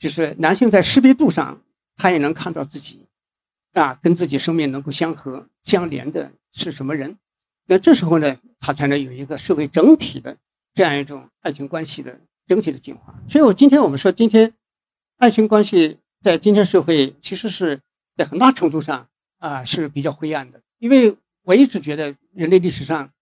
[0.01, 1.63] 就是男性在识别度上，
[1.97, 3.07] 他也能看到自己，
[3.73, 7.17] 啊，跟自己生命能够相合相连的是什么人，
[7.67, 10.37] 那这时候呢，他才能有一个社会整体的
[10.75, 13.15] 这样一种爱情关系的整体的进化。
[13.31, 14.53] 所以，我今天我们说，今天
[15.19, 17.81] 爱情关系在今天社会其实是
[18.17, 19.07] 在很大程度上
[19.39, 23.13] 啊是比较灰暗的，因为我一直觉得人类历史上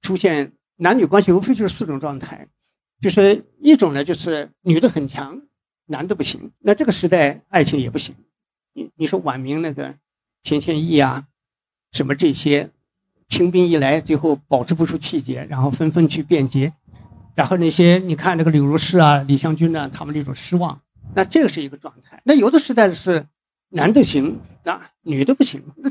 [0.00, 2.48] 出现男女关系无非就是四种状态。
[3.02, 5.42] 就是一种呢，就是女的很强，
[5.86, 6.52] 男的不行。
[6.60, 8.14] 那这个时代爱情也不行。
[8.72, 9.96] 你你说晚明那个
[10.44, 11.26] 钱谦益啊，
[11.90, 12.70] 什么这些，
[13.28, 16.74] 清兵一来，最后保持不住气节，然后纷纷去变节。
[17.34, 20.80] 然后那些你看那个柳如是啊、李香君呢，他们那种失望。
[21.14, 22.22] 那这个是一个状态。
[22.24, 23.26] 那有的时代是
[23.68, 25.64] 男的行，那女的不行。
[25.76, 25.90] 那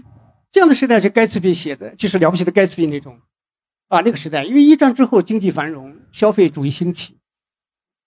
[0.54, 3.20] 这样的时代是盖茨比写的，就是了不起的盖茨比那种。
[3.92, 7.18] 啊，那个时代，因为一战之后经济繁荣，消费主义兴起，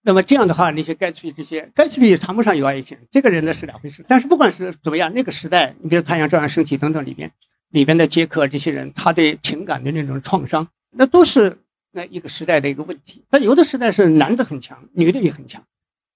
[0.01, 4.03] 那么这样的话，那些盖茨比这些盖茨比也谈不上有爱情，这个人呢是两回事。
[4.09, 7.33] 但是不管是怎么样，那个时代，你比如《太阳照样升起》等等里边，
[7.69, 11.59] 里边的杰克这些人，他对情感的那种创伤，那都是
[11.91, 13.27] 那一个时代的一个问题。
[13.29, 15.65] 但有的时代是男的很强，女的也很强，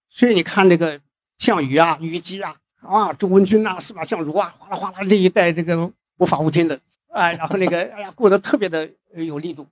[0.08, 1.02] 所以你看那个
[1.36, 6.80] 项羽啊、虞姬啊、啊周文君啊、司马相如啊，哗啦哗啦这一代这个无法无天的。
[7.18, 9.66] 啊，然后那个，哎呀，过得特别的有力度。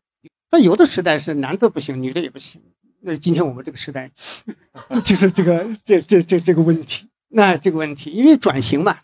[0.50, 2.60] 那有的时代是男的不行，女的也不行。
[3.00, 4.10] 那今天我们这个时代，
[5.04, 7.08] 就是这个这这这这个问题。
[7.28, 8.98] 那这个问题，因为转型嘛，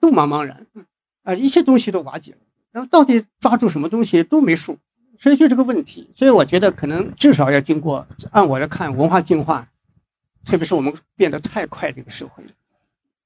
[0.00, 0.66] 都茫茫然，
[1.22, 2.38] 啊，一切东西都瓦解了。
[2.72, 4.78] 然后到底抓住什么东西都没数，
[5.18, 6.10] 所以就这个问题。
[6.16, 9.68] 所以我觉得可能至少要经过，按我来看，文化进化，
[10.44, 12.44] 特别是我们变得太快这个社会，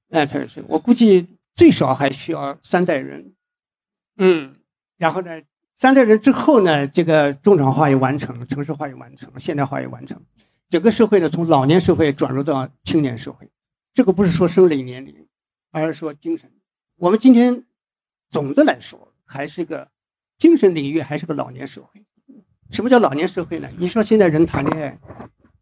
[0.09, 3.33] 哎，特别是我估计最少还需要三代人。
[4.21, 4.57] 嗯，
[4.97, 5.43] 然后呢，
[5.77, 10.23] 三代人之后呢，这个中产化也完成，城市化也完成，现代化也完成，
[10.69, 13.49] 整个社会呢从老年社会转入到青年社会，
[13.93, 15.27] 这个不是说生理年龄，
[15.71, 16.51] 而是说精神。
[16.97, 17.63] 我们今天
[18.29, 19.89] 总的来说还是个
[20.37, 22.03] 精神领域，还是个老年社会。
[22.71, 23.69] 什么叫老年社会呢？
[23.77, 24.99] 你说现在人谈恋爱，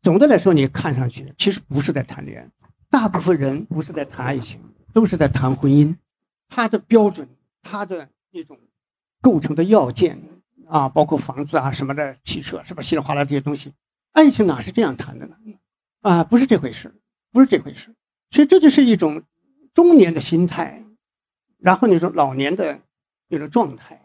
[0.01, 2.51] 总的来说你看上去其实不是在谈恋爱，
[2.89, 4.61] 大部分人不是在谈爱情，
[4.95, 5.97] 都是在谈婚姻，
[6.49, 7.29] 他的标准，
[7.61, 8.09] 他的。
[8.31, 8.59] 一种
[9.21, 10.21] 构成的要件
[10.67, 12.81] 啊，包括房子啊什么的，汽车是吧？
[12.81, 13.73] 稀里哗啦这些东西，
[14.11, 15.35] 爱情哪是这样谈的呢？
[16.01, 16.93] 啊，不是这回事，
[17.31, 17.95] 不是这回事。
[18.31, 19.23] 所以这就是一种
[19.73, 20.83] 中年的心态，
[21.57, 22.81] 然后那种老年的
[23.29, 24.03] 那种状态。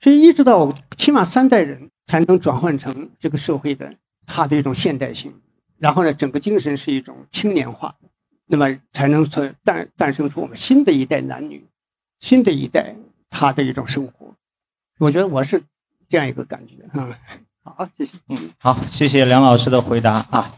[0.00, 3.94] 所以一直到起码三代人才能转换成这个社会的
[4.26, 5.40] 他的一种现代性，
[5.78, 7.96] 然后呢，整个精神是一种青年化，
[8.46, 11.64] 那么才能从诞诞生出我们新的一代男女，
[12.18, 12.96] 新的一代。
[13.32, 14.34] 他的一种生活，
[14.98, 15.64] 我觉得我是
[16.08, 17.18] 这样一个感觉啊。
[17.64, 18.12] 好，谢谢。
[18.28, 20.54] 嗯，好，谢谢梁老师的回答啊。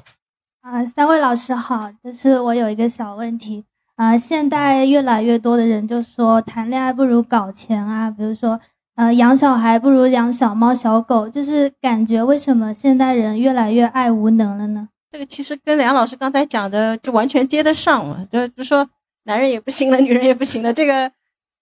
[0.60, 3.64] 啊，三位老师好，就是我有一个小问题
[3.94, 4.18] 啊。
[4.18, 8.60] 现在越来越多的人就说谈恋爱不如搞钱啊，比如说
[8.96, 14.88] 呃，养小孩不如养小猫小狗，就是感觉为什么现代人越来越爱无能了呢？
[15.10, 18.88] 这个其实跟梁老师刚才讲的就完全接得上嘛，就就说
[19.24, 21.12] 男人也不行了，女人也不行了，这个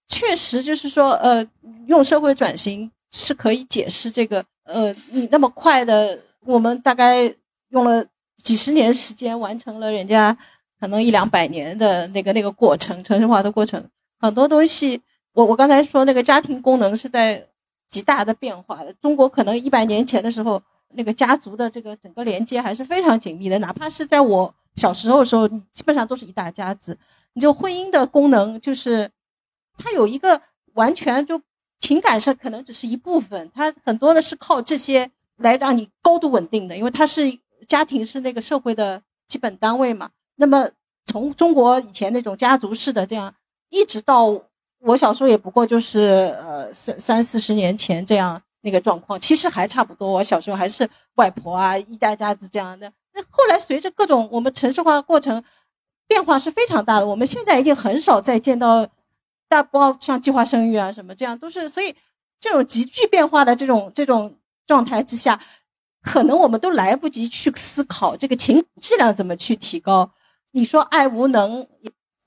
[0.09, 1.47] 确实就是说，呃，
[1.87, 7.35] 用社会转型是可以解释这个，呃，你那么快的，我们大概
[7.71, 8.05] 用了
[8.43, 10.37] 几十年时间完成了人家
[10.81, 13.89] 可能一两百年的那个那个过程，城市化的过程，
[14.19, 15.01] 很多东西。
[15.35, 17.49] 我我刚才说那个家庭功能是在
[17.89, 18.93] 极大的变化的。
[19.01, 23.59] 中国可能一百年前的时候，那个家族的这个整个连接还是非常紧密的。
[23.59, 26.99] 哪怕是在我小时候的时候，基本上都是一大家子。
[27.33, 29.11] 你就婚姻的功能，就是
[29.79, 30.41] 它有一个
[30.75, 31.41] 完全就
[31.81, 40.11] 情感上可能只是一部分，它很多的是靠这些来让你高度稳定的，因为它是家庭是那个社会的基本单位嘛。
[40.37, 40.69] 那么
[41.07, 43.35] 从中国以前那种家族式的这样，
[43.71, 44.43] 一直到。
[44.85, 50.11] 我小时候也不过就是呃三三四十年前这样那个状况，其实还差不多。
[50.11, 52.93] 我小时候还是外婆啊一家家子这样的。
[53.15, 55.45] 那后来随着各种我们城市化过程
[56.09, 58.85] 变化是非常大的，我们现在已经很少再见到
[59.53, 61.69] 大包像计划生育啊什么这样都是。
[61.69, 61.95] 所以
[62.41, 64.35] 这种急剧变化的这种这种
[64.67, 65.39] 状态之下，
[66.01, 70.11] 可能我们都来不及去思考这个情质量怎么去提高。
[70.53, 71.67] 你说爱无能，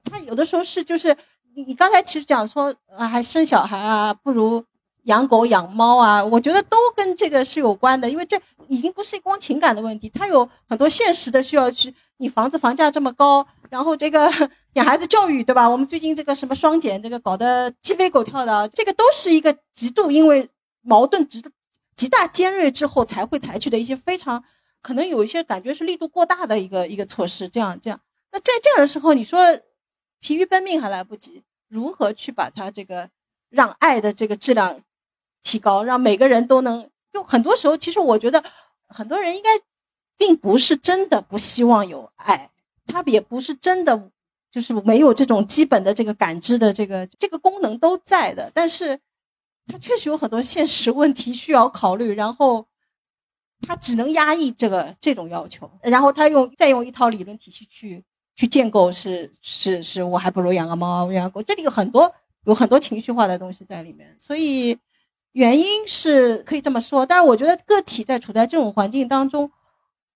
[0.03, 1.17] 他有的时候是就是。
[1.57, 4.61] 你你刚才其实讲说啊，还生小孩啊，不如
[5.03, 8.37] 养狗养猫啊，我觉得都跟这个是有关的，因为这
[8.67, 11.95] 已经不是光情感的问题，它有很多现实的需要去。
[12.17, 14.29] 你房子房价这么高，然后这个
[14.75, 15.69] 养孩子教育，对吧？
[15.69, 20.49] 我们最近这个什么双减，这个搞得鸡飞狗跳的，这个都是一个极度因为
[20.81, 21.43] 矛盾极
[21.95, 24.43] 极大尖锐之后才会采取的一些非常
[24.81, 27.49] 可能有一些感觉是力度过大的一个一个措施。
[27.49, 27.99] 这样这样，
[28.31, 29.59] 那在这样的时候，你说。
[30.21, 33.11] 疲于奔命还来不及，如何去把它这个
[33.49, 34.81] 让爱的这个质量
[35.43, 36.89] 提高，让每个人都能？
[37.13, 38.43] 就很多时候，其实我觉得
[38.87, 39.51] 很多人应该
[40.17, 42.49] 并不是真的不希望有爱，
[42.87, 44.09] 他也不是真的
[44.55, 48.97] 就是没有这种基本的这个感知的这个这个功能都在的，但是
[49.67, 52.65] 他确实有很多现实问题需要考虑，然后
[53.67, 58.05] 他只能压抑这个这种要求，然后他用再用一套理论体系去。
[58.37, 61.41] 去建构是是是，我还不如养个猫养个狗。
[61.41, 62.13] 这里有很多
[62.43, 64.77] 有很多情绪化的东西在里面，所以
[65.31, 67.05] 原因是可以这么说。
[67.05, 69.49] 但是我觉得个体在处在这种环境当中，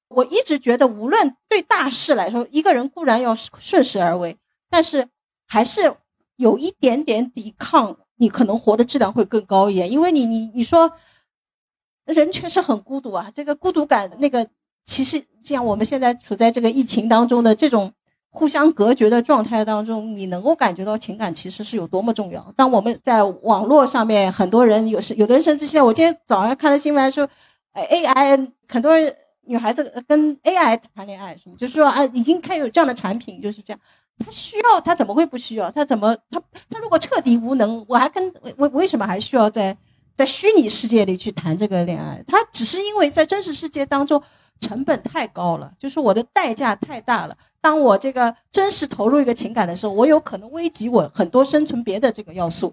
[0.09, 4.37] 我一直觉得，无论对大事来说，一个人固然要顺势而为，
[4.69, 5.07] 但是
[5.47, 5.95] 还是
[6.35, 9.89] 有一点点抵抗，你可能活的质量会更高一点。
[9.89, 10.91] 因为你你你说，
[12.05, 14.47] 人确实很孤独啊，这个孤独感，那个
[14.85, 17.91] 其实像我们现在处在这个疫情当中的这种。
[18.31, 22.53] 互相隔绝的状态当中，你能够感觉到情感其实是有多么重要。
[22.55, 27.27] 当我们在网络上面，很多人有时有的人甚至现在，我今天早上看的新闻说
[27.73, 29.15] ，AI 很多人
[29.49, 33.79] 女孩子跟 AI 谈恋爱，什么就是说啊，已经开始有这样的产品，就是这样。
[34.19, 35.71] 他需要，他怎么会不需要？
[35.71, 36.39] 他怎么他
[36.69, 39.75] 他如果彻底无能，我还跟为为什么还需要在
[40.15, 42.23] 在虚拟世界里去谈这个恋爱？
[42.27, 44.21] 他只是因为在真实世界当中
[44.59, 47.35] 成本太高了，就是我的代价太大了。
[47.59, 52.71] 当我这个真实投入一个情感的时候，我有可能危及我很多生存别的这个要素，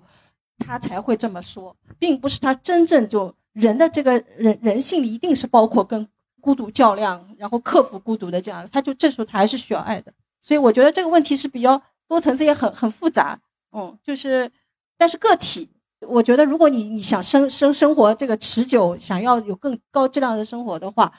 [0.58, 6.06] 他才会这么说，并不是他真正就人的这个人人性里一定是包括跟
[6.40, 10.12] 孤独较量，然后克服孤独的这样，他就这时候他还是需要爱的。
[10.40, 13.38] 所以我觉得这个问题是比较多层次，也很很复杂。
[13.72, 14.50] 嗯，就是，
[14.96, 15.68] 但是个体，
[16.00, 21.12] 我觉得如果你你想生生生活这个持久，想要有更高质量的生活的话，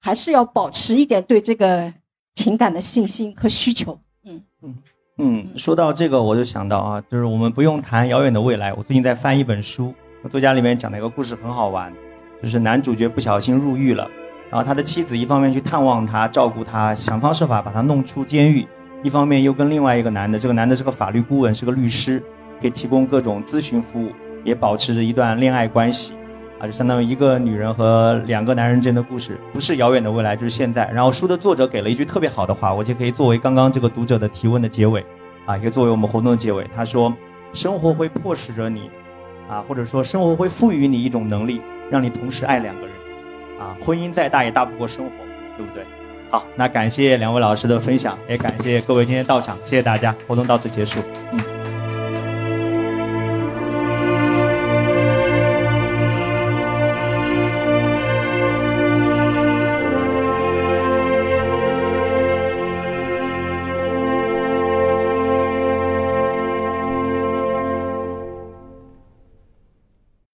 [0.00, 1.92] 还是要保持一点对这个。
[2.34, 4.74] 情感的信心和需求，嗯嗯
[5.18, 8.72] 嗯，说到这个，我就想到啊，就是我们不用谈遥远的未来。
[8.72, 9.92] 我最近在翻一本书，
[10.30, 11.92] 作家里面讲的一个故事很好玩，
[12.42, 14.10] 就是男主角不小心入狱了，
[14.52, 18.68] 然后他的妻子一方面去探望他、照顾他，想方设法把他弄出监狱，
[19.02, 22.22] 一方面又跟另外一个男的，这个男的是个法律顾问，是个律师，
[22.60, 24.10] 给提供各种咨询服务，
[24.44, 26.14] 也保持着一段恋爱关系。
[26.58, 30.86] 啊，就相当于一个女人和两个男人之间的故事，不是遥远的未来，就是现在。
[30.92, 35.02] 然后书的作者给了一句特别好的话，我就可以作为刚刚这个读者的提问的结尾，
[35.46, 36.68] 啊，也作为我们活动的结尾。
[36.76, 37.10] 他说
[37.54, 38.90] ：“生活会迫使着你，
[39.48, 42.90] 啊，或者说生活会赋予你一种能力，让你同时爱两个人，
[43.62, 45.12] 啊，婚姻再大也大不过生活，
[45.56, 45.84] 对不对？”
[46.30, 51.00] 好，那感谢两位老师的分享，也感谢各位今天到场，谢谢大家，活动到此结束，
[51.32, 51.61] 嗯。